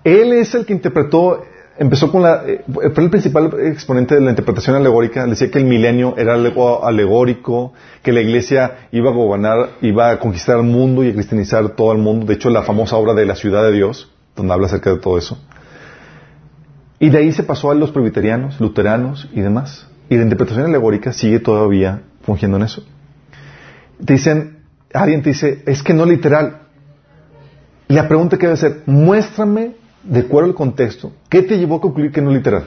él 0.04 0.32
es 0.32 0.54
el 0.54 0.66
que 0.66 0.72
interpretó, 0.72 1.44
empezó 1.78 2.10
con 2.10 2.22
la, 2.22 2.44
eh, 2.46 2.64
fue 2.72 3.04
el 3.04 3.10
principal 3.10 3.50
exponente 3.60 4.14
de 4.14 4.20
la 4.20 4.30
interpretación 4.30 4.76
alegórica, 4.76 5.26
decía 5.26 5.50
que 5.50 5.58
el 5.58 5.64
milenio 5.64 6.14
era 6.16 6.34
algo 6.34 6.84
alegórico, 6.84 7.72
que 8.02 8.12
la 8.12 8.20
iglesia 8.20 8.88
iba 8.92 9.10
a 9.10 9.12
gobernar, 9.12 9.70
iba 9.80 10.10
a 10.10 10.18
conquistar 10.18 10.58
el 10.58 10.64
mundo 10.64 11.04
y 11.04 11.10
a 11.10 11.12
cristianizar 11.12 11.70
todo 11.70 11.92
el 11.92 11.98
mundo, 11.98 12.26
de 12.26 12.34
hecho 12.34 12.50
la 12.50 12.62
famosa 12.62 12.96
obra 12.96 13.14
de 13.14 13.26
la 13.26 13.34
ciudad 13.34 13.62
de 13.64 13.72
Dios, 13.72 14.10
donde 14.36 14.52
habla 14.52 14.66
acerca 14.66 14.90
de 14.90 14.98
todo 14.98 15.18
eso. 15.18 15.38
Y 16.98 17.10
de 17.10 17.18
ahí 17.18 17.32
se 17.32 17.42
pasó 17.42 17.70
a 17.70 17.74
los 17.74 17.90
presbiterianos, 17.90 18.60
luteranos 18.60 19.28
y 19.32 19.40
demás. 19.40 19.88
Y 20.08 20.16
la 20.16 20.22
interpretación 20.22 20.66
alegórica 20.66 21.12
sigue 21.12 21.40
todavía 21.40 22.02
fungiendo 22.24 22.58
en 22.58 22.62
eso. 22.62 22.84
Te 24.04 24.12
dicen, 24.12 24.58
alguien 24.94 25.22
te 25.22 25.30
dice, 25.30 25.64
es 25.66 25.82
que 25.82 25.94
no 25.94 26.06
literal. 26.06 26.60
La 27.88 28.06
pregunta 28.06 28.38
que 28.38 28.46
debe 28.46 28.56
ser, 28.56 28.82
muéstrame, 28.86 29.74
de 30.04 30.20
acuerdo 30.20 30.48
al 30.48 30.54
contexto, 30.54 31.12
¿qué 31.28 31.42
te 31.42 31.58
llevó 31.58 31.76
a 31.76 31.80
concluir 31.80 32.12
que 32.12 32.20
no 32.20 32.30
es 32.30 32.36
literal? 32.36 32.64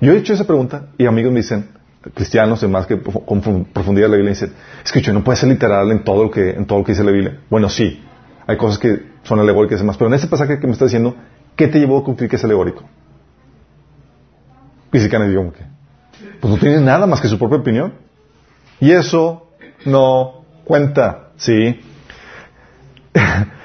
Yo 0.00 0.12
he 0.12 0.18
hecho 0.18 0.34
esa 0.34 0.44
pregunta 0.44 0.88
y 0.98 1.06
amigos 1.06 1.32
me 1.32 1.40
dicen, 1.40 1.70
cristianos, 2.14 2.62
además 2.62 2.86
que 2.86 3.00
con 3.00 3.64
profundidad 3.64 4.08
la 4.08 4.16
Biblia, 4.16 4.34
dicen, 4.34 4.52
es 4.84 4.92
que 4.92 5.12
no 5.12 5.24
puede 5.24 5.38
ser 5.38 5.48
literal 5.48 5.90
en 5.90 6.04
todo 6.04 6.24
lo 6.24 6.30
que, 6.30 6.50
en 6.50 6.66
todo 6.66 6.78
lo 6.78 6.84
que 6.84 6.92
dice 6.92 7.04
la 7.04 7.12
Biblia. 7.12 7.40
Bueno, 7.50 7.68
sí, 7.68 8.02
hay 8.46 8.56
cosas 8.56 8.78
que 8.78 9.02
son 9.22 9.40
alegóricas 9.40 9.78
y 9.78 9.82
demás, 9.82 9.96
pero 9.96 10.08
en 10.08 10.14
ese 10.14 10.28
pasaje 10.28 10.58
que 10.58 10.66
me 10.66 10.72
está 10.72 10.84
diciendo, 10.84 11.16
¿qué 11.56 11.68
te 11.68 11.78
llevó 11.78 11.98
a 11.98 12.04
concluir 12.04 12.30
que 12.30 12.36
es 12.36 12.44
alegórico? 12.44 12.84
Y 14.92 14.98
si 14.98 15.08
digo, 15.08 15.52
¿qué? 15.52 15.64
pues 16.40 16.54
no 16.54 16.58
tiene 16.58 16.80
nada 16.80 17.06
más 17.06 17.20
que 17.20 17.28
su 17.28 17.38
propia 17.38 17.58
opinión. 17.58 17.92
Y 18.80 18.92
eso 18.92 19.50
no 19.84 20.44
cuenta, 20.64 21.30
¿sí? 21.36 21.80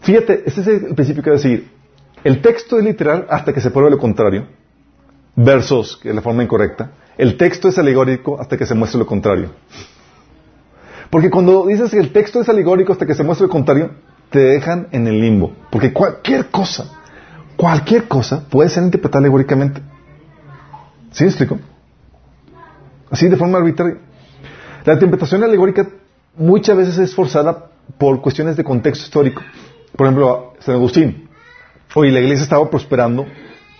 Fíjate, 0.00 0.44
este 0.46 0.60
es 0.62 0.66
el 0.66 0.94
principio 0.94 1.22
que 1.22 1.30
voy 1.30 1.38
a 1.38 1.42
decir. 1.42 1.68
El 2.24 2.42
texto 2.42 2.78
es 2.78 2.84
literal 2.84 3.26
hasta 3.30 3.52
que 3.52 3.60
se 3.60 3.70
pruebe 3.70 3.90
lo 3.90 3.98
contrario. 3.98 4.46
Versos, 5.36 5.96
que 5.96 6.10
es 6.10 6.14
la 6.14 6.22
forma 6.22 6.42
incorrecta. 6.42 6.92
El 7.16 7.36
texto 7.36 7.68
es 7.68 7.78
alegórico 7.78 8.40
hasta 8.40 8.56
que 8.56 8.66
se 8.66 8.74
muestre 8.74 8.98
lo 8.98 9.06
contrario. 9.06 9.50
Porque 11.10 11.30
cuando 11.30 11.66
dices 11.66 11.90
que 11.90 11.98
el 11.98 12.12
texto 12.12 12.40
es 12.40 12.48
alegórico 12.48 12.92
hasta 12.92 13.06
que 13.06 13.14
se 13.14 13.24
muestre 13.24 13.46
lo 13.46 13.52
contrario, 13.52 13.90
te 14.30 14.38
dejan 14.38 14.88
en 14.92 15.06
el 15.06 15.20
limbo. 15.20 15.52
Porque 15.70 15.92
cualquier 15.92 16.46
cosa, 16.50 16.90
cualquier 17.56 18.06
cosa 18.06 18.48
puede 18.48 18.70
ser 18.70 18.84
interpretada 18.84 19.20
alegóricamente. 19.20 19.82
¿Sí 21.10 21.24
me 21.24 21.30
explico? 21.30 21.58
Así 23.10 23.28
de 23.28 23.36
forma 23.36 23.58
arbitraria. 23.58 23.98
La 24.84 24.94
interpretación 24.94 25.42
alegórica 25.42 25.88
muchas 26.36 26.76
veces 26.76 26.98
es 26.98 27.14
forzada 27.14 27.70
por 27.98 28.20
cuestiones 28.22 28.56
de 28.56 28.64
contexto 28.64 29.04
histórico. 29.04 29.42
Por 29.96 30.06
ejemplo, 30.06 30.54
San 30.60 30.74
Agustín. 30.74 31.28
Oye, 31.94 32.12
la 32.12 32.20
iglesia 32.20 32.44
estaba 32.44 32.70
prosperando, 32.70 33.26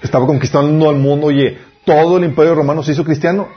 estaba 0.02 0.26
conquistando 0.26 0.88
al 0.88 0.96
mundo, 0.96 1.28
oye, 1.28 1.58
todo 1.84 2.18
el 2.18 2.24
imperio 2.24 2.54
romano 2.54 2.82
se 2.82 2.92
hizo 2.92 3.04
cristiano. 3.04 3.48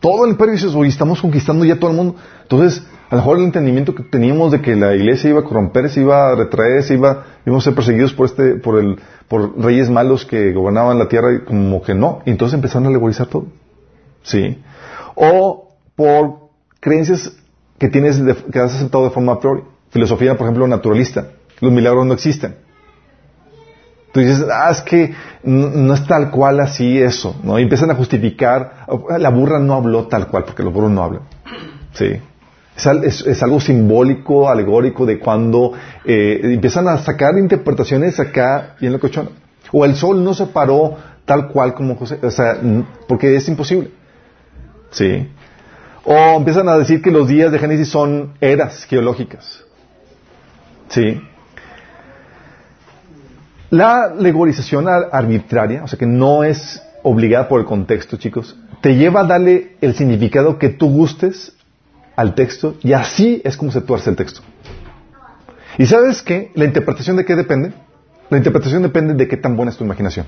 Todo 0.00 0.24
el 0.24 0.32
imperio 0.32 0.54
dices, 0.54 0.74
oye, 0.74 0.88
estamos 0.88 1.20
conquistando 1.20 1.64
ya 1.64 1.76
todo 1.76 1.90
el 1.90 1.96
mundo. 1.96 2.16
Entonces, 2.42 2.82
a 3.10 3.16
lo 3.16 3.20
mejor 3.20 3.38
el 3.38 3.44
entendimiento 3.44 3.94
que 3.94 4.02
teníamos 4.02 4.50
de 4.50 4.60
que 4.62 4.74
la 4.74 4.94
iglesia 4.94 5.30
iba 5.30 5.40
a 5.40 5.44
corromper, 5.44 5.90
se 5.90 6.00
iba 6.00 6.30
a 6.30 6.34
retraer, 6.36 6.82
se 6.82 6.94
iba, 6.94 7.24
íbamos 7.44 7.64
a 7.64 7.66
ser 7.66 7.74
perseguidos 7.74 8.14
por 8.14 8.26
este, 8.26 8.54
por 8.54 8.78
el, 8.78 8.98
por 9.28 9.58
reyes 9.60 9.90
malos 9.90 10.24
que 10.24 10.52
gobernaban 10.52 10.98
la 10.98 11.08
tierra, 11.08 11.44
como 11.44 11.82
que 11.82 11.94
no. 11.94 12.22
Y 12.24 12.30
entonces 12.30 12.54
empezaron 12.54 12.86
a 12.86 12.88
alegorizar 12.88 13.26
todo. 13.26 13.46
¿Sí? 14.22 14.58
O 15.14 15.74
por 15.96 16.50
creencias 16.80 17.36
que 17.78 17.88
tienes, 17.88 18.20
que 18.52 18.58
has 18.58 18.74
aceptado 18.74 19.04
de 19.04 19.10
forma 19.10 19.32
a 19.32 19.40
priori. 19.40 19.62
Filosofía, 19.90 20.36
por 20.36 20.46
ejemplo, 20.46 20.66
naturalista. 20.66 21.28
Los 21.60 21.72
milagros 21.72 22.06
no 22.06 22.14
existen. 22.14 22.56
Tú 24.12 24.20
dices, 24.20 24.44
ah, 24.52 24.70
es 24.70 24.80
que 24.82 25.14
no, 25.44 25.94
es 25.94 26.04
tal 26.06 26.30
cual 26.30 26.60
así 26.60 27.00
eso, 27.00 27.36
¿no? 27.44 27.58
Y 27.58 27.62
empiezan 27.62 27.90
a 27.90 27.94
justificar, 27.94 28.86
la 29.18 29.30
burra 29.30 29.60
no 29.60 29.74
habló 29.74 30.08
tal 30.08 30.26
cual, 30.26 30.44
porque 30.44 30.64
los 30.64 30.72
burros 30.72 30.90
no 30.90 31.02
hablan. 31.02 31.22
¿Sí? 31.92 32.20
Es, 32.76 33.42
algo 33.42 33.60
simbólico, 33.60 34.48
alegórico 34.48 35.04
de 35.06 35.18
cuando 35.18 35.72
eh, 36.04 36.40
empiezan 36.42 36.88
a 36.88 36.98
sacar 36.98 37.36
interpretaciones 37.38 38.18
acá 38.18 38.76
y 38.80 38.86
en 38.86 38.92
la 38.92 38.98
cochona. 38.98 39.28
O 39.70 39.84
el 39.84 39.94
sol 39.94 40.24
no 40.24 40.34
se 40.34 40.46
paró 40.46 40.96
tal 41.24 41.48
cual 41.48 41.74
como 41.74 41.94
José, 41.96 42.18
o 42.22 42.30
sea, 42.30 42.58
porque 43.06 43.36
es 43.36 43.46
imposible. 43.48 43.90
¿Sí? 44.90 45.28
O 46.04 46.36
empiezan 46.36 46.68
a 46.68 46.76
decir 46.78 47.02
que 47.02 47.10
los 47.10 47.28
días 47.28 47.52
de 47.52 47.58
Génesis 47.58 47.88
son 47.88 48.32
eras 48.40 48.84
geológicas. 48.86 49.64
¿Sí? 50.90 51.20
La 53.70 54.04
alegorización 54.04 54.88
arbitraria, 54.88 55.84
o 55.84 55.88
sea 55.88 55.98
que 55.98 56.06
no 56.06 56.42
es 56.42 56.82
obligada 57.02 57.48
por 57.48 57.60
el 57.60 57.66
contexto, 57.66 58.16
chicos, 58.16 58.56
te 58.80 58.96
lleva 58.96 59.20
a 59.20 59.24
darle 59.24 59.76
el 59.80 59.94
significado 59.94 60.58
que 60.58 60.70
tú 60.70 60.90
gustes 60.90 61.52
al 62.16 62.34
texto 62.34 62.74
y 62.82 62.92
así 62.92 63.40
es 63.44 63.56
como 63.56 63.70
se 63.70 63.80
tuerce 63.80 64.10
el 64.10 64.16
texto. 64.16 64.42
¿Y 65.78 65.86
sabes 65.86 66.20
qué? 66.22 66.50
¿La 66.54 66.64
interpretación 66.64 67.16
de 67.16 67.24
qué 67.24 67.36
depende? 67.36 67.72
La 68.28 68.38
interpretación 68.38 68.82
depende 68.82 69.14
de 69.14 69.28
qué 69.28 69.36
tan 69.36 69.56
buena 69.56 69.70
es 69.70 69.78
tu 69.78 69.84
imaginación. 69.84 70.26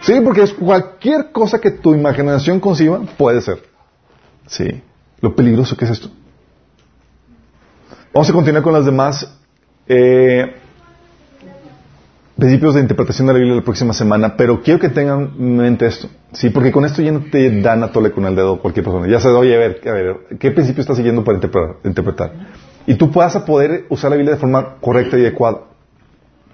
sí, 0.00 0.20
porque 0.24 0.42
es 0.42 0.52
cualquier 0.52 1.32
cosa 1.32 1.60
que 1.60 1.72
tu 1.72 1.94
imaginación 1.94 2.60
conciba 2.60 3.00
puede 3.16 3.40
ser. 3.40 3.62
Sí. 4.46 4.82
Lo 5.20 5.34
peligroso 5.34 5.76
que 5.76 5.84
es 5.84 5.90
esto. 5.90 6.10
Vamos 8.12 8.30
a 8.30 8.32
continuar 8.32 8.62
con 8.62 8.72
las 8.72 8.84
demás. 8.84 9.28
Eh, 9.86 10.54
principios 12.36 12.74
de 12.74 12.80
interpretación 12.80 13.26
de 13.26 13.32
la 13.32 13.38
Biblia 13.38 13.56
la 13.56 13.64
próxima 13.64 13.92
semana, 13.92 14.36
pero 14.36 14.62
quiero 14.62 14.78
que 14.78 14.88
tengan 14.88 15.32
en 15.38 15.56
mente 15.56 15.86
esto, 15.86 16.08
¿sí? 16.32 16.50
Porque 16.50 16.70
con 16.70 16.84
esto 16.84 17.02
ya 17.02 17.10
no 17.10 17.24
te 17.30 17.60
dan 17.60 17.82
a 17.82 17.90
tole 17.90 18.12
con 18.12 18.24
el 18.26 18.36
dedo 18.36 18.60
cualquier 18.60 18.84
persona. 18.84 19.08
Ya 19.08 19.18
se 19.18 19.28
oye, 19.28 19.54
a 19.56 19.58
ver, 19.58 19.80
a 19.84 19.92
ver, 19.92 20.16
¿qué 20.38 20.52
principio 20.52 20.80
estás 20.80 20.96
siguiendo 20.96 21.24
para 21.24 21.38
interpretar? 21.84 22.32
Y 22.86 22.94
tú 22.94 23.10
puedas 23.10 23.36
poder 23.38 23.86
usar 23.88 24.10
la 24.10 24.16
Biblia 24.16 24.34
de 24.34 24.40
forma 24.40 24.76
correcta 24.80 25.18
y 25.18 25.22
adecuada. 25.22 25.62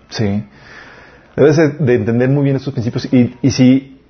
¿Sí? 0.09 0.45
Debes 1.37 1.57
de 1.57 1.95
entender 1.95 2.31
muy 2.31 2.45
bien 2.45 2.57
estos 2.57 2.73
principios 2.73 3.07
y, 3.13 3.37
y 3.43 3.51
si, 3.51 4.01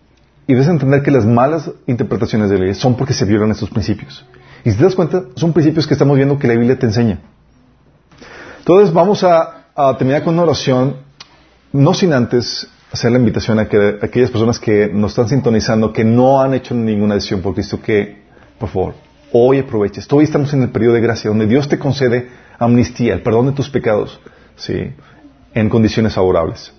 y 0.46 0.52
debes 0.52 0.68
entender 0.68 1.02
que 1.02 1.10
las 1.10 1.26
malas 1.26 1.70
interpretaciones 1.86 2.50
de 2.50 2.54
la 2.54 2.60
Biblia 2.60 2.80
son 2.80 2.94
porque 2.96 3.14
se 3.14 3.24
violan 3.24 3.50
estos 3.50 3.70
principios. 3.70 4.24
Y 4.64 4.70
si 4.70 4.76
te 4.76 4.84
das 4.84 4.94
cuenta, 4.94 5.24
son 5.34 5.52
principios 5.52 5.86
que 5.86 5.94
estamos 5.94 6.16
viendo 6.16 6.38
que 6.38 6.46
la 6.46 6.54
Biblia 6.54 6.78
te 6.78 6.86
enseña. 6.86 7.20
Entonces 8.64 8.94
vamos 8.94 9.22
a, 9.22 9.66
terminar 9.98 10.24
con 10.24 10.32
una 10.32 10.44
oración 10.44 10.96
no 11.70 11.92
sin 11.92 12.14
antes 12.14 12.66
hacer 12.90 13.12
la 13.12 13.18
invitación 13.18 13.58
a 13.58 13.68
que 13.68 13.98
aquellas 14.00 14.30
personas 14.30 14.58
que 14.58 14.88
nos 14.90 15.10
están 15.10 15.28
sintonizando, 15.28 15.92
que 15.92 16.02
no 16.02 16.40
han 16.40 16.54
hecho 16.54 16.74
ninguna 16.74 17.16
decisión 17.16 17.42
por 17.42 17.52
Cristo, 17.52 17.82
que, 17.82 18.22
por 18.58 18.70
favor, 18.70 18.94
hoy 19.34 19.58
aproveches. 19.58 20.10
Hoy 20.10 20.24
estamos 20.24 20.54
en 20.54 20.62
el 20.62 20.70
periodo 20.70 20.94
de 20.94 21.02
gracia, 21.02 21.28
donde 21.28 21.46
Dios 21.46 21.68
te 21.68 21.78
concede 21.78 22.30
amnistía, 22.58 23.12
el 23.12 23.20
perdón 23.20 23.48
de 23.48 23.52
tus 23.52 23.68
pecados, 23.68 24.18
¿sí? 24.56 24.94
en 25.52 25.68
condiciones 25.68 26.14
favorables. 26.14 26.72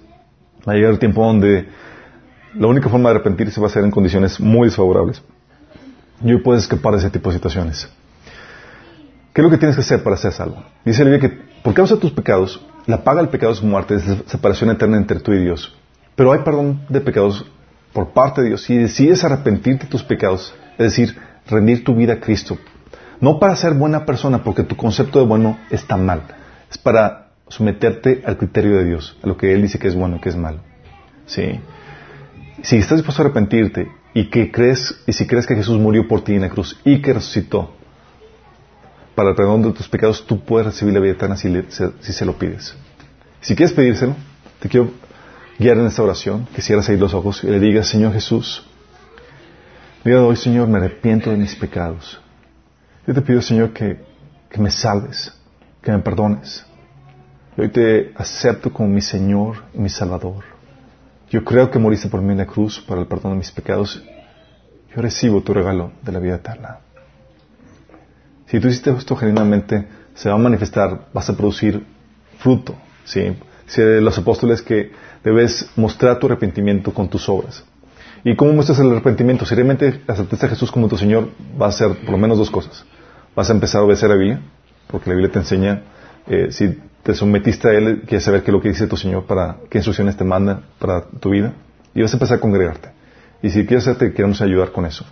Va 0.68 0.74
a 0.74 0.76
llegar 0.78 0.90
el 0.90 0.98
tiempo 0.98 1.24
donde 1.24 1.68
la 2.56 2.66
única 2.66 2.90
forma 2.90 3.10
de 3.10 3.18
arrepentirse 3.18 3.62
va 3.62 3.68
a 3.68 3.70
ser 3.70 3.84
en 3.84 3.92
condiciones 3.92 4.40
muy 4.40 4.70
desfavorables. 4.70 5.22
Y 6.24 6.34
hoy 6.34 6.42
puedes 6.42 6.64
escapar 6.64 6.94
de 6.94 7.00
ese 7.02 7.12
tipo 7.12 7.30
de 7.30 7.36
situaciones. 7.36 7.88
¿Qué 9.36 9.42
es 9.42 9.44
lo 9.44 9.52
que 9.52 9.58
tienes 9.58 9.76
que 9.76 9.82
hacer 9.82 10.02
para 10.02 10.16
ser 10.16 10.32
salvo? 10.32 10.64
Dice 10.86 11.04
la 11.04 11.12
Biblia 11.12 11.30
que 11.30 11.38
por 11.62 11.74
causa 11.74 11.96
de 11.96 12.00
tus 12.00 12.14
pecados, 12.14 12.66
la 12.86 13.04
paga 13.04 13.20
del 13.20 13.28
pecado 13.28 13.52
es 13.52 13.62
muerte, 13.62 13.96
es 13.96 14.04
separación 14.28 14.70
eterna 14.70 14.96
entre 14.96 15.20
tú 15.20 15.34
y 15.34 15.44
Dios. 15.44 15.76
Pero 16.16 16.32
hay 16.32 16.40
perdón 16.40 16.86
de 16.88 17.02
pecados 17.02 17.46
por 17.92 18.14
parte 18.14 18.42
de 18.42 18.48
Dios. 18.48 18.64
Si 18.64 18.78
decides 18.78 19.26
arrepentirte 19.26 19.84
de 19.84 19.90
tus 19.90 20.04
pecados, 20.04 20.56
es 20.78 20.86
decir, 20.86 21.18
rendir 21.48 21.84
tu 21.84 21.94
vida 21.94 22.14
a 22.14 22.20
Cristo, 22.22 22.58
no 23.20 23.38
para 23.38 23.58
ser 23.58 23.74
buena 23.74 24.06
persona, 24.06 24.42
porque 24.42 24.64
tu 24.64 24.78
concepto 24.78 25.20
de 25.20 25.26
bueno 25.26 25.60
está 25.70 25.98
mal, 25.98 26.22
es 26.72 26.78
para 26.78 27.32
someterte 27.50 28.24
al 28.26 28.38
criterio 28.38 28.78
de 28.78 28.86
Dios, 28.86 29.18
a 29.22 29.28
lo 29.28 29.36
que 29.36 29.54
Él 29.54 29.64
dice 29.64 29.78
que 29.78 29.90
es 29.90 29.96
bueno 29.96 30.22
que 30.22 30.30
es 30.30 30.38
malo. 30.38 30.60
¿Sí? 31.26 31.60
Si 32.62 32.78
estás 32.78 33.00
dispuesto 33.00 33.22
a 33.22 33.26
arrepentirte 33.26 33.90
y 34.14 34.30
que 34.30 34.50
crees, 34.50 34.98
y 35.06 35.12
si 35.12 35.28
crees 35.28 35.46
que 35.46 35.56
Jesús 35.56 35.78
murió 35.78 36.08
por 36.08 36.24
ti 36.24 36.36
en 36.36 36.42
la 36.44 36.50
cruz 36.50 36.80
y 36.86 37.02
que 37.02 37.12
resucitó 37.12 37.75
para 39.16 39.30
el 39.30 39.36
perdón 39.36 39.64
de 39.64 39.72
tus 39.72 39.88
pecados, 39.88 40.26
tú 40.28 40.44
puedes 40.44 40.68
recibir 40.68 40.94
la 40.94 41.00
vida 41.00 41.14
eterna 41.14 41.38
si, 41.38 41.50
se 42.02 42.26
lo 42.26 42.38
pides. 42.38 42.76
Si 43.42 43.56
quieres 43.56 43.74
pedírselo, 43.74 44.16
te 44.60 44.68
quiero 44.68 44.92
guiar 45.58 45.78
en 45.78 45.88
esta 45.88 46.04
oración, 46.04 46.48
que 46.54 46.62
cierres 46.62 46.90
ahí 46.90 46.98
los 46.98 47.14
ojos 47.14 47.44
y 47.44 47.48
le 47.48 47.60
digas, 47.60 47.88
Señor 47.88 48.14
Jesús, 48.14 48.66
día 50.04 50.16
de 50.16 50.22
hoy, 50.22 50.36
Señor, 50.36 50.68
me 50.68 50.78
arrepiento 50.78 51.32
de 51.32 51.38
mis 51.38 51.56
pecados. 51.56 52.20
Yo 53.08 53.14
te 53.14 53.22
pido, 53.22 53.42
Señor, 53.42 53.72
que, 53.72 54.00
que 54.50 54.60
me 54.60 54.70
salves, 54.70 55.32
que 55.82 55.92
me 55.92 56.00
perdones. 56.00 56.66
Hoy 57.58 57.70
te 57.70 58.12
acepto 58.16 58.72
como 58.74 58.90
mi 58.90 59.02
Señor 59.02 59.64
y 59.74 59.80
mi 59.80 59.90
Salvador. 59.90 60.44
Yo 61.30 61.44
creo 61.44 61.72
que 61.72 61.80
moriste 61.80 62.10
por 62.10 62.22
mí 62.22 62.34
en 62.34 62.40
la 62.40 62.46
cruz 62.46 62.82
para 62.82 63.00
el 63.00 63.08
perdón 63.08 63.34
de 63.34 63.38
mis 63.38 63.52
pecados. 63.52 64.04
Yo 64.94 65.02
recibo 65.02 65.42
tu 65.42 65.54
regalo 65.54 65.92
de 66.02 66.12
la 66.12 66.20
vida 66.20 66.36
eterna. 66.36 66.80
Si 68.48 68.60
tú 68.60 68.68
hiciste 68.68 68.92
esto 68.92 69.16
genuinamente, 69.16 69.88
se 70.14 70.30
va 70.30 70.36
a 70.36 70.38
manifestar, 70.38 71.08
vas 71.14 71.30
a 71.30 71.36
producir 71.36 71.84
fruto. 72.38 72.76
¿sí? 73.04 73.36
Dice 73.66 74.02
los 74.02 74.18
apóstoles 74.18 74.62
que 74.62 74.92
debes 75.24 75.70
mostrar 75.76 76.20
tu 76.20 76.28
arrepentimiento 76.28 76.94
con 76.94 77.10
tus 77.10 77.28
obras. 77.28 77.64
¿Y 78.24 78.36
cómo 78.36 78.54
muestras 78.54 78.80
el 78.80 78.92
arrepentimiento? 78.92 79.46
Si 79.46 79.54
realmente 79.54 80.02
aceptaste 80.08 80.46
a 80.46 80.50
Jesús 80.50 80.72
como 80.72 80.88
tu 80.88 80.98
Señor, 80.98 81.30
va 81.62 81.68
a 81.68 81.72
ser 81.72 81.90
por 81.90 82.12
lo 82.12 82.18
menos 82.18 82.38
dos 82.38 82.50
cosas. 82.50 82.86
Vas 83.36 83.50
a 83.50 83.54
empezar 83.54 83.82
a 83.82 83.84
obedecer 83.84 84.10
la 84.10 84.16
Biblia, 84.16 84.42
porque 84.88 85.10
la 85.10 85.16
Biblia 85.16 85.32
te 85.32 85.40
enseña, 85.40 85.84
eh, 86.28 86.48
si 86.50 86.80
te 87.04 87.14
sometiste 87.14 87.68
a 87.68 87.74
Él, 87.74 88.02
quieres 88.08 88.24
saber 88.24 88.42
qué 88.42 88.50
es 88.50 88.54
lo 88.54 88.62
que 88.62 88.70
dice 88.70 88.88
tu 88.88 88.98
Señor, 88.98 89.26
para 89.26 89.58
qué 89.70 89.78
instrucciones 89.78 90.18
te 90.18 90.24
manda 90.24 90.62
para 90.80 91.04
tu 91.04 91.32
vida, 91.32 91.54
y 91.94 92.02
vas 92.02 92.14
a 92.14 92.16
empezar 92.16 92.38
a 92.38 92.42
congregarte. 92.42 92.90
Y 93.44 93.50
si 93.52 93.66
quieres 93.66 93.88
hacerte, 93.88 94.12
queremos 94.12 94.42
ayudar 94.42 94.72
con 94.72 94.88
eso. 94.88 95.06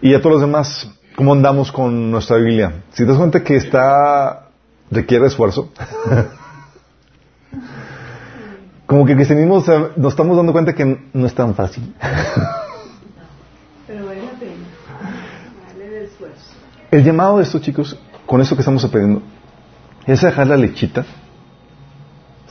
Y 0.00 0.14
a 0.14 0.20
todos 0.20 0.34
los 0.34 0.42
demás, 0.42 0.88
¿cómo 1.16 1.32
andamos 1.32 1.72
con 1.72 2.10
nuestra 2.10 2.36
Biblia? 2.36 2.84
Si 2.92 3.02
te 3.02 3.06
das 3.06 3.18
cuenta 3.18 3.42
que 3.42 3.56
está, 3.56 4.48
requiere 4.90 5.26
esfuerzo, 5.26 5.70
como 8.86 9.04
que 9.04 9.12
el 9.12 9.18
cristianismo 9.18 9.64
nos 9.96 10.12
estamos 10.12 10.36
dando 10.36 10.52
cuenta 10.52 10.74
que 10.74 11.08
no 11.12 11.26
es 11.26 11.34
tan 11.34 11.54
fácil. 11.54 11.94
Pero 13.86 14.06
vale 14.06 14.22
la 14.22 14.32
pena. 14.32 14.52
Vale 15.72 15.86
el 15.86 16.04
esfuerzo. 16.04 16.52
El 16.90 17.02
llamado 17.02 17.38
de 17.38 17.44
estos 17.44 17.62
chicos, 17.62 17.98
con 18.26 18.40
eso 18.40 18.54
que 18.54 18.60
estamos 18.60 18.84
aprendiendo, 18.84 19.22
es 20.06 20.20
dejar 20.20 20.46
la 20.46 20.56
lechita, 20.56 21.04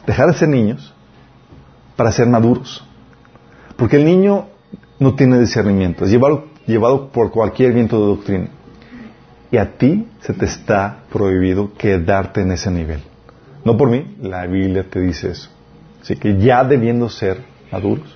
dejar 0.05 0.27
de 0.27 0.33
ser 0.33 0.49
niños 0.49 0.93
para 1.95 2.11
ser 2.11 2.27
maduros. 2.27 2.83
Porque 3.77 3.97
el 3.97 4.05
niño 4.05 4.47
no 4.99 5.15
tiene 5.15 5.39
discernimiento, 5.39 6.05
es 6.05 6.11
llevado, 6.11 6.54
llevado 6.65 7.09
por 7.09 7.31
cualquier 7.31 7.73
viento 7.73 7.99
de 7.99 8.07
doctrina. 8.07 8.47
Y 9.51 9.57
a 9.57 9.77
ti 9.77 10.07
se 10.21 10.33
te 10.33 10.45
está 10.45 11.03
prohibido 11.11 11.71
quedarte 11.77 12.41
en 12.41 12.51
ese 12.51 12.71
nivel. 12.71 13.01
No 13.63 13.77
por 13.77 13.89
mí, 13.89 14.15
la 14.21 14.45
Biblia 14.45 14.85
te 14.89 14.99
dice 14.99 15.31
eso. 15.31 15.49
Así 16.01 16.15
que 16.17 16.37
ya 16.37 16.63
debiendo 16.63 17.09
ser 17.09 17.39
maduros, 17.71 18.15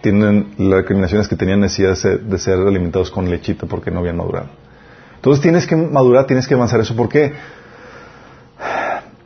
tienen 0.00 0.54
las 0.58 0.80
recriminaciones 0.80 1.28
que 1.28 1.36
tenían 1.36 1.60
necesidad 1.60 1.96
de 2.20 2.38
ser, 2.38 2.58
alimentados 2.60 3.10
con 3.10 3.28
lechita 3.28 3.66
porque 3.66 3.90
no 3.90 4.00
habían 4.00 4.16
madurado. 4.16 4.48
Entonces 5.16 5.42
tienes 5.42 5.66
que 5.66 5.76
madurar, 5.76 6.26
tienes 6.26 6.46
que 6.46 6.54
avanzar 6.54 6.80
eso. 6.80 6.96
¿Por 6.96 7.08
qué? 7.08 7.32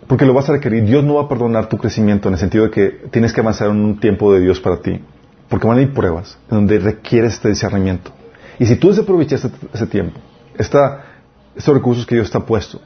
Porque 0.07 0.24
lo 0.24 0.34
vas 0.34 0.49
a 0.49 0.53
requerir. 0.53 0.84
Dios 0.84 1.05
no 1.05 1.14
va 1.14 1.22
a 1.22 1.28
perdonar 1.28 1.68
tu 1.68 1.76
crecimiento 1.76 2.28
en 2.28 2.34
el 2.34 2.40
sentido 2.40 2.64
de 2.64 2.70
que 2.70 2.88
tienes 3.11 3.32
que 3.32 3.40
avanzar 3.40 3.68
en 3.68 3.76
un 3.76 4.01
tiempo 4.01 4.32
de 4.32 4.40
Dios 4.40 4.61
para 4.61 4.80
ti. 4.80 5.01
Porque 5.49 5.66
van 5.66 5.78
a 5.78 5.82
ir 5.82 5.92
pruebas 5.92 6.38
en 6.51 6.57
donde 6.57 6.78
requieres 6.78 7.34
este 7.34 7.51
discernimiento. 7.51 8.11
Y 8.59 8.66
si 8.66 8.76
tú 8.76 8.88
desaprovechaste 8.88 9.50
ese 9.72 9.86
tiempo, 9.86 10.20
estos 10.57 11.74
recursos 11.74 12.07
que 12.07 12.14
Dios 12.14 12.30
te 12.30 12.40
puesto, 12.40 12.80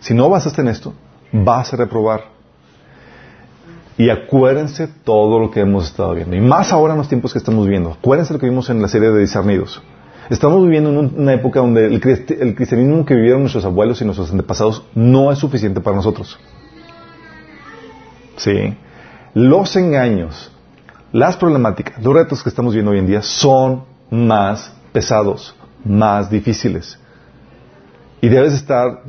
si 0.00 0.14
no 0.14 0.26
avanzaste 0.26 0.60
en 0.60 0.68
esto, 0.68 0.94
vas 1.32 1.72
a 1.72 1.76
reprobar. 1.76 2.24
Y 3.96 4.10
acuérdense 4.10 4.88
todo 5.04 5.40
lo 5.40 5.50
que 5.50 5.60
hemos 5.60 5.86
estado 5.86 6.14
viendo. 6.14 6.36
Y 6.36 6.40
más 6.40 6.72
ahora 6.72 6.94
en 6.94 6.98
los 6.98 7.08
tiempos 7.08 7.32
que 7.32 7.38
estamos 7.38 7.66
viendo. 7.66 7.92
Acuérdense 7.92 8.32
lo 8.32 8.38
que 8.38 8.46
vimos 8.46 8.70
en 8.70 8.80
la 8.80 8.86
serie 8.86 9.10
de 9.10 9.18
discernidos. 9.18 9.82
Estamos 10.30 10.62
viviendo 10.62 10.90
en 10.90 11.20
una 11.20 11.32
época 11.32 11.60
donde 11.60 11.86
el, 11.86 12.00
cristianismo 12.00 13.04
que 13.04 13.14
vivieron 13.14 13.40
nuestros 13.40 13.64
abuelos 13.64 14.00
y 14.00 14.04
nuestros 14.04 14.30
antepasados 14.30 14.84
no 14.94 15.32
es 15.32 15.38
suficiente 15.38 15.80
para 15.80 15.96
nosotros. 15.96 16.38
Sí. 18.36 18.76
Los 19.34 19.74
engaños, 19.74 20.52
las 21.12 21.36
problemáticas, 21.36 22.02
los 22.02 22.14
retos 22.14 22.42
que 22.42 22.50
estamos 22.50 22.74
viendo 22.74 22.92
hoy 22.92 22.98
en 22.98 23.06
día 23.06 23.22
son 23.22 23.84
más 24.10 24.72
pesados, 24.92 25.54
más 25.84 26.30
difíciles. 26.30 26.98
Y 28.20 28.28
debes 28.28 28.54
estar 28.54 29.02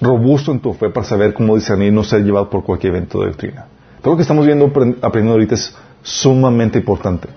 robusto 0.00 0.50
en 0.52 0.60
tu 0.60 0.72
fe 0.72 0.90
para 0.90 1.06
saber 1.06 1.34
cómo 1.34 1.56
discernir 1.56 1.88
y 1.88 1.94
no 1.94 2.04
ser 2.04 2.24
llevado 2.24 2.48
por 2.48 2.64
cualquier 2.64 2.94
evento 2.94 3.20
de 3.20 3.26
doctrina. 3.26 3.66
Todo 4.02 4.14
lo 4.14 4.16
que 4.16 4.22
estamos 4.22 4.46
viendo, 4.46 4.66
aprendiendo 4.66 5.32
ahorita 5.32 5.54
es 5.54 5.76
sumamente 6.02 6.78
importante. 6.78 7.28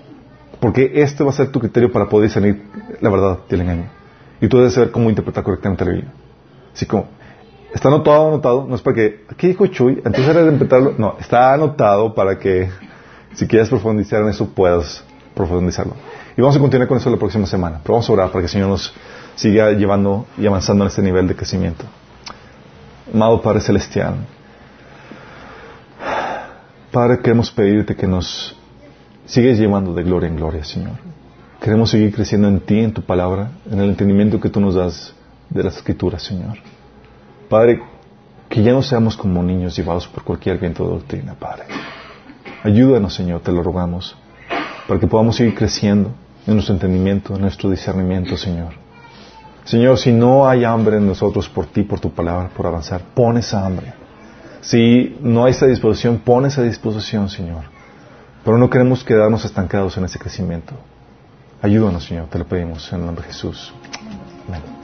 Porque 0.60 0.92
este 0.94 1.22
va 1.22 1.30
a 1.30 1.34
ser 1.34 1.52
tu 1.52 1.60
criterio 1.60 1.92
para 1.92 2.08
poder 2.08 2.28
discernir 2.28 2.62
la 3.00 3.10
verdad 3.10 3.38
del 3.48 3.60
engaño. 3.60 3.90
Y 4.40 4.48
tú 4.48 4.56
debes 4.56 4.72
saber 4.72 4.90
cómo 4.90 5.10
interpretar 5.10 5.44
correctamente 5.44 5.84
la 5.84 5.90
Biblia. 5.90 6.12
Así 6.72 6.86
como, 6.86 7.06
está 7.74 7.88
anotado, 7.88 8.28
anotado, 8.28 8.66
no 8.66 8.74
es 8.74 8.80
para 8.80 8.96
que, 8.96 9.24
¿qué 9.36 9.48
dijo 9.48 9.66
Chuy? 9.66 10.00
Entonces 10.04 10.26
era 10.28 10.42
de 10.42 10.52
interpretarlo. 10.52 10.94
No, 10.96 11.16
está 11.20 11.52
anotado 11.52 12.14
para 12.14 12.38
que, 12.38 12.70
si 13.34 13.46
quieres 13.46 13.68
profundizar 13.68 14.22
en 14.22 14.28
eso, 14.28 14.48
puedas 14.48 15.04
profundizarlo. 15.34 15.94
Y 16.36 16.40
vamos 16.40 16.56
a 16.56 16.60
continuar 16.60 16.88
con 16.88 16.98
eso 16.98 17.10
la 17.10 17.16
próxima 17.16 17.46
semana. 17.46 17.80
Pero 17.82 17.94
vamos 17.94 18.08
a 18.08 18.12
orar 18.12 18.28
para 18.28 18.40
que 18.40 18.46
el 18.46 18.50
Señor 18.50 18.68
nos 18.68 18.92
siga 19.36 19.70
llevando 19.72 20.26
y 20.36 20.46
avanzando 20.46 20.84
en 20.84 20.88
este 20.88 21.02
nivel 21.02 21.28
de 21.28 21.36
crecimiento. 21.36 21.84
Amado 23.12 23.40
Padre 23.40 23.60
Celestial, 23.60 24.14
Padre, 26.90 27.18
queremos 27.18 27.50
pedirte 27.50 27.96
que 27.96 28.06
nos 28.06 28.56
sigues 29.26 29.58
llevando 29.58 29.94
de 29.94 30.04
gloria 30.04 30.28
en 30.28 30.36
gloria, 30.36 30.62
Señor. 30.64 30.92
Queremos 31.60 31.90
seguir 31.90 32.14
creciendo 32.14 32.46
en 32.46 32.60
ti, 32.60 32.78
en 32.78 32.92
tu 32.92 33.02
palabra, 33.02 33.50
en 33.70 33.80
el 33.80 33.90
entendimiento 33.90 34.40
que 34.40 34.48
tú 34.48 34.60
nos 34.60 34.76
das 34.76 35.12
de 35.50 35.64
las 35.64 35.76
escrituras, 35.76 36.22
Señor. 36.22 36.56
Padre, 37.48 37.82
que 38.48 38.62
ya 38.62 38.72
no 38.72 38.80
seamos 38.80 39.16
como 39.16 39.42
niños 39.42 39.76
llevados 39.76 40.06
por 40.06 40.22
cualquier 40.22 40.58
viento 40.58 40.84
de 40.84 40.90
doctrina, 40.90 41.34
Padre. 41.34 41.64
Ayúdanos, 42.62 43.12
Señor, 43.12 43.40
te 43.40 43.50
lo 43.50 43.62
rogamos, 43.62 44.16
para 44.86 45.00
que 45.00 45.08
podamos 45.08 45.34
seguir 45.34 45.56
creciendo 45.56 46.12
en 46.46 46.54
nuestro 46.54 46.74
entendimiento, 46.74 47.34
en 47.34 47.42
nuestro 47.42 47.70
discernimiento, 47.70 48.36
Señor. 48.36 48.74
Señor, 49.64 49.98
si 49.98 50.12
no 50.12 50.46
hay 50.46 50.64
hambre 50.64 50.98
en 50.98 51.06
nosotros 51.06 51.48
por 51.48 51.66
ti, 51.66 51.82
por 51.82 52.00
tu 52.00 52.10
palabra, 52.10 52.50
por 52.54 52.66
avanzar, 52.66 53.00
pon 53.14 53.38
esa 53.38 53.64
hambre. 53.64 53.94
Si 54.60 55.16
no 55.20 55.44
hay 55.44 55.52
esa 55.52 55.66
disposición, 55.66 56.18
pon 56.18 56.44
esa 56.44 56.62
disposición, 56.62 57.28
Señor. 57.28 57.64
Pero 58.44 58.58
no 58.58 58.68
queremos 58.68 59.04
quedarnos 59.04 59.44
estancados 59.44 59.96
en 59.96 60.04
ese 60.04 60.18
crecimiento. 60.18 60.74
Ayúdanos, 61.62 62.04
Señor, 62.04 62.26
te 62.28 62.38
lo 62.38 62.46
pedimos 62.46 62.92
en 62.92 63.00
el 63.00 63.06
nombre 63.06 63.26
de 63.26 63.32
Jesús. 63.32 63.72
Amén. 64.46 64.83